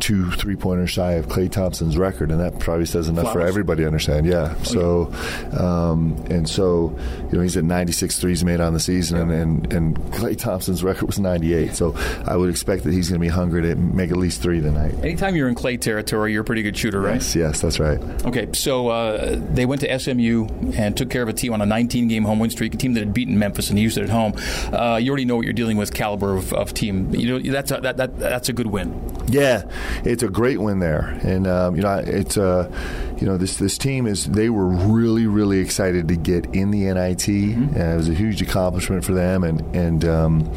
two 0.00 0.30
three 0.32 0.56
pointers 0.56 0.90
shy 0.90 1.12
of 1.12 1.26
Klay 1.26 1.50
Thompson's 1.50 1.96
record, 1.96 2.30
and 2.30 2.40
that 2.40 2.58
probably 2.58 2.86
says 2.86 3.08
enough 3.08 3.24
Flowers. 3.24 3.34
for 3.34 3.46
everybody 3.46 3.82
to 3.82 3.86
understand. 3.86 4.26
Yeah. 4.26 4.54
Oh, 4.58 4.62
so, 4.62 5.12
um, 5.58 6.16
and 6.30 6.48
so, 6.48 6.96
you 7.30 7.38
know, 7.38 7.42
he's 7.42 7.56
at 7.56 7.64
96 7.64 8.18
threes 8.18 8.44
made 8.44 8.60
on 8.60 8.72
the 8.72 8.80
season, 8.80 9.18
and, 9.18 9.30
and, 9.30 9.72
and 9.72 9.98
Klay 10.12 10.36
Thompson's 10.36 10.82
record 10.82 11.06
was 11.06 11.18
98. 11.18 11.74
So 11.74 11.94
I 12.26 12.36
would 12.36 12.50
expect 12.50 12.84
that 12.84 12.92
he's 12.92 13.08
going 13.08 13.20
to 13.20 13.24
be 13.24 13.28
hungry 13.28 13.62
to 13.62 13.74
make 13.74 14.10
at 14.10 14.16
least 14.16 14.42
three 14.42 14.60
tonight. 14.60 14.94
Anytime 15.02 15.36
you're 15.36 15.48
in 15.48 15.54
Klay 15.54 15.80
territory, 15.80 16.32
you're 16.32 16.42
a 16.42 16.44
pretty 16.44 16.62
good 16.62 16.76
shooter, 16.76 17.00
right? 17.00 17.14
Yes, 17.14 17.34
yes, 17.34 17.60
that's 17.60 17.80
right. 17.80 18.00
Okay, 18.24 18.48
so 18.52 18.88
uh, 18.88 19.36
they 19.50 19.66
went 19.66 19.80
to 19.82 19.98
SMU 19.98 20.46
and 20.76 20.96
took 20.96 21.10
care 21.10 21.22
of 21.22 21.28
a 21.28 21.32
team 21.32 21.52
on 21.52 21.60
a 21.60 21.66
19 21.66 22.08
game 22.08 22.24
home 22.24 22.38
win 22.38 22.50
streak, 22.50 22.74
a 22.74 22.76
team 22.76 22.94
that 22.94 23.00
had 23.00 23.14
beaten 23.14 23.38
Memphis 23.38 23.70
and 23.70 23.78
used 23.78 23.98
it 23.98 24.04
at 24.04 24.10
home. 24.10 24.34
Uh, 24.72 24.96
you 24.96 25.10
already 25.10 25.24
know 25.24 25.36
what 25.36 25.44
you're 25.44 25.52
dealing 25.52 25.76
with, 25.76 25.92
caliber 25.92 26.36
of, 26.36 26.52
of 26.52 26.74
team. 26.74 27.14
You 27.14 27.38
know, 27.38 27.52
that's 27.52 27.70
a, 27.70 27.80
that, 27.80 27.96
that, 27.96 28.18
that's 28.18 28.48
a 28.48 28.52
good 28.52 28.68
win. 28.68 29.00
Yeah, 29.28 29.64
it's 30.04 30.22
a 30.22 30.28
great 30.28 30.60
win 30.60 30.78
there 30.78 31.18
and 31.24 31.46
um, 31.46 31.76
you 31.76 31.82
know 31.82 32.02
it's 32.06 32.36
uh, 32.36 32.70
you 33.18 33.26
know 33.26 33.36
this 33.36 33.56
this 33.56 33.78
team 33.78 34.06
is 34.06 34.26
they 34.26 34.50
were 34.50 34.66
really 34.66 35.26
really 35.26 35.58
excited 35.58 36.08
to 36.08 36.16
get 36.16 36.46
in 36.54 36.70
the 36.70 36.84
NIT. 36.84 37.18
Mm-hmm. 37.18 37.80
Uh, 37.80 37.94
it 37.94 37.96
was 37.96 38.08
a 38.08 38.14
huge 38.14 38.42
accomplishment 38.42 39.04
for 39.04 39.12
them, 39.12 39.44
and 39.44 39.60
and 39.74 40.04
um, 40.04 40.52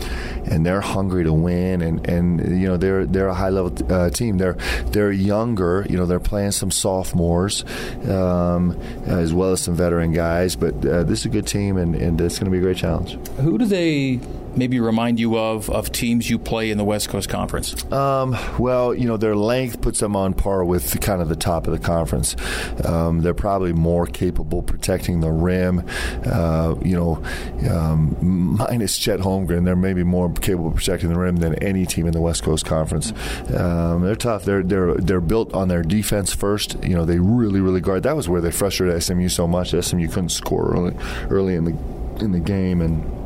and 0.45 0.65
they're 0.65 0.81
hungry 0.81 1.23
to 1.23 1.33
win, 1.43 1.82
and 1.82 2.08
and 2.08 2.62
you 2.62 2.67
know 2.67 2.78
they're 2.78 3.06
they're 3.06 3.28
a 3.28 3.34
high 3.34 3.50
level 3.50 3.71
uh, 3.91 4.10
team. 4.10 4.38
They're 4.38 4.58
they're 4.88 5.12
younger. 5.12 5.86
You 5.89 5.97
know 5.97 6.06
they're 6.06 6.19
playing 6.19 6.52
some 6.52 6.71
sophomores 6.71 7.63
um, 8.10 8.80
as 9.06 9.34
well 9.34 9.52
as 9.52 9.62
some 9.62 9.76
veteran 9.76 10.13
guys, 10.13 10.56
but 10.56 10.73
uh, 10.86 11.04
this 11.04 11.19
is 11.19 11.26
a 11.26 11.30
good 11.30 11.47
team, 11.47 11.78
and, 11.78 11.95
and 11.95 12.19
it's 12.19 12.39
going 12.39 12.45
to 12.45 12.52
be 12.52 12.60
a 12.60 12.62
great 12.62 12.78
challenge. 12.78 13.13
Who 13.38 13.58
do 13.58 13.65
they 13.65 14.19
maybe 14.58 14.80
remind 14.80 15.20
you 15.20 15.38
of 15.38 15.70
of 15.70 15.91
teams 15.91 16.30
you 16.30 16.39
play 16.39 16.72
in 16.72 16.78
the 16.78 16.84
West 16.84 17.10
Coast 17.10 17.30
Conference? 17.30 17.89
Um, 17.91 18.38
well, 18.58 18.93
you 18.93 19.08
know, 19.08 19.17
their 19.17 19.36
length 19.36 19.82
puts 19.82 20.00
them 20.00 20.15
on 20.15 20.34
par 20.34 20.63
with 20.63 21.00
kind 21.02 21.22
of 21.22 21.30
the 21.30 21.36
top 21.36 21.67
of 21.67 21.74
the 21.74 21.80
conference. 21.80 22.36
Um, 22.84 23.22
they're 23.22 23.34
probably 23.34 23.74
more 23.74 24.06
capable 24.06 24.62
protecting 24.62 25.20
the 25.20 25.32
rim. 25.32 25.86
Uh, 26.26 26.76
you 26.84 26.96
know, 26.96 27.24
um, 27.70 28.17
minus 28.58 28.98
Chet 28.98 29.20
Holmgren, 29.20 29.65
they're 29.65 29.76
maybe 29.76 30.04
more 30.04 30.32
capable 30.32 30.72
protecting 30.72 31.10
the 31.10 31.20
rim 31.20 31.38
than 31.38 31.56
any 31.56 31.86
team 31.86 32.08
in 32.08 32.13
the 32.13 32.22
West 32.22 32.43
Coast 32.43 32.65
Conference. 32.65 33.12
Um, 33.56 34.02
they're 34.02 34.15
tough. 34.15 34.46
They're 34.46 34.63
they're 34.63 34.96
they're 34.96 35.22
built 35.22 35.54
on 35.54 35.67
their 35.67 35.84
defense 35.84 36.34
first. 36.34 36.84
You 36.84 36.96
know, 36.96 37.06
they 37.06 37.20
really 37.20 37.62
really 37.62 37.82
guard. 37.82 38.04
That 38.04 38.15
was 38.15 38.28
where 38.28 38.41
they 38.41 38.52
frustrated 38.52 39.02
SMU 39.02 39.30
so 39.30 39.48
much. 39.48 39.72
SMU 39.72 40.08
couldn't 40.08 40.30
score 40.30 40.72
early 40.72 40.96
early 41.30 41.56
in 41.56 41.65
the 41.65 42.24
in 42.24 42.32
the 42.32 42.39
game 42.39 42.82
and 42.82 43.16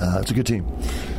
uh, 0.00 0.18
it's 0.20 0.30
a 0.30 0.34
good 0.34 0.46
team. 0.46 0.66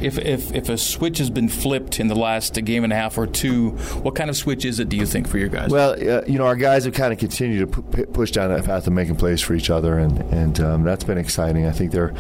If, 0.01 0.17
if, 0.17 0.53
if 0.53 0.69
a 0.69 0.77
switch 0.77 1.19
has 1.19 1.29
been 1.29 1.47
flipped 1.47 1.99
in 1.99 2.07
the 2.07 2.15
last 2.15 2.53
game 2.65 2.83
and 2.83 2.91
a 2.91 2.95
half 2.95 3.17
or 3.17 3.27
two, 3.27 3.71
what 4.01 4.15
kind 4.15 4.29
of 4.29 4.35
switch 4.35 4.65
is 4.65 4.79
it, 4.79 4.89
do 4.89 4.97
you 4.97 5.05
think, 5.05 5.27
for 5.27 5.37
your 5.37 5.49
guys? 5.49 5.69
Well, 5.69 5.91
uh, 5.91 6.23
you 6.25 6.37
know, 6.37 6.45
our 6.45 6.55
guys 6.55 6.85
have 6.85 6.93
kind 6.93 7.13
of 7.13 7.19
continued 7.19 7.71
to 7.71 7.81
p- 7.81 8.05
push 8.05 8.31
down 8.31 8.49
that 8.49 8.65
path 8.65 8.87
of 8.87 8.93
making 8.93 9.15
plays 9.15 9.41
for 9.41 9.53
each 9.53 9.69
other, 9.69 9.99
and, 9.99 10.19
and 10.33 10.59
um, 10.59 10.83
that's 10.83 11.03
been 11.03 11.17
exciting. 11.17 11.67
I 11.67 11.71
think 11.71 11.91
they're, 11.91 12.13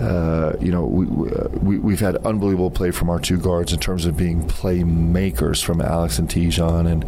uh, 0.00 0.54
you 0.60 0.72
know, 0.72 0.84
we, 0.84 1.06
we, 1.06 1.78
we've 1.78 2.00
had 2.00 2.16
unbelievable 2.26 2.70
play 2.70 2.90
from 2.90 3.10
our 3.10 3.20
two 3.20 3.38
guards 3.38 3.72
in 3.72 3.78
terms 3.78 4.06
of 4.06 4.16
being 4.16 4.42
playmakers 4.46 5.62
from 5.62 5.80
Alex 5.80 6.18
and 6.18 6.28
Te'Jon, 6.28 6.90
and 6.90 7.04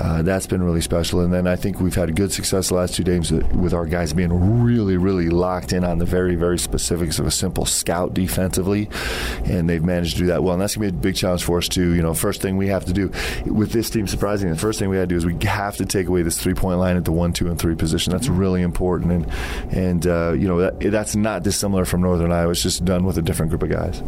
uh, 0.00 0.22
that's 0.22 0.46
been 0.46 0.62
really 0.62 0.80
special. 0.80 1.20
And 1.20 1.32
then 1.32 1.46
I 1.46 1.56
think 1.56 1.80
we've 1.80 1.94
had 1.94 2.14
good 2.16 2.32
success 2.32 2.68
the 2.68 2.74
last 2.74 2.94
two 2.94 3.02
games 3.02 3.30
with 3.30 3.74
our 3.74 3.86
guys 3.86 4.12
being 4.12 4.62
really, 4.62 4.96
really 4.96 5.28
locked 5.28 5.72
in 5.72 5.84
on 5.84 5.98
the 5.98 6.06
very, 6.06 6.34
very 6.34 6.58
specifics 6.58 7.18
of 7.18 7.26
a 7.26 7.30
simple 7.30 7.66
scout 7.66 8.14
defensively, 8.14 8.88
and 9.44 9.65
they've 9.66 9.84
managed 9.84 10.14
to 10.14 10.18
do 10.20 10.26
that 10.26 10.42
well. 10.42 10.54
And 10.54 10.62
that's 10.62 10.76
going 10.76 10.88
to 10.88 10.92
be 10.92 10.98
a 10.98 11.00
big 11.00 11.16
challenge 11.16 11.44
for 11.44 11.58
us 11.58 11.68
too. 11.68 11.94
You 11.94 12.02
know, 12.02 12.14
first 12.14 12.42
thing 12.42 12.56
we 12.56 12.68
have 12.68 12.84
to 12.86 12.92
do 12.92 13.10
with 13.46 13.72
this 13.72 13.90
team, 13.90 14.06
surprisingly, 14.06 14.54
the 14.54 14.60
first 14.60 14.78
thing 14.78 14.88
we 14.88 14.96
have 14.96 15.08
to 15.08 15.14
do 15.14 15.16
is 15.16 15.26
we 15.26 15.36
have 15.46 15.76
to 15.76 15.86
take 15.86 16.08
away 16.08 16.22
this 16.22 16.40
three 16.40 16.54
point 16.54 16.78
line 16.78 16.96
at 16.96 17.04
the 17.04 17.12
one, 17.12 17.32
two, 17.32 17.48
and 17.48 17.58
three 17.58 17.74
position. 17.74 18.12
That's 18.12 18.28
really 18.28 18.62
important, 18.62 19.12
and 19.12 19.32
and 19.72 20.06
uh, 20.06 20.32
you 20.32 20.48
know 20.48 20.58
that, 20.58 20.80
that's 20.80 21.16
not 21.16 21.42
dissimilar 21.42 21.84
from 21.84 22.02
Northern 22.02 22.32
Iowa. 22.32 22.50
It's 22.50 22.62
just 22.62 22.84
done 22.84 23.04
with 23.04 23.18
a 23.18 23.22
different 23.22 23.50
group 23.50 23.62
of 23.62 23.70
guys. 23.70 24.02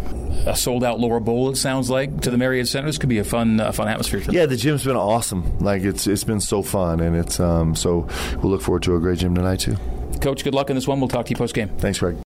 A 0.46 0.56
sold 0.56 0.84
out 0.84 1.00
lower 1.00 1.20
bowl, 1.20 1.50
it 1.50 1.56
sounds 1.56 1.90
like, 1.90 2.20
to 2.22 2.30
the 2.30 2.38
Marriott 2.38 2.68
Center. 2.68 2.86
This 2.86 2.98
could 2.98 3.08
be 3.08 3.18
a 3.18 3.24
fun, 3.24 3.60
uh, 3.60 3.72
fun 3.72 3.88
atmosphere. 3.88 4.22
Yeah, 4.30 4.46
the 4.46 4.56
gym's 4.56 4.84
been 4.84 4.96
awesome. 4.96 5.58
Like 5.58 5.82
it's 5.82 6.06
it's 6.06 6.24
been 6.24 6.40
so 6.40 6.62
fun, 6.62 7.00
and 7.00 7.16
it's 7.16 7.40
um, 7.40 7.74
so 7.74 8.06
we'll 8.42 8.50
look 8.50 8.62
forward 8.62 8.82
to 8.84 8.96
a 8.96 9.00
great 9.00 9.18
gym 9.18 9.34
tonight 9.34 9.60
too. 9.60 9.76
Coach, 10.20 10.44
good 10.44 10.54
luck 10.54 10.70
in 10.70 10.76
this 10.76 10.88
one. 10.88 11.00
We'll 11.00 11.08
talk 11.08 11.26
to 11.26 11.30
you 11.30 11.36
post 11.36 11.54
game. 11.54 11.68
Thanks, 11.78 11.98
Greg. 11.98 12.18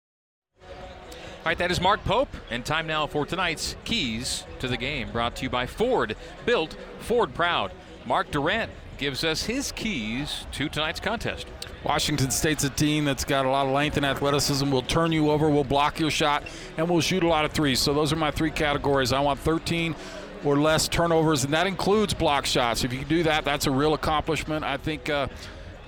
All 1.42 1.46
right, 1.46 1.58
that 1.58 1.72
is 1.72 1.80
Mark 1.80 2.04
Pope, 2.04 2.28
and 2.52 2.64
time 2.64 2.86
now 2.86 3.08
for 3.08 3.26
tonight's 3.26 3.74
Keys 3.84 4.44
to 4.60 4.68
the 4.68 4.76
Game, 4.76 5.10
brought 5.10 5.34
to 5.34 5.42
you 5.42 5.50
by 5.50 5.66
Ford. 5.66 6.14
Built 6.46 6.76
Ford 7.00 7.34
Proud. 7.34 7.72
Mark 8.06 8.30
Durrant 8.30 8.70
gives 8.96 9.24
us 9.24 9.42
his 9.42 9.72
keys 9.72 10.46
to 10.52 10.68
tonight's 10.68 11.00
contest. 11.00 11.48
Washington 11.82 12.30
State's 12.30 12.62
a 12.62 12.70
team 12.70 13.04
that's 13.04 13.24
got 13.24 13.44
a 13.44 13.48
lot 13.50 13.66
of 13.66 13.72
length 13.72 13.96
and 13.96 14.06
athleticism. 14.06 14.70
Will 14.70 14.82
turn 14.82 15.10
you 15.10 15.32
over, 15.32 15.50
will 15.50 15.64
block 15.64 15.98
your 15.98 16.12
shot, 16.12 16.44
and 16.76 16.88
will 16.88 17.00
shoot 17.00 17.24
a 17.24 17.28
lot 17.28 17.44
of 17.44 17.50
threes. 17.50 17.80
So 17.80 17.92
those 17.92 18.12
are 18.12 18.16
my 18.16 18.30
three 18.30 18.52
categories. 18.52 19.12
I 19.12 19.18
want 19.18 19.40
13 19.40 19.96
or 20.44 20.60
less 20.60 20.86
turnovers, 20.86 21.42
and 21.42 21.52
that 21.54 21.66
includes 21.66 22.14
block 22.14 22.46
shots. 22.46 22.84
If 22.84 22.92
you 22.92 23.00
can 23.00 23.08
do 23.08 23.24
that, 23.24 23.44
that's 23.44 23.66
a 23.66 23.70
real 23.72 23.94
accomplishment. 23.94 24.64
I 24.64 24.76
think. 24.76 25.10
Uh, 25.10 25.26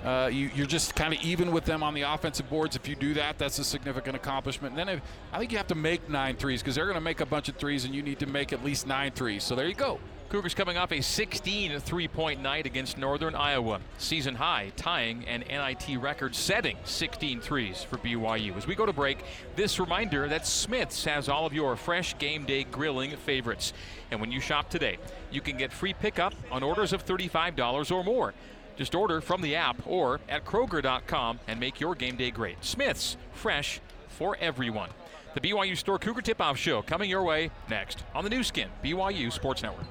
uh, 0.05 0.27
you, 0.27 0.63
are 0.63 0.67
just 0.67 0.95
kind 0.95 1.13
of 1.13 1.21
even 1.21 1.51
with 1.51 1.65
them 1.65 1.81
on 1.81 1.95
the 1.95 2.03
offensive 2.03 2.47
boards. 2.49 2.75
If 2.75 2.87
you 2.87 2.95
do 2.95 3.15
that, 3.15 3.39
that's 3.39 3.57
a 3.57 3.63
significant 3.63 4.15
accomplishment. 4.15 4.77
And 4.77 4.87
then 4.87 4.97
if, 4.97 5.01
I 5.33 5.39
think 5.39 5.51
you 5.51 5.57
have 5.57 5.67
to 5.67 5.75
make 5.75 6.07
nine 6.09 6.35
threes 6.35 6.61
because 6.61 6.75
they're 6.75 6.85
going 6.85 6.95
to 6.95 7.01
make 7.01 7.21
a 7.21 7.25
bunch 7.25 7.49
of 7.49 7.55
threes, 7.55 7.85
and 7.85 7.95
you 7.95 8.03
need 8.03 8.19
to 8.19 8.27
make 8.27 8.53
at 8.53 8.63
least 8.63 8.85
nine 8.85 9.11
threes. 9.11 9.43
So 9.43 9.55
there 9.55 9.67
you 9.67 9.73
go. 9.73 9.99
Cougars 10.29 10.55
coming 10.55 10.75
off 10.75 10.91
a 10.91 11.01
16 11.01 11.79
three 11.79 12.07
point 12.07 12.41
night 12.41 12.65
against 12.65 12.97
Northern 12.97 13.35
Iowa. 13.35 13.79
Season 13.99 14.35
high, 14.35 14.71
tying 14.75 15.23
an 15.25 15.43
NIT 15.47 15.99
record 15.99 16.35
setting 16.35 16.77
16 16.83 17.41
threes 17.41 17.83
for 17.83 17.97
BYU. 17.97 18.55
As 18.57 18.65
we 18.65 18.73
go 18.75 18.85
to 18.87 18.93
break, 18.93 19.23
this 19.55 19.79
reminder 19.79 20.27
that 20.27 20.47
Smith's 20.47 21.05
has 21.05 21.29
all 21.29 21.45
of 21.45 21.53
your 21.53 21.75
fresh 21.75 22.17
game 22.17 22.43
day 22.43 22.63
grilling 22.63 23.15
favorites. 23.17 23.71
And 24.09 24.19
when 24.19 24.31
you 24.31 24.39
shop 24.39 24.69
today, 24.69 24.97
you 25.31 25.41
can 25.41 25.57
get 25.57 25.71
free 25.71 25.93
pickup 25.93 26.33
on 26.51 26.63
orders 26.63 26.91
of 26.91 27.05
$35 27.05 27.91
or 27.91 28.03
more. 28.03 28.33
Just 28.75 28.95
order 28.95 29.21
from 29.21 29.41
the 29.41 29.55
app 29.55 29.77
or 29.85 30.19
at 30.29 30.45
Kroger.com 30.45 31.39
and 31.47 31.59
make 31.59 31.79
your 31.79 31.95
game 31.95 32.15
day 32.15 32.31
great. 32.31 32.63
Smith's, 32.63 33.17
fresh 33.33 33.79
for 34.07 34.37
everyone. 34.39 34.89
The 35.33 35.41
BYU 35.41 35.75
Store 35.75 35.99
Cougar 35.99 36.21
Tip 36.21 36.39
Off 36.39 36.57
Show 36.57 36.81
coming 36.81 37.09
your 37.09 37.23
way 37.23 37.51
next 37.69 38.03
on 38.13 38.23
the 38.23 38.29
Nu 38.29 38.43
Skin, 38.43 38.69
BYU 38.83 39.31
Sports 39.31 39.63
Network. 39.63 39.85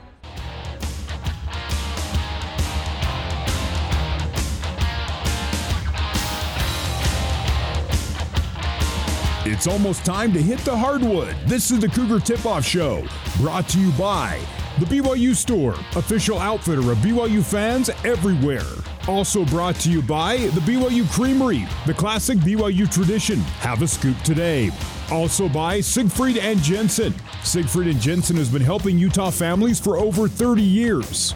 It's 9.46 9.66
almost 9.66 10.06
time 10.06 10.32
to 10.32 10.40
hit 10.40 10.58
the 10.60 10.74
hardwood. 10.74 11.36
This 11.44 11.70
is 11.70 11.78
the 11.78 11.88
Cougar 11.88 12.20
Tip 12.20 12.46
Off 12.46 12.64
Show, 12.64 13.06
brought 13.36 13.68
to 13.68 13.78
you 13.78 13.92
by 13.92 14.40
the 14.78 14.86
BYU 14.86 15.36
Store, 15.36 15.74
official 15.94 16.38
outfitter 16.38 16.90
of 16.90 16.98
BYU 16.98 17.44
fans 17.44 17.90
everywhere. 18.04 18.64
Also 19.06 19.44
brought 19.44 19.76
to 19.76 19.90
you 19.90 20.02
by 20.02 20.36
the 20.36 20.60
BYU 20.60 21.08
Creamery, 21.12 21.66
the 21.86 21.94
classic 21.94 22.38
BYU 22.38 22.90
tradition. 22.90 23.38
Have 23.60 23.82
a 23.82 23.86
scoop 23.86 24.18
today. 24.22 24.70
Also 25.12 25.48
by 25.48 25.80
Siegfried 25.80 26.38
and 26.38 26.60
Jensen. 26.60 27.14
Siegfried 27.44 27.86
and 27.86 28.00
Jensen 28.00 28.36
has 28.36 28.48
been 28.48 28.62
helping 28.62 28.98
Utah 28.98 29.30
families 29.30 29.78
for 29.78 29.96
over 29.96 30.26
30 30.26 30.62
years. 30.62 31.34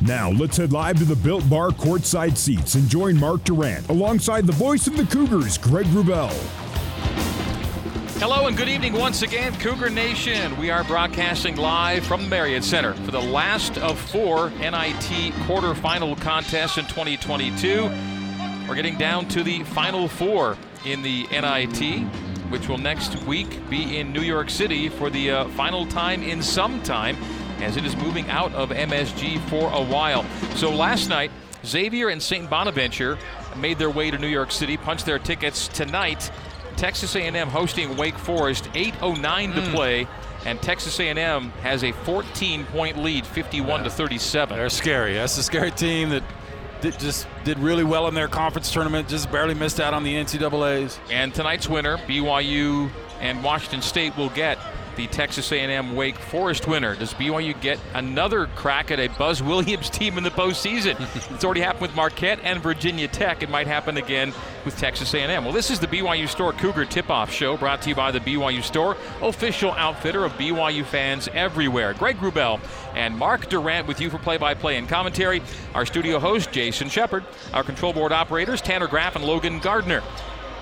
Now 0.00 0.30
let's 0.30 0.56
head 0.56 0.72
live 0.72 0.98
to 0.98 1.04
the 1.04 1.14
Built 1.14 1.48
Bar 1.48 1.68
courtside 1.68 2.36
seats 2.36 2.74
and 2.74 2.88
join 2.88 3.16
Mark 3.16 3.44
Durrant 3.44 3.88
alongside 3.88 4.46
the 4.46 4.52
voice 4.52 4.86
of 4.86 4.96
the 4.96 5.04
Cougars, 5.04 5.58
Greg 5.58 5.86
Wrubell. 5.86 6.34
Hello 8.20 8.46
and 8.46 8.54
good 8.54 8.68
evening 8.68 8.92
once 8.92 9.22
again, 9.22 9.58
Cougar 9.60 9.88
Nation. 9.88 10.54
We 10.58 10.70
are 10.70 10.84
broadcasting 10.84 11.56
live 11.56 12.04
from 12.04 12.24
the 12.24 12.28
Marriott 12.28 12.62
Center 12.64 12.92
for 12.92 13.12
the 13.12 13.18
last 13.18 13.78
of 13.78 13.98
four 13.98 14.50
NIT 14.50 15.32
quarterfinal 15.46 16.20
contests 16.20 16.76
in 16.76 16.84
2022. 16.84 17.84
We're 18.68 18.74
getting 18.74 18.98
down 18.98 19.26
to 19.28 19.42
the 19.42 19.64
final 19.64 20.06
four 20.06 20.58
in 20.84 21.00
the 21.00 21.28
NIT, 21.30 22.02
which 22.50 22.68
will 22.68 22.76
next 22.76 23.16
week 23.24 23.58
be 23.70 23.96
in 23.96 24.12
New 24.12 24.20
York 24.20 24.50
City 24.50 24.90
for 24.90 25.08
the 25.08 25.30
uh, 25.30 25.48
final 25.52 25.86
time 25.86 26.22
in 26.22 26.42
some 26.42 26.82
time, 26.82 27.16
as 27.62 27.78
it 27.78 27.86
is 27.86 27.96
moving 27.96 28.28
out 28.28 28.52
of 28.52 28.68
MSG 28.68 29.40
for 29.48 29.72
a 29.72 29.82
while. 29.82 30.26
So 30.56 30.68
last 30.70 31.08
night, 31.08 31.30
Xavier 31.64 32.10
and 32.10 32.22
St. 32.22 32.50
Bonaventure 32.50 33.16
made 33.56 33.78
their 33.78 33.90
way 33.90 34.10
to 34.10 34.18
New 34.18 34.28
York 34.28 34.52
City, 34.52 34.76
punched 34.76 35.06
their 35.06 35.18
tickets 35.18 35.68
tonight 35.68 36.30
Texas 36.80 37.14
A&M 37.14 37.48
hosting 37.48 37.94
Wake 37.98 38.16
Forest, 38.16 38.64
8:09 38.72 39.54
to 39.54 39.60
mm. 39.60 39.74
play, 39.74 40.08
and 40.46 40.60
Texas 40.62 40.98
A&M 40.98 41.50
has 41.62 41.82
a 41.82 41.92
14-point 41.92 42.96
lead, 42.96 43.26
51 43.26 43.80
yeah. 43.80 43.84
to 43.84 43.90
37. 43.90 44.56
They're 44.56 44.70
scary. 44.70 45.12
That's 45.12 45.36
a 45.36 45.42
scary 45.42 45.72
team 45.72 46.08
that 46.08 46.22
did, 46.80 46.98
just 46.98 47.26
did 47.44 47.58
really 47.58 47.84
well 47.84 48.08
in 48.08 48.14
their 48.14 48.28
conference 48.28 48.72
tournament, 48.72 49.08
just 49.08 49.30
barely 49.30 49.52
missed 49.52 49.78
out 49.78 49.92
on 49.92 50.04
the 50.04 50.14
NCAA's. 50.14 50.98
And 51.10 51.34
tonight's 51.34 51.68
winner, 51.68 51.98
BYU 51.98 52.90
and 53.20 53.44
Washington 53.44 53.82
State 53.82 54.16
will 54.16 54.30
get 54.30 54.56
the 54.96 55.06
Texas 55.06 55.52
A&M 55.52 55.94
Wake 55.94 56.16
Forest 56.16 56.66
winner. 56.66 56.94
Does 56.94 57.14
BYU 57.14 57.58
get 57.60 57.78
another 57.94 58.46
crack 58.54 58.90
at 58.90 59.00
a 59.00 59.08
Buzz 59.08 59.42
Williams 59.42 59.90
team 59.90 60.18
in 60.18 60.24
the 60.24 60.30
postseason? 60.30 60.96
it's 61.34 61.44
already 61.44 61.60
happened 61.60 61.82
with 61.82 61.94
Marquette 61.94 62.40
and 62.42 62.62
Virginia 62.62 63.08
Tech. 63.08 63.42
It 63.42 63.50
might 63.50 63.66
happen 63.66 63.96
again 63.96 64.32
with 64.64 64.76
Texas 64.76 65.12
A&M. 65.14 65.44
Well, 65.44 65.52
this 65.52 65.70
is 65.70 65.80
the 65.80 65.86
BYU 65.86 66.28
Store 66.28 66.52
Cougar 66.52 66.86
Tip-Off 66.86 67.32
Show, 67.32 67.56
brought 67.56 67.82
to 67.82 67.88
you 67.88 67.94
by 67.94 68.10
the 68.10 68.20
BYU 68.20 68.62
Store, 68.62 68.96
official 69.22 69.72
outfitter 69.72 70.24
of 70.24 70.32
BYU 70.32 70.84
fans 70.84 71.28
everywhere. 71.32 71.94
Greg 71.94 72.16
Wrubell 72.18 72.60
and 72.94 73.16
Mark 73.16 73.48
Durrant 73.48 73.86
with 73.86 74.00
you 74.00 74.10
for 74.10 74.18
play-by-play 74.18 74.76
and 74.76 74.88
commentary. 74.88 75.42
Our 75.74 75.86
studio 75.86 76.18
host 76.18 76.52
Jason 76.52 76.88
Shepard, 76.88 77.24
our 77.54 77.62
control 77.62 77.92
board 77.92 78.12
operators 78.12 78.60
Tanner 78.60 78.86
Graff 78.86 79.16
and 79.16 79.24
Logan 79.24 79.58
Gardner. 79.58 80.02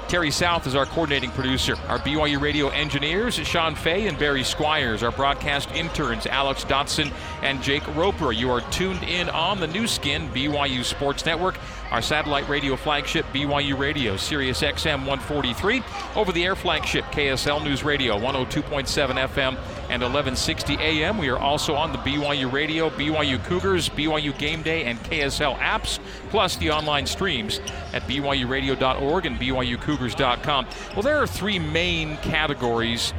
Terry 0.08 0.30
South 0.30 0.66
is 0.66 0.74
our 0.74 0.86
coordinating 0.86 1.30
producer. 1.32 1.76
Our 1.86 1.98
BYU 1.98 2.40
radio 2.40 2.68
engineers, 2.70 3.34
Sean 3.34 3.74
Fay 3.74 4.06
and 4.06 4.18
Barry 4.18 4.42
Squires. 4.42 5.02
Our 5.02 5.12
broadcast 5.12 5.70
interns, 5.72 6.26
Alex 6.26 6.64
Dotson 6.64 7.12
and 7.42 7.62
Jake 7.62 7.86
Roper. 7.94 8.32
You 8.32 8.50
are 8.50 8.62
tuned 8.70 9.02
in 9.02 9.28
on 9.28 9.60
the 9.60 9.66
Nu 9.66 9.86
Skin, 9.86 10.30
BYU 10.30 10.82
Sports 10.82 11.26
Network. 11.26 11.58
Our 11.90 12.02
satellite 12.02 12.46
radio 12.50 12.76
flagship, 12.76 13.24
BYU 13.32 13.78
Radio, 13.78 14.18
Sirius 14.18 14.60
XM 14.60 15.06
143. 15.06 15.82
Over 16.16 16.32
the 16.32 16.44
air 16.44 16.54
flagship, 16.54 17.06
KSL 17.06 17.64
News 17.64 17.82
Radio, 17.82 18.18
102.7 18.18 18.84
FM 19.28 19.56
and 19.88 20.02
1160 20.02 20.74
AM. 20.74 21.16
We 21.16 21.30
are 21.30 21.38
also 21.38 21.74
on 21.74 21.92
the 21.92 21.98
BYU 21.98 22.52
Radio, 22.52 22.90
BYU 22.90 23.42
Cougars, 23.44 23.88
BYU 23.88 24.36
Game 24.36 24.62
Day, 24.62 24.84
and 24.84 24.98
KSL 25.04 25.56
apps, 25.58 25.98
plus 26.28 26.56
the 26.56 26.70
online 26.70 27.06
streams 27.06 27.58
at 27.94 28.02
BYURadio.org 28.02 29.24
and 29.24 29.38
BYUCougars.com. 29.38 30.66
Well, 30.92 31.02
there 31.02 31.16
are 31.16 31.26
three 31.26 31.58
main 31.58 32.18
categories 32.18 33.14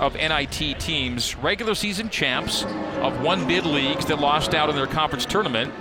of 0.00 0.14
NIT 0.14 0.80
teams, 0.80 1.36
regular 1.36 1.74
season 1.74 2.08
champs 2.08 2.64
of 3.02 3.20
one 3.20 3.46
bid 3.46 3.66
leagues 3.66 4.06
that 4.06 4.18
lost 4.18 4.54
out 4.54 4.70
in 4.70 4.76
their 4.76 4.86
conference 4.86 5.26
tournament. 5.26 5.72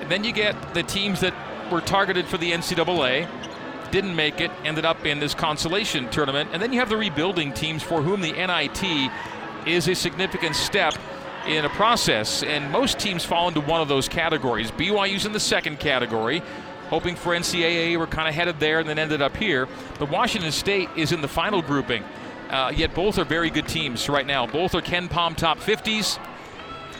And 0.00 0.10
then 0.10 0.24
you 0.24 0.32
get 0.32 0.74
the 0.74 0.82
teams 0.82 1.20
that 1.20 1.34
were 1.70 1.80
targeted 1.80 2.26
for 2.26 2.38
the 2.38 2.52
NCAA, 2.52 3.28
didn't 3.90 4.14
make 4.14 4.40
it, 4.40 4.50
ended 4.64 4.84
up 4.84 5.04
in 5.06 5.20
this 5.20 5.34
consolation 5.34 6.10
tournament. 6.10 6.50
And 6.52 6.62
then 6.62 6.72
you 6.72 6.78
have 6.80 6.88
the 6.88 6.96
rebuilding 6.96 7.52
teams 7.52 7.82
for 7.82 8.02
whom 8.02 8.20
the 8.20 8.32
NIT 8.32 9.10
is 9.66 9.88
a 9.88 9.94
significant 9.94 10.56
step 10.56 10.94
in 11.46 11.64
a 11.64 11.68
process. 11.70 12.42
And 12.42 12.70
most 12.70 12.98
teams 12.98 13.24
fall 13.24 13.48
into 13.48 13.60
one 13.60 13.80
of 13.80 13.88
those 13.88 14.08
categories. 14.08 14.70
BYU's 14.72 15.26
in 15.26 15.32
the 15.32 15.40
second 15.40 15.78
category 15.80 16.42
hoping 16.88 17.16
for 17.16 17.34
NCAA. 17.34 17.98
We're 17.98 18.06
kind 18.06 18.28
of 18.28 18.34
headed 18.34 18.58
there 18.60 18.80
and 18.80 18.88
then 18.88 18.98
ended 18.98 19.22
up 19.22 19.36
here. 19.36 19.68
But 19.98 20.10
Washington 20.10 20.52
State 20.52 20.88
is 20.96 21.12
in 21.12 21.20
the 21.20 21.28
final 21.28 21.62
grouping. 21.62 22.02
Uh, 22.50 22.72
yet 22.74 22.94
both 22.94 23.18
are 23.18 23.24
very 23.24 23.50
good 23.50 23.68
teams 23.68 24.08
right 24.08 24.26
now. 24.26 24.46
Both 24.46 24.74
are 24.74 24.80
KenPom 24.80 25.36
top 25.36 25.58
50s. 25.58 26.18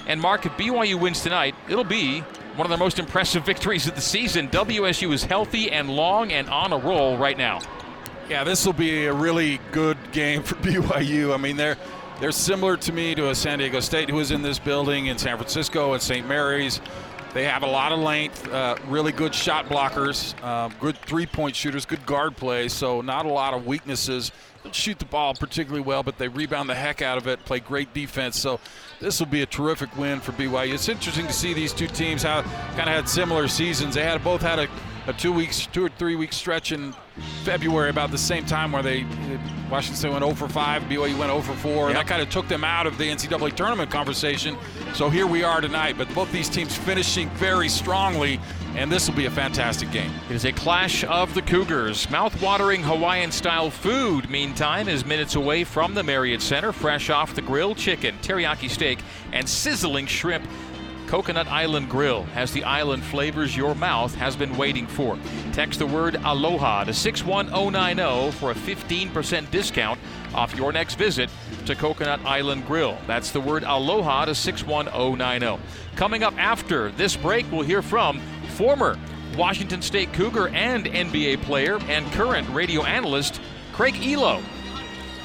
And 0.06 0.20
Mark, 0.20 0.46
if 0.46 0.52
BYU 0.52 1.00
wins 1.00 1.22
tonight, 1.22 1.54
it'll 1.68 1.84
be 1.84 2.22
one 2.58 2.66
of 2.66 2.70
their 2.70 2.78
most 2.78 2.98
impressive 2.98 3.46
victories 3.46 3.86
of 3.86 3.94
the 3.94 4.00
season. 4.00 4.48
WSU 4.48 5.12
is 5.12 5.22
healthy 5.22 5.70
and 5.70 5.88
long 5.88 6.32
and 6.32 6.48
on 6.50 6.72
a 6.72 6.76
roll 6.76 7.16
right 7.16 7.38
now. 7.38 7.60
Yeah, 8.28 8.42
this 8.42 8.66
will 8.66 8.72
be 8.72 9.06
a 9.06 9.12
really 9.12 9.60
good 9.70 9.96
game 10.10 10.42
for 10.42 10.54
BYU. 10.56 11.32
I 11.32 11.36
mean, 11.36 11.56
they're 11.56 11.76
they're 12.20 12.32
similar 12.32 12.76
to 12.78 12.92
me 12.92 13.14
to 13.14 13.30
a 13.30 13.34
San 13.34 13.60
Diego 13.60 13.78
State 13.78 14.10
who 14.10 14.16
was 14.16 14.32
in 14.32 14.42
this 14.42 14.58
building 14.58 15.06
in 15.06 15.16
San 15.18 15.36
Francisco 15.36 15.92
and 15.92 16.02
St. 16.02 16.26
Mary's. 16.26 16.80
They 17.32 17.44
have 17.44 17.62
a 17.62 17.66
lot 17.66 17.92
of 17.92 18.00
length, 18.00 18.48
uh, 18.48 18.74
really 18.88 19.12
good 19.12 19.32
shot 19.32 19.66
blockers, 19.66 20.34
uh, 20.42 20.68
good 20.80 20.98
three 20.98 21.26
point 21.26 21.54
shooters, 21.54 21.86
good 21.86 22.04
guard 22.06 22.36
play, 22.36 22.66
so 22.66 23.00
not 23.02 23.24
a 23.24 23.28
lot 23.28 23.54
of 23.54 23.68
weaknesses. 23.68 24.32
Shoot 24.72 24.98
the 24.98 25.04
ball 25.04 25.34
particularly 25.34 25.82
well, 25.82 26.02
but 26.02 26.18
they 26.18 26.28
rebound 26.28 26.68
the 26.68 26.74
heck 26.74 27.00
out 27.00 27.16
of 27.16 27.26
it, 27.26 27.44
play 27.44 27.60
great 27.60 27.94
defense. 27.94 28.38
So 28.38 28.60
this 29.00 29.18
will 29.18 29.26
be 29.26 29.42
a 29.42 29.46
terrific 29.46 29.96
win 29.96 30.20
for 30.20 30.32
BYU. 30.32 30.74
It's 30.74 30.88
interesting 30.88 31.26
to 31.26 31.32
see 31.32 31.54
these 31.54 31.72
two 31.72 31.86
teams 31.86 32.22
how 32.22 32.42
kind 32.42 32.80
of 32.80 32.94
had 32.94 33.08
similar 33.08 33.48
seasons. 33.48 33.94
They 33.94 34.04
had 34.04 34.22
both 34.22 34.42
had 34.42 34.58
a 34.58 34.68
a 35.08 35.12
two 35.14 35.32
weeks, 35.32 35.66
two 35.66 35.86
or 35.86 35.88
three 35.88 36.16
week 36.16 36.34
stretch 36.34 36.70
in 36.70 36.94
February 37.42 37.88
about 37.88 38.10
the 38.10 38.18
same 38.18 38.44
time 38.44 38.72
where 38.72 38.82
they 38.82 39.06
Washington 39.70 39.96
State 39.96 40.12
went 40.12 40.22
0 40.22 40.34
for 40.34 40.48
5, 40.48 40.82
BYU 40.82 41.18
went 41.18 41.30
0 41.30 41.40
for 41.40 41.54
4, 41.54 41.88
and 41.88 41.96
that 41.96 42.06
kind 42.06 42.22
of 42.22 42.28
took 42.30 42.46
them 42.48 42.62
out 42.62 42.86
of 42.86 42.96
the 42.98 43.04
NCAA 43.04 43.54
tournament 43.54 43.90
conversation. 43.90 44.56
So 44.94 45.10
here 45.10 45.26
we 45.26 45.42
are 45.42 45.60
tonight, 45.60 45.96
but 45.98 46.12
both 46.14 46.30
these 46.30 46.48
teams 46.48 46.76
finishing 46.76 47.28
very 47.30 47.68
strongly, 47.68 48.38
and 48.74 48.90
this 48.90 49.08
will 49.08 49.16
be 49.16 49.26
a 49.26 49.30
fantastic 49.30 49.90
game. 49.90 50.12
It 50.28 50.36
is 50.36 50.44
a 50.44 50.52
clash 50.52 51.04
of 51.04 51.34
the 51.34 51.42
Cougars. 51.42 52.08
Mouth-watering 52.10 52.82
Hawaiian-style 52.82 53.70
food, 53.70 54.30
meantime, 54.30 54.88
is 54.88 55.04
minutes 55.04 55.34
away 55.34 55.64
from 55.64 55.94
the 55.94 56.02
Marriott 56.02 56.42
Center, 56.42 56.72
fresh 56.72 57.10
off 57.10 57.34
the 57.34 57.42
grill, 57.42 57.74
chicken, 57.74 58.16
teriyaki 58.18 58.70
steak, 58.70 59.00
and 59.32 59.48
sizzling 59.48 60.06
shrimp 60.06 60.46
Coconut 61.08 61.48
Island 61.48 61.88
Grill 61.88 62.24
has 62.34 62.52
the 62.52 62.64
island 62.64 63.02
flavors 63.02 63.56
your 63.56 63.74
mouth 63.74 64.14
has 64.16 64.36
been 64.36 64.54
waiting 64.58 64.86
for. 64.86 65.18
Text 65.54 65.78
the 65.78 65.86
word 65.86 66.16
Aloha 66.16 66.84
to 66.84 66.92
61090 66.92 68.32
for 68.32 68.50
a 68.50 68.54
15% 68.54 69.50
discount 69.50 69.98
off 70.34 70.54
your 70.54 70.70
next 70.70 70.96
visit 70.96 71.30
to 71.64 71.74
Coconut 71.74 72.20
Island 72.26 72.66
Grill. 72.66 72.98
That's 73.06 73.30
the 73.30 73.40
word 73.40 73.64
Aloha 73.64 74.26
to 74.26 74.34
61090. 74.34 75.58
Coming 75.96 76.22
up 76.22 76.34
after 76.36 76.90
this 76.90 77.16
break, 77.16 77.50
we'll 77.50 77.62
hear 77.62 77.80
from 77.80 78.20
former 78.58 78.98
Washington 79.36 79.80
State 79.80 80.12
Cougar 80.12 80.48
and 80.48 80.86
NBA 80.86 81.42
player 81.42 81.78
and 81.82 82.04
current 82.10 82.48
radio 82.50 82.82
analyst 82.82 83.40
Craig 83.72 83.94
Ehlo 83.94 84.42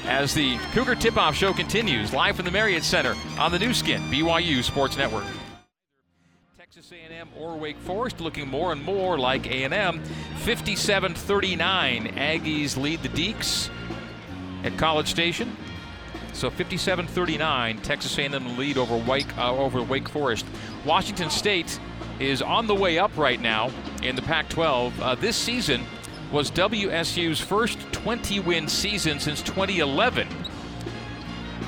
as 0.04 0.32
the 0.34 0.56
Cougar 0.72 0.94
Tip 0.94 1.16
Off 1.16 1.34
Show 1.34 1.52
continues 1.52 2.12
live 2.12 2.36
from 2.36 2.44
the 2.44 2.52
Marriott 2.52 2.84
Center 2.84 3.16
on 3.36 3.50
the 3.50 3.58
Nu 3.58 3.74
Skin, 3.74 4.00
BYU 4.02 4.62
Sports 4.62 4.96
Network. 4.96 5.24
Texas 6.56 6.92
A&M 6.92 7.28
or 7.36 7.56
Wake 7.56 7.78
Forest 7.78 8.20
looking 8.20 8.46
more 8.46 8.70
and 8.70 8.80
more 8.84 9.18
like 9.18 9.46
A&M. 9.48 10.00
57-39, 10.44 12.14
Aggies 12.14 12.76
lead 12.76 13.02
the 13.02 13.08
Deacs 13.08 13.68
at 14.62 14.78
College 14.78 15.08
Station. 15.08 15.56
So 16.34 16.50
57-39, 16.50 17.82
Texas 17.82 18.16
A&M 18.16 18.56
lead 18.56 18.78
over 18.78 18.96
Wake 18.96 19.36
uh, 19.36 19.56
over 19.56 19.82
Wake 19.82 20.08
Forest. 20.08 20.46
Washington 20.84 21.30
State 21.30 21.80
is 22.20 22.42
on 22.42 22.66
the 22.66 22.74
way 22.74 22.98
up 22.98 23.16
right 23.16 23.40
now 23.40 23.70
in 24.02 24.16
the 24.16 24.22
Pac-12. 24.22 24.92
Uh, 25.00 25.14
this 25.14 25.36
season 25.36 25.84
was 26.32 26.50
WSU's 26.50 27.40
first 27.40 27.78
20-win 27.92 28.68
season 28.68 29.20
since 29.20 29.42
2011. 29.42 30.28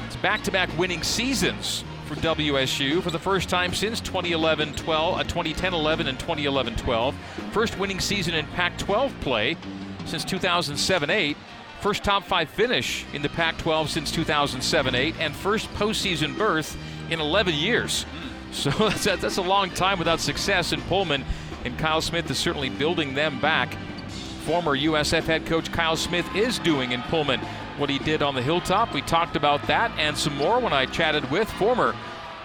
It's 0.06 0.16
back-to-back 0.16 0.76
winning 0.78 1.02
seasons 1.02 1.84
for 2.06 2.14
WSU 2.16 3.02
for 3.02 3.10
the 3.10 3.18
first 3.18 3.48
time 3.48 3.74
since 3.74 4.00
2011 4.00 4.74
12, 4.74 5.18
uh, 5.18 5.22
2010 5.24 5.74
11 5.74 6.06
and 6.06 6.18
2011 6.18 6.76
12. 6.76 7.14
First 7.52 7.78
winning 7.78 8.00
season 8.00 8.34
in 8.34 8.46
Pac 8.48 8.78
12 8.78 9.18
play 9.20 9.56
since 10.04 10.24
2007 10.24 11.10
8. 11.10 11.36
First 11.80 12.04
top 12.04 12.24
five 12.24 12.48
finish 12.48 13.04
in 13.12 13.22
the 13.22 13.28
Pac 13.28 13.58
12 13.58 13.90
since 13.90 14.10
2007 14.10 14.94
8. 14.94 15.14
And 15.18 15.34
first 15.34 15.68
postseason 15.74 16.36
berth 16.38 16.76
in 17.10 17.20
11 17.20 17.54
years. 17.54 18.06
So 18.56 18.70
that's, 18.88 19.04
that's 19.04 19.36
a 19.36 19.42
long 19.42 19.70
time 19.70 19.98
without 19.98 20.20
success 20.20 20.72
in 20.72 20.80
Pullman. 20.82 21.24
And 21.64 21.78
Kyle 21.78 22.00
Smith 22.00 22.30
is 22.30 22.38
certainly 22.38 22.70
building 22.70 23.14
them 23.14 23.40
back. 23.40 23.76
Former 24.44 24.76
USF 24.76 25.24
head 25.24 25.46
coach 25.46 25.70
Kyle 25.72 25.96
Smith 25.96 26.26
is 26.34 26.58
doing 26.60 26.92
in 26.92 27.02
Pullman 27.02 27.40
what 27.76 27.90
he 27.90 27.98
did 27.98 28.22
on 28.22 28.34
the 28.34 28.42
hilltop. 28.42 28.94
We 28.94 29.02
talked 29.02 29.36
about 29.36 29.66
that 29.66 29.90
and 29.98 30.16
some 30.16 30.36
more 30.36 30.60
when 30.60 30.72
I 30.72 30.86
chatted 30.86 31.30
with 31.30 31.50
former 31.52 31.94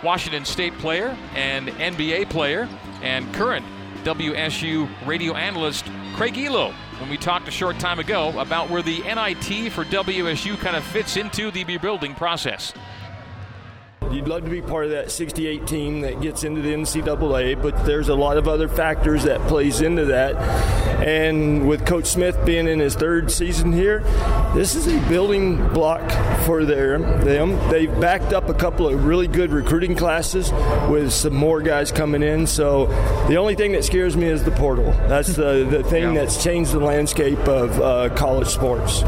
Washington 0.03 0.43
State 0.43 0.77
player 0.79 1.15
and 1.35 1.69
NBA 1.69 2.29
player 2.29 2.67
and 3.01 3.31
current 3.33 3.65
WSU 4.03 4.89
radio 5.05 5.35
analyst 5.35 5.85
Craig 6.15 6.33
Ehlo 6.33 6.73
when 6.99 7.09
we 7.09 7.17
talked 7.17 7.47
a 7.47 7.51
short 7.51 7.79
time 7.79 7.99
ago 7.99 8.37
about 8.39 8.69
where 8.69 8.81
the 8.81 8.99
NIT 9.01 9.71
for 9.71 9.85
WSU 9.85 10.57
kind 10.57 10.75
of 10.75 10.83
fits 10.83 11.17
into 11.17 11.51
the 11.51 11.63
rebuilding 11.65 12.15
process. 12.15 12.73
You'd 14.09 14.27
love 14.27 14.43
to 14.43 14.49
be 14.49 14.61
part 14.61 14.85
of 14.85 14.91
that 14.91 15.09
68 15.09 15.65
team 15.67 16.01
that 16.01 16.21
gets 16.21 16.43
into 16.43 16.61
the 16.61 16.73
NCAA, 16.73 17.61
but 17.61 17.85
there's 17.85 18.09
a 18.09 18.15
lot 18.15 18.35
of 18.35 18.47
other 18.47 18.67
factors 18.67 19.23
that 19.23 19.39
plays 19.47 19.79
into 19.79 20.05
that. 20.05 20.35
And 21.05 21.67
with 21.67 21.85
Coach 21.85 22.07
Smith 22.07 22.37
being 22.45 22.67
in 22.67 22.79
his 22.79 22.95
third 22.95 23.31
season 23.31 23.71
here, 23.71 23.99
this 24.53 24.75
is 24.75 24.87
a 24.87 24.99
building 25.07 25.65
block 25.69 26.01
for 26.45 26.65
their, 26.65 26.99
them. 26.99 27.57
They've 27.69 27.91
backed 28.01 28.33
up 28.33 28.49
a 28.49 28.53
couple 28.53 28.87
of 28.87 29.05
really 29.05 29.27
good 29.27 29.51
recruiting 29.51 29.95
classes 29.95 30.51
with 30.89 31.13
some 31.13 31.35
more 31.35 31.61
guys 31.61 31.91
coming 31.91 32.21
in. 32.21 32.47
So 32.47 32.87
the 33.27 33.37
only 33.37 33.55
thing 33.55 33.71
that 33.73 33.85
scares 33.85 34.17
me 34.17 34.25
is 34.25 34.43
the 34.43 34.51
portal. 34.51 34.91
That's 35.07 35.35
the, 35.35 35.65
the 35.69 35.83
thing 35.83 36.15
yeah. 36.15 36.21
that's 36.21 36.43
changed 36.43 36.73
the 36.73 36.79
landscape 36.79 37.39
of 37.47 37.79
uh, 37.79 38.09
college 38.15 38.47
sports. 38.47 39.03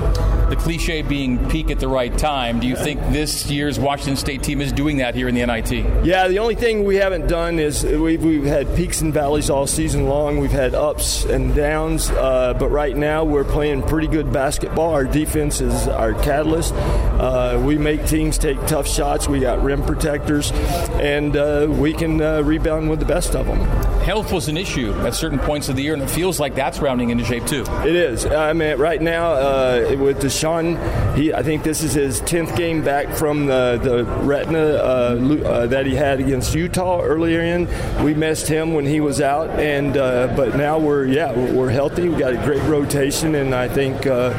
The 0.53 0.59
cliche 0.59 1.01
being 1.01 1.49
peak 1.49 1.71
at 1.71 1.79
the 1.79 1.87
right 1.87 2.15
time. 2.15 2.59
Do 2.59 2.67
you 2.67 2.75
think 2.75 3.01
this 3.09 3.49
year's 3.49 3.79
Washington 3.79 4.15
State 4.15 4.43
team 4.43 4.61
is 4.61 4.71
doing 4.71 4.97
that 4.97 5.15
here 5.15 5.27
in 5.27 5.33
the 5.33 5.43
NIT? 5.43 6.05
Yeah, 6.05 6.27
the 6.27 6.37
only 6.37 6.53
thing 6.53 6.83
we 6.83 6.97
haven't 6.97 7.25
done 7.25 7.57
is 7.57 7.83
we've, 7.83 8.23
we've 8.23 8.45
had 8.45 8.75
peaks 8.75 9.01
and 9.01 9.11
valleys 9.11 9.49
all 9.49 9.65
season 9.65 10.05
long. 10.05 10.37
We've 10.37 10.51
had 10.51 10.75
ups 10.75 11.25
and 11.25 11.55
downs, 11.55 12.11
uh, 12.11 12.53
but 12.53 12.69
right 12.69 12.95
now 12.95 13.23
we're 13.23 13.43
playing 13.43 13.81
pretty 13.81 14.05
good 14.05 14.31
basketball. 14.31 14.91
Our 14.91 15.05
defense 15.05 15.59
is 15.59 15.87
our 15.87 16.13
catalyst. 16.13 16.75
Uh, 16.75 17.59
we 17.65 17.79
make 17.79 18.05
teams 18.05 18.37
take 18.37 18.63
tough 18.67 18.87
shots. 18.87 19.27
We 19.27 19.39
got 19.39 19.63
rim 19.63 19.81
protectors, 19.81 20.51
and 20.51 21.35
uh, 21.35 21.65
we 21.67 21.93
can 21.93 22.21
uh, 22.21 22.43
rebound 22.43 22.91
with 22.91 22.99
the 22.99 23.07
best 23.07 23.35
of 23.35 23.47
them. 23.47 23.57
Health 24.03 24.31
was 24.31 24.49
an 24.49 24.57
issue 24.57 24.93
at 25.07 25.15
certain 25.15 25.39
points 25.39 25.69
of 25.69 25.77
the 25.77 25.81
year, 25.81 25.93
and 25.93 26.03
it 26.03 26.09
feels 26.09 26.39
like 26.39 26.53
that's 26.53 26.79
rounding 26.79 27.09
into 27.09 27.23
shape 27.23 27.47
too. 27.47 27.63
It 27.85 27.95
is. 27.95 28.25
I 28.25 28.53
mean, 28.53 28.77
right 28.77 29.01
now 29.01 29.31
uh, 29.31 29.95
with 29.97 30.21
Deshaun, 30.43 31.15
he 31.15 31.33
I 31.33 31.41
think 31.41 31.63
this 31.63 31.83
is 31.83 31.93
his 31.93 32.19
tenth 32.21 32.55
game 32.57 32.83
back 32.83 33.07
from 33.15 33.45
the 33.45 33.79
the 33.81 34.03
retina 34.25 34.59
uh, 34.59 35.37
uh, 35.45 35.67
that 35.67 35.85
he 35.85 35.95
had 35.95 36.19
against 36.19 36.53
Utah 36.53 37.01
earlier 37.01 37.41
in. 37.41 37.67
We 38.03 38.13
missed 38.13 38.47
him 38.47 38.73
when 38.73 38.85
he 38.85 38.99
was 38.99 39.21
out, 39.21 39.49
and 39.51 39.95
uh, 39.95 40.33
but 40.35 40.55
now 40.57 40.79
we're 40.79 41.05
yeah 41.05 41.31
we're 41.31 41.69
healthy. 41.69 42.09
We 42.09 42.17
got 42.17 42.33
a 42.33 42.37
great 42.37 42.61
rotation, 42.63 43.35
and 43.35 43.55
I 43.55 43.69
think 43.69 44.05
uh, 44.05 44.33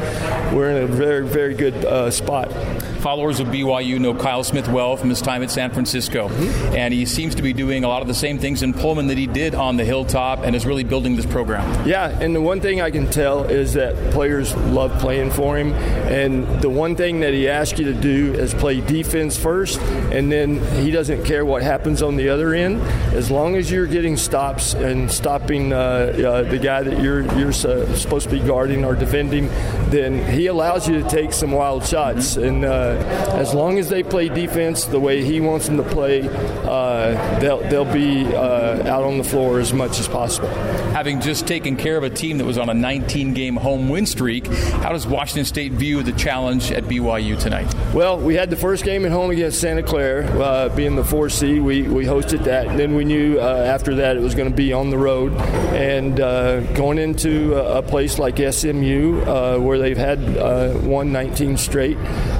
we're 0.55 0.71
in 0.71 0.83
a 0.83 0.87
very 0.87 1.27
very 1.27 1.55
good 1.55 1.85
uh, 1.85 2.11
spot. 2.11 2.53
Followers 3.05 3.39
of 3.39 3.49
BYU 3.49 4.01
know 4.01 4.15
Kyle 4.15 4.43
Smith 4.43 4.67
well 4.67 4.97
from 4.97 5.11
his 5.11 5.21
time 5.21 5.43
at 5.43 5.51
San 5.51 5.71
Francisco, 5.71 6.29
mm-hmm. 6.31 6.75
and 6.75 6.95
he 6.95 7.05
seems 7.05 7.35
to 7.35 7.43
be 7.43 7.53
doing 7.53 7.85
a 7.85 7.89
lot 7.89 8.01
of 8.01 8.09
the 8.09 8.15
same 8.15 8.39
things 8.39 8.63
in 8.63 8.73
Pullman 8.73 9.09
that 9.09 9.19
he 9.19 9.27
did 9.27 9.55
on 9.55 9.77
the 9.77 9.85
hilltop, 9.85 10.39
and 10.39 10.57
is 10.57 10.65
really 10.65 10.85
building 10.85 11.15
this 11.15 11.27
program. 11.27 11.87
Yeah, 11.87 12.09
and 12.09 12.35
the 12.35 12.41
one 12.41 12.63
thing 12.63 12.81
I 12.81 12.91
can 12.91 13.11
tell 13.11 13.45
is 13.45 13.75
that 13.75 13.95
players 14.13 14.57
love 14.57 14.99
playing 15.01 15.33
for 15.33 15.59
him, 15.59 15.75
and 15.75 16.47
the 16.63 16.71
one 16.71 16.97
thing 16.97 17.21
that 17.21 17.35
he 17.35 17.47
asks 17.47 17.79
you 17.79 17.85
to 17.85 17.93
do 17.93 18.33
is 18.33 18.55
play 18.55 18.81
defense 18.81 19.37
first, 19.37 19.79
and 20.11 20.33
then 20.33 20.65
he 20.83 20.91
doesn't 20.91 21.25
care 21.25 21.45
what 21.45 21.63
happens 21.63 22.01
on 22.01 22.17
the 22.17 22.31
other 22.31 22.55
end, 22.55 22.81
as 23.13 23.31
long 23.31 23.55
as 23.55 23.71
you're 23.71 23.87
getting 23.87 24.17
stops 24.17 24.73
and 24.73 25.13
stopping 25.13 25.75
uh, 25.75 25.77
uh, 25.77 26.43
the 26.45 26.59
guy 26.59 26.83
that 26.83 27.03
you're 27.03 27.21
you're 27.39 27.53
supposed 27.53 28.31
to 28.31 28.35
be 28.35 28.41
guarding 28.41 28.83
or 28.83 28.95
defending. 28.95 29.49
Then 29.91 30.27
he 30.33 30.47
allows 30.47 30.89
you 30.89 31.03
to 31.03 31.07
take 31.11 31.35
some 31.35 31.51
wild 31.51 31.87
shots, 31.87 32.37
mm-hmm. 32.37 32.45
and 32.45 32.65
uh, 32.65 32.94
as 32.95 33.55
long 33.55 33.79
as 33.79 33.89
they 33.89 34.03
play 34.03 34.29
defense 34.29 34.85
the 34.85 35.01
way 35.01 35.25
he 35.25 35.41
wants 35.41 35.67
them 35.67 35.77
to 35.77 35.83
play, 35.83 36.29
uh, 36.29 37.39
they'll 37.41 37.61
they'll 37.69 37.93
be 37.93 38.25
uh, 38.27 38.89
out 38.89 39.05
on 39.05 39.19
the 39.19 39.25
floor 39.25 39.61
as 39.61 39.73
much 39.73 39.99
as 40.01 40.09
possible. 40.09 40.49
Having 40.93 41.21
just 41.21 41.47
taken 41.47 41.77
care 41.77 41.97
of 41.97 42.05
a 42.05 42.11
team 42.11 42.39
that 42.39 42.45
was 42.45 42.59
on 42.59 42.69
a 42.69 42.75
19-game 42.75 43.57
home 43.57 43.89
win 43.89 44.07
streak, 44.07 44.47
how 44.47 44.93
does 44.93 45.07
Washington 45.07 45.45
State 45.45 45.73
view 45.73 46.03
the 46.03 46.13
challenge 46.13 46.71
at 46.73 46.85
BYU 46.85 47.39
tonight? 47.39 47.73
Well, 47.93 48.19
we 48.19 48.35
had 48.35 48.51
the 48.51 48.57
first 48.57 48.85
game 48.85 49.05
at 49.05 49.13
home 49.13 49.31
against 49.31 49.61
Santa 49.61 49.83
Clara, 49.83 50.25
uh, 50.41 50.75
being 50.75 50.97
the 50.97 51.05
four 51.05 51.29
seed. 51.29 51.63
We 51.63 51.83
we 51.83 52.05
hosted 52.05 52.45
that, 52.45 52.67
and 52.69 52.79
then 52.79 52.95
we 52.95 53.05
knew 53.05 53.39
uh, 53.39 53.65
after 53.67 53.95
that 53.97 54.17
it 54.17 54.21
was 54.21 54.35
going 54.35 54.51
to 54.51 54.57
be 54.57 54.73
on 54.73 54.91
the 54.91 54.99
road, 54.99 55.33
and 55.75 56.21
uh, 56.21 56.61
going 56.75 56.99
into 56.99 57.55
a, 57.55 57.85
place 57.85 58.19
like 58.19 58.39
SMU 58.39 59.21
uh, 59.27 59.59
where 59.59 59.79
they've 59.79 59.97
had 59.97 60.19
won 60.85 61.13
19 61.13 61.59
straight. 61.59 61.99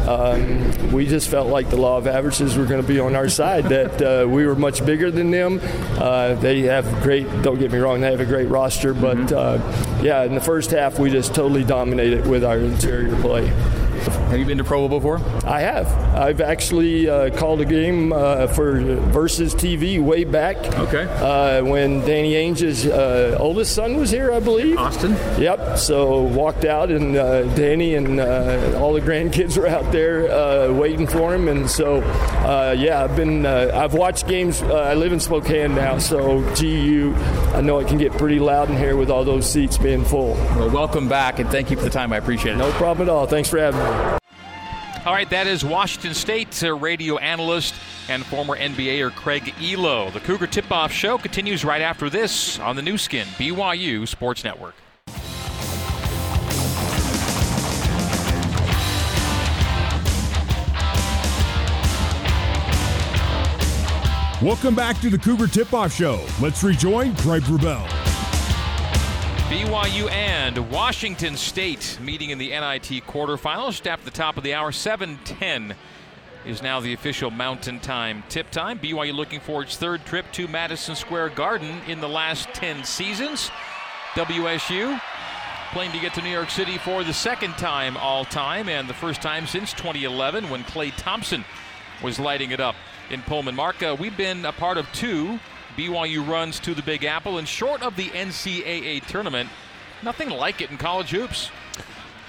Um, 0.09 0.44
we 0.93 1.07
just 1.07 1.29
felt 1.29 1.49
like 1.49 1.71
the 1.71 1.77
law 1.77 1.99
of 1.99 2.07
averages 2.07 2.57
were 2.57 2.67
going 2.67 2.81
to 2.81 2.87
be 2.87 3.01
on 3.01 3.15
our 3.15 3.29
side. 3.29 3.65
That 3.65 4.03
uh, 4.03 4.29
we 4.29 4.47
were 4.47 4.55
much 4.55 4.85
bigger 4.85 5.11
than 5.11 5.31
them. 5.31 5.61
Uh, 5.99 6.35
they 6.35 6.63
have 6.63 6.85
great. 7.03 7.27
Don't 7.43 7.59
get 7.59 7.73
me 7.73 7.79
wrong. 7.79 8.01
They 8.01 8.11
have 8.11 8.21
a 8.21 8.27
great 8.27 8.49
roster, 8.49 8.95
but 8.95 9.17
mm-hmm. 9.17 9.35
Uh, 9.35 10.03
yeah, 10.03 10.23
in 10.23 10.35
the 10.35 10.41
first 10.41 10.71
half 10.71 10.99
we 10.99 11.11
just 11.11 11.35
totally 11.35 11.65
dominated 11.65 12.27
with 12.27 12.45
our 12.45 12.59
interior 12.59 13.17
play. 13.21 13.51
Have 14.13 14.39
you 14.39 14.45
been 14.45 14.59
to 14.59 14.65
Provo 14.65 14.89
before? 14.89 15.19
I 15.49 15.61
have. 15.61 15.87
I've 16.15 16.41
actually 16.41 17.09
uh, 17.09 17.31
called 17.37 17.61
a 17.61 17.65
game 17.65 18.13
uh, 18.13 18.47
for 18.49 18.81
Versus 18.81 19.55
TV 19.55 20.03
way 20.03 20.25
back. 20.25 20.57
Okay. 20.79 21.05
Uh, 21.05 21.65
when 21.65 22.01
Danny 22.01 22.35
Ainge's 22.35 22.87
uh, 22.87 23.37
oldest 23.39 23.75
son 23.75 23.97
was 23.97 24.11
here, 24.11 24.33
I 24.33 24.41
believe. 24.41 24.77
Austin. 24.77 25.13
Yep. 25.41 25.79
So 25.79 26.23
walked 26.23 26.65
out, 26.65 26.91
and 26.91 27.17
uh, 27.17 27.43
Danny 27.55 27.95
and 27.95 28.21
uh, 28.21 28.79
all 28.79 28.93
the 28.93 29.01
grandkids 29.01 29.57
were 29.59 29.67
out 29.67 29.91
there 29.93 30.73
waiting 30.73 31.07
for 31.07 31.35
him. 31.35 31.49
And 31.49 31.71
so, 31.71 31.99
yeah, 32.77 33.05
I've 33.05 33.17
been. 33.17 33.47
I've 33.47 33.95
watched 33.95 34.27
games. 34.27 34.63
I 34.63 34.95
live 34.95 35.13
in 35.13 35.21
Spokane 35.21 35.75
now, 35.75 35.99
so 35.99 36.41
GU. 36.55 37.15
I 37.55 37.61
know 37.61 37.79
it 37.79 37.89
can 37.89 37.99
get 37.99 38.13
pretty 38.13 38.41
loud 38.41 38.69
in 38.71 38.77
here 38.77 38.97
with 38.97 39.11
all 39.11 39.25
those 39.25 39.51
seats 39.51 39.79
being 39.79 40.05
full. 40.05 40.35
Well, 40.57 40.71
welcome 40.71 41.09
back, 41.09 41.39
and 41.39 41.49
thank 41.51 41.71
you 41.71 41.77
for 41.77 41.85
the 41.85 41.91
time. 41.91 42.13
I 42.13 42.17
appreciate 42.17 42.55
it. 42.55 42.59
No 42.59 42.71
problem 42.73 43.09
at 43.09 43.13
all. 43.13 43.27
Thanks 43.27 43.49
for 43.49 43.59
having 43.59 43.81
me. 43.81 43.94
All 45.07 45.13
right, 45.13 45.29
that 45.29 45.47
is 45.47 45.63
Washington 45.65 46.15
State 46.15 46.65
uh, 46.65 46.75
radio 46.75 47.19
analyst 47.19 47.75
and 48.09 48.25
former 48.25 48.57
NBAer 48.57 49.15
Craig 49.15 49.43
Ehlo. 49.59 50.11
The 50.11 50.21
Cougar 50.21 50.47
Tip 50.47 50.73
Off 50.73 50.93
Show 50.93 51.19
continues 51.19 51.63
right 51.63 51.83
after 51.83 52.09
this 52.09 52.59
on 52.59 52.75
the 52.75 52.83
Nu 52.83 52.97
Skin, 52.97 53.27
BYU 53.37 54.09
Sports 54.09 54.45
Network. 54.45 54.75
Welcome 64.43 64.75
back 64.75 65.01
to 65.01 65.11
the 65.11 65.19
Cougar 65.19 65.47
Tip 65.49 65.73
Off 65.73 65.93
Show. 65.95 66.25
Let's 66.41 66.63
rejoin 66.63 67.15
Craig 67.17 67.43
Wrubell. 67.45 68.14
BYU 69.55 70.11
and 70.11 70.69
Washington 70.69 71.37
State 71.37 72.01
meeting 72.03 72.31
in 72.31 72.39
the 72.39 72.49
NIT 72.49 73.05
quarterfinals. 73.07 73.81
Just 73.81 74.05
the 74.05 74.11
top 74.11 74.37
of 74.37 74.43
the 74.43 74.53
hour, 74.53 74.73
7:10 74.73 75.77
is 76.45 76.61
now 76.61 76.81
the 76.81 76.93
official 76.93 77.31
Mountain 77.31 77.79
Time 77.79 78.25
tip 78.29 78.51
time. 78.51 78.81
BYU 78.81 79.15
looking 79.15 79.39
for 79.39 79.63
its 79.63 79.77
third 79.77 80.05
trip 80.07 80.27
to 80.33 80.49
Madison 80.49 80.97
Square 80.97 81.29
Garden 81.31 81.81
in 81.87 82.01
the 82.01 82.09
last 82.09 82.49
10 82.53 82.83
seasons. 82.83 83.53
WSU 84.15 85.01
playing 85.71 85.93
to 85.93 86.01
get 86.01 86.15
to 86.15 86.23
New 86.23 86.31
York 86.31 86.51
City 86.51 86.77
for 86.77 87.05
the 87.05 87.15
second 87.15 87.53
time 87.53 87.97
all 87.99 88.25
time 88.25 88.69
and 88.69 88.89
the 88.89 88.95
first 88.95 89.23
time 89.23 89.47
since 89.47 89.73
2011 89.75 90.51
when 90.51 90.65
Klay 90.65 90.93
Thompson 90.97 91.45
was 92.03 92.19
lighting 92.19 92.51
it 92.51 92.59
up 92.59 92.75
in 93.09 93.23
Pullman. 93.23 93.55
Mark, 93.55 93.81
uh, 93.85 93.95
we've 93.97 94.17
been 94.17 94.45
a 94.47 94.53
part 94.53 94.79
of 94.79 94.93
two 94.93 95.39
BYU 95.77 96.27
runs 96.27 96.61
to 96.61 96.75
the 96.75 96.83
Big 96.83 97.05
Apple, 97.05 97.39
and 97.39 97.49
short 97.49 97.83
of 97.83 97.97
the 97.97 98.09
NCAA 98.11 99.05
tournament, 99.07 99.49
nothing 100.03 100.31
like 100.31 100.61
it 100.61 100.71
in 100.71 100.77
college 100.77 101.11
hoops. 101.11 101.51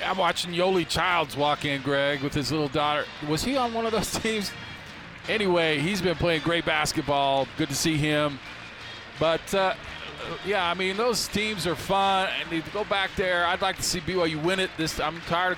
I'm 0.03 0.17
watching 0.17 0.51
Yoeli 0.51 0.87
Childs 0.87 1.37
walk 1.37 1.63
in, 1.65 1.81
Greg, 1.81 2.21
with 2.21 2.33
his 2.33 2.51
little 2.51 2.67
daughter. 2.67 3.05
Was 3.27 3.43
he 3.43 3.55
on 3.55 3.73
one 3.73 3.85
of 3.85 3.91
those 3.91 4.11
teams? 4.21 4.51
Anyway, 5.27 5.79
he's 5.79 6.01
been 6.01 6.15
playing 6.15 6.41
great 6.41 6.65
basketball. 6.65 7.47
Good 7.57 7.69
to 7.69 7.75
see 7.75 7.97
him. 7.97 8.39
But 9.19 9.53
uh, 9.53 9.73
yeah, 10.45 10.69
I 10.69 10.73
mean 10.73 10.97
those 10.97 11.27
teams 11.27 11.65
are 11.65 11.75
fun, 11.75 12.29
and 12.39 12.63
to 12.63 12.71
go 12.71 12.83
back 12.83 13.11
there, 13.15 13.45
I'd 13.45 13.61
like 13.61 13.77
to 13.77 13.83
see 13.83 13.99
BYU 14.01 14.43
win 14.43 14.59
it. 14.59 14.69
This 14.77 14.99
I'm 14.99 15.21
tired. 15.21 15.57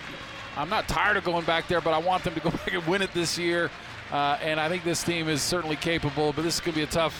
I'm 0.55 0.69
not 0.69 0.87
tired 0.87 1.17
of 1.17 1.23
going 1.23 1.45
back 1.45 1.67
there, 1.67 1.81
but 1.81 1.93
I 1.93 1.97
want 1.97 2.23
them 2.23 2.33
to 2.33 2.39
go 2.39 2.49
back 2.51 2.73
and 2.73 2.85
win 2.87 3.01
it 3.01 3.13
this 3.13 3.37
year. 3.37 3.69
Uh, 4.11 4.37
and 4.41 4.59
I 4.59 4.69
think 4.69 4.83
this 4.83 5.03
team 5.03 5.27
is 5.27 5.41
certainly 5.41 5.75
capable. 5.75 6.31
But 6.33 6.43
this 6.43 6.55
is 6.55 6.59
going 6.61 6.73
to 6.73 6.79
be 6.79 6.83
a 6.83 6.87
tough 6.87 7.15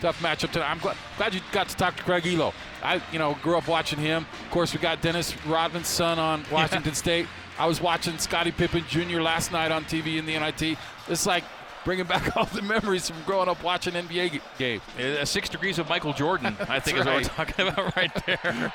tough 0.00 0.20
matchup 0.22 0.52
tonight. 0.52 0.70
I'm 0.70 0.78
glad, 0.78 0.96
glad 1.16 1.34
you 1.34 1.40
got 1.52 1.68
to 1.68 1.76
talk 1.76 1.96
to 1.96 2.02
Craig 2.02 2.24
Ehlo. 2.24 2.52
I, 2.82 3.00
you 3.12 3.18
know, 3.18 3.36
grew 3.42 3.56
up 3.56 3.68
watching 3.68 3.98
him. 3.98 4.26
Of 4.44 4.50
course, 4.50 4.72
we 4.72 4.78
got 4.78 5.02
Dennis 5.02 5.34
Rodman's 5.46 5.88
son 5.88 6.18
on 6.18 6.44
Washington 6.50 6.90
yeah. 6.90 6.94
State. 6.94 7.26
I 7.58 7.66
was 7.66 7.80
watching 7.80 8.18
Scottie 8.18 8.52
Pippen 8.52 8.84
Jr. 8.88 9.20
last 9.20 9.50
night 9.50 9.72
on 9.72 9.84
TV 9.84 10.18
in 10.18 10.26
the 10.26 10.38
NIT. 10.38 10.78
It's 11.08 11.26
like 11.26 11.44
bringing 11.86 12.04
back 12.04 12.36
all 12.36 12.44
the 12.44 12.60
memories 12.60 13.08
from 13.08 13.22
growing 13.24 13.48
up 13.48 13.62
watching 13.62 13.94
NBA 13.94 14.40
games. 14.58 14.82
Uh, 14.98 15.24
six 15.24 15.48
degrees 15.48 15.78
of 15.78 15.88
Michael 15.88 16.12
Jordan, 16.12 16.56
I 16.68 16.80
think 16.80 16.98
right. 16.98 17.22
is 17.22 17.28
what 17.28 17.38
we're 17.38 17.44
talking 17.46 17.68
about 17.68 17.96
right 17.96 18.26
there. 18.26 18.72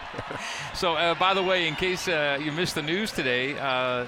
so, 0.74 0.96
uh, 0.96 1.14
by 1.16 1.36
the 1.36 1.44
way, 1.44 1.68
in 1.68 1.76
case 1.76 2.08
uh, 2.08 2.40
you 2.42 2.52
missed 2.52 2.74
the 2.74 2.82
news 2.82 3.12
today, 3.12 3.58
uh, 3.60 4.08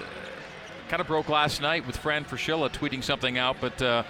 kind 0.90 1.02
of 1.02 1.08
broke 1.08 1.30
last 1.30 1.62
night 1.62 1.86
with 1.86 1.98
Fran 1.98 2.26
Fraschilla 2.26 2.72
tweeting 2.72 3.04
something 3.04 3.38
out, 3.38 3.58
but 3.62 3.80
uh, 3.82 4.04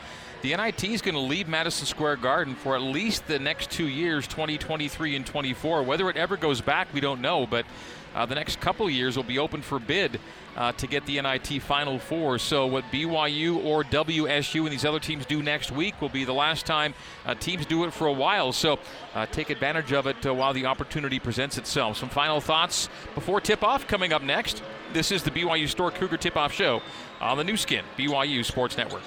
the 0.44 0.54
NIT 0.58 0.84
is 0.84 1.02
going 1.02 1.16
to 1.16 1.22
leave 1.22 1.48
Madison 1.48 1.88
Square 1.88 2.18
Garden 2.18 2.54
for 2.54 2.76
at 2.76 2.82
least 2.82 3.28
the 3.28 3.40
next 3.40 3.72
two 3.72 3.88
years, 3.88 4.28
2023 4.28 5.16
and 5.16 5.26
24. 5.26 5.84
Whether 5.84 6.10
it 6.10 6.18
ever 6.18 6.36
goes 6.36 6.60
back, 6.60 6.94
we 6.94 7.00
don't 7.00 7.22
know, 7.22 7.48
but 7.48 7.66
uh, 8.14 8.26
the 8.26 8.36
next 8.36 8.60
couple 8.60 8.90
years 8.90 9.16
will 9.16 9.24
be 9.24 9.40
open 9.40 9.62
for 9.62 9.80
bid 9.80 10.20
uh, 10.58 10.74
to 10.74 10.86
get 10.86 11.06
the 11.06 11.22
NIT 11.22 11.62
Final 11.62 11.98
Four. 11.98 12.40
So, 12.40 12.68
what 12.68 12.84
BYU 12.92 13.64
or 13.64 13.86
WSU 13.86 14.64
and 14.64 14.72
these 14.72 14.84
other 14.84 15.00
teams 15.00 15.26
do 15.26 15.42
next 15.42 15.72
week 15.72 16.00
will 16.02 16.10
be 16.10 16.26
the 16.26 16.34
last 16.34 16.66
time 16.66 16.94
uh, 17.26 17.36
teams 17.36 17.66
do 17.66 17.86
it 17.86 17.94
for 17.94 18.08
a 18.08 18.14
while. 18.14 18.52
So, 18.52 18.80
uh, 19.16 19.26
take 19.28 19.50
advantage 19.50 19.94
of 19.94 20.08
it 20.08 20.26
uh, 20.26 20.34
while 20.34 20.52
the 20.52 20.66
opportunity 20.66 21.20
presents 21.20 21.58
itself. 21.58 21.96
Some 21.96 22.10
final 22.10 22.42
thoughts 22.42 22.90
before 23.16 23.40
tip 23.40 23.64
off 23.64 23.88
coming 23.88 24.12
up 24.12 24.22
next. 24.22 24.62
This 24.92 25.10
is 25.10 25.24
the 25.24 25.32
BYU 25.32 25.70
Store 25.70 25.90
Cougar 25.90 26.18
Tip 26.18 26.36
Off 26.36 26.52
Show 26.52 26.82
on 27.22 27.38
the 27.38 27.46
Nu 27.46 27.56
Skin, 27.56 27.86
BYU 27.98 28.44
Sports 28.44 28.76
Network. 28.76 29.04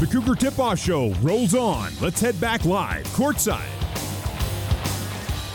The 0.00 0.06
Cougar 0.06 0.36
Tip 0.36 0.58
Off 0.58 0.78
Show 0.78 1.12
rolls 1.20 1.54
on. 1.54 1.92
Let's 2.00 2.22
head 2.22 2.40
back 2.40 2.64
live, 2.64 3.04
courtside. 3.08 3.68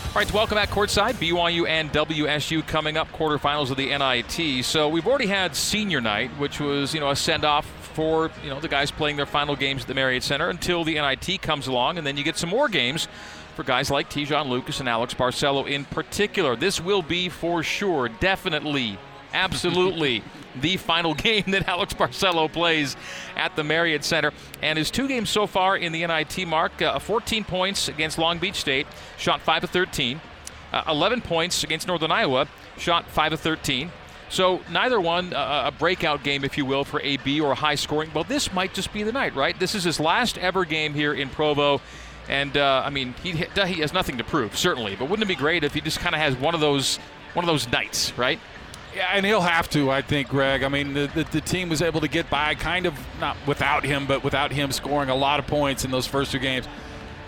All 0.06 0.14
right, 0.14 0.32
welcome 0.32 0.54
back 0.54 0.70
courtside. 0.70 1.14
BYU 1.14 1.66
and 1.66 1.90
WSU 1.90 2.64
coming 2.64 2.96
up 2.96 3.10
quarterfinals 3.10 3.72
of 3.72 3.76
the 3.76 3.86
NIT. 3.86 4.64
So 4.64 4.88
we've 4.88 5.08
already 5.08 5.26
had 5.26 5.56
senior 5.56 6.00
night, 6.00 6.30
which 6.38 6.60
was 6.60 6.94
you 6.94 7.00
know 7.00 7.10
a 7.10 7.16
send 7.16 7.44
off 7.44 7.66
for 7.94 8.30
you 8.44 8.50
know 8.50 8.60
the 8.60 8.68
guys 8.68 8.92
playing 8.92 9.16
their 9.16 9.26
final 9.26 9.56
games 9.56 9.82
at 9.82 9.88
the 9.88 9.94
Marriott 9.94 10.22
Center 10.22 10.48
until 10.48 10.84
the 10.84 10.94
NIT 10.94 11.42
comes 11.42 11.66
along, 11.66 11.98
and 11.98 12.06
then 12.06 12.16
you 12.16 12.22
get 12.22 12.36
some 12.36 12.50
more 12.50 12.68
games 12.68 13.08
for 13.56 13.64
guys 13.64 13.90
like 13.90 14.08
Te'Jon 14.08 14.48
Lucas 14.48 14.78
and 14.78 14.88
Alex 14.88 15.12
Barcelo 15.12 15.68
in 15.68 15.84
particular. 15.86 16.54
This 16.54 16.80
will 16.80 17.02
be 17.02 17.28
for 17.28 17.64
sure, 17.64 18.08
definitely 18.08 18.96
absolutely 19.32 20.22
the 20.60 20.76
final 20.76 21.14
game 21.26 21.44
that 21.48 21.68
Alex 21.68 21.94
Barcelo 21.94 22.52
plays 22.52 22.96
at 23.36 23.56
the 23.56 23.64
Marriott 23.64 24.04
Center. 24.04 24.32
And 24.62 24.78
his 24.78 24.90
two 24.90 25.08
games 25.08 25.30
so 25.30 25.46
far 25.46 25.76
in 25.76 25.92
the 25.92 26.06
NIT 26.06 26.46
mark 26.46 26.80
uh, 26.82 26.98
14 26.98 27.44
points 27.44 27.88
against 27.88 28.18
Long 28.18 28.38
Beach 28.38 28.56
State, 28.56 28.86
shot 29.18 29.40
5 29.40 29.64
of 29.64 29.70
13. 29.70 30.20
Uh, 30.72 30.82
11 30.88 31.22
points 31.22 31.64
against 31.64 31.86
Northern 31.86 32.10
Iowa, 32.10 32.48
shot 32.76 33.06
5 33.06 33.34
of 33.34 33.40
13. 33.40 33.90
So 34.28 34.60
neither 34.70 35.00
one 35.00 35.32
uh, 35.32 35.64
a 35.66 35.70
breakout 35.70 36.24
game, 36.24 36.44
if 36.44 36.58
you 36.58 36.64
will, 36.64 36.84
for 36.84 37.00
AB 37.00 37.40
or 37.40 37.54
high 37.54 37.76
scoring. 37.76 38.10
Well, 38.12 38.24
this 38.24 38.52
might 38.52 38.74
just 38.74 38.92
be 38.92 39.02
the 39.02 39.12
night, 39.12 39.34
right? 39.36 39.58
This 39.58 39.74
is 39.74 39.84
his 39.84 40.00
last 40.00 40.36
ever 40.38 40.64
game 40.64 40.94
here 40.94 41.14
in 41.14 41.28
Provo. 41.28 41.80
And 42.28 42.56
uh, 42.56 42.82
I 42.84 42.90
mean, 42.90 43.14
he, 43.22 43.32
he 43.32 43.80
has 43.80 43.92
nothing 43.92 44.18
to 44.18 44.24
prove, 44.24 44.58
certainly. 44.58 44.96
But 44.96 45.08
wouldn't 45.08 45.22
it 45.22 45.32
be 45.32 45.36
great 45.36 45.62
if 45.62 45.74
he 45.74 45.80
just 45.80 46.00
kind 46.00 46.14
of 46.14 46.20
has 46.20 46.34
one 46.36 46.54
of 46.54 46.60
those 46.60 46.98
one 47.34 47.44
of 47.44 47.46
those 47.46 47.70
nights, 47.70 48.16
right? 48.16 48.40
Yeah, 48.96 49.10
and 49.12 49.26
he'll 49.26 49.42
have 49.42 49.68
to, 49.70 49.90
I 49.90 50.00
think, 50.00 50.30
Greg. 50.30 50.62
I 50.62 50.68
mean, 50.68 50.94
the, 50.94 51.06
the, 51.14 51.24
the, 51.24 51.42
team 51.42 51.68
was 51.68 51.82
able 51.82 52.00
to 52.00 52.08
get 52.08 52.30
by 52.30 52.54
kind 52.54 52.86
of 52.86 52.94
not 53.20 53.36
without 53.46 53.84
him, 53.84 54.06
but 54.06 54.24
without 54.24 54.50
him 54.52 54.72
scoring 54.72 55.10
a 55.10 55.14
lot 55.14 55.38
of 55.38 55.46
points 55.46 55.84
in 55.84 55.90
those 55.90 56.06
first 56.06 56.32
two 56.32 56.38
games. 56.38 56.66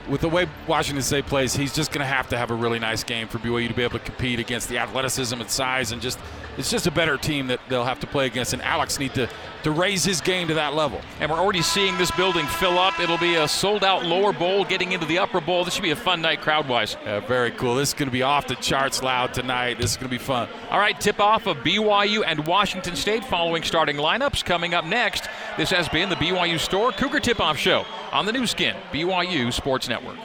with 0.09 0.23
the 0.23 0.31
way 0.31 0.49
Washington 0.66 1.03
State 1.03 1.27
plays, 1.27 1.55
he's 1.55 1.75
just 1.75 1.93
going 1.93 2.01
to 2.01 2.07
have 2.07 2.27
to 2.31 2.39
have 2.39 2.51
a 2.51 2.55
really 2.55 2.79
nice 2.79 3.05
game 3.05 3.29
for 3.29 3.37
BYU 3.37 3.69
to 3.69 3.75
be 3.75 3.83
able 3.83 3.99
to 3.99 4.05
compete 4.07 4.41
against 4.41 4.71
the 4.71 4.79
athleticism 4.79 5.39
and 5.39 5.51
size, 5.51 5.93
and 5.93 6.01
just 6.01 6.19
it's 6.59 6.71
just 6.71 6.87
a 6.87 6.91
better 6.91 7.17
team 7.17 7.47
that 7.47 7.61
they'll 7.69 7.85
have 7.85 8.01
to 8.01 8.07
play 8.07 8.27
against. 8.27 8.53
And 8.53 8.61
Alex 8.63 8.99
need 8.99 9.15
to 9.15 9.29
to 9.63 9.71
raise 9.71 10.05
his 10.05 10.21
game 10.21 10.49
to 10.49 10.55
that 10.55 10.75
level. 10.75 11.01
And 11.21 11.31
we're 11.31 11.39
already 11.39 11.63
seeing 11.63 11.97
this 11.99 12.11
building 12.13 12.47
fill 12.47 12.79
up. 12.79 12.99
It'll 13.01 13.19
be 13.19 13.35
a 13.37 13.49
sold 13.49 13.85
out 13.85 14.05
lower 14.05 14.33
bowl 14.33 14.65
getting 14.65 14.93
into 14.93 15.07
the 15.07 15.19
upper 15.19 15.41
bowl. 15.41 15.65
This 15.65 15.75
should 15.75 15.83
be 15.83 15.91
a 15.91 15.97
fun 15.97 16.23
night 16.23 16.41
crowd 16.41 16.69
wise. 16.69 16.97
Yeah, 17.05 17.21
very 17.21 17.51
cool. 17.51 17.75
This 17.75 17.91
is 17.91 17.95
going 17.95 18.09
to 18.09 18.13
be 18.13 18.23
off 18.23 18.47
the 18.47 18.55
charts 18.57 19.03
loud 19.03 19.35
tonight. 19.35 19.79
This 19.79 19.91
is 19.93 19.97
going 19.97 20.11
to 20.11 20.17
be 20.17 20.23
fun. 20.23 20.49
All 20.71 20.79
right, 20.79 20.99
tip 21.01 21.21
off 21.21 21.47
of 21.47 21.59
BYU 21.59 22.23
and 22.27 22.47
Washington 22.47 22.97
State 22.97 23.25
following 23.25 23.63
starting 23.63 23.97
lineups 23.97 24.45
coming 24.45 24.75
up 24.75 24.85
next. 24.85 25.29
This 25.57 25.71
has 25.71 25.89
been 25.89 26.09
the 26.09 26.17
BYU 26.17 26.59
Store 26.59 26.93
Cougar 26.93 27.21
Tip 27.21 27.41
Off 27.41 27.57
Show 27.57 27.85
on 28.13 28.27
the 28.27 28.33
Nu 28.33 28.47
Skin, 28.47 28.77
BYU 28.93 29.53
Sports 29.53 29.89
Network. 29.89 30.19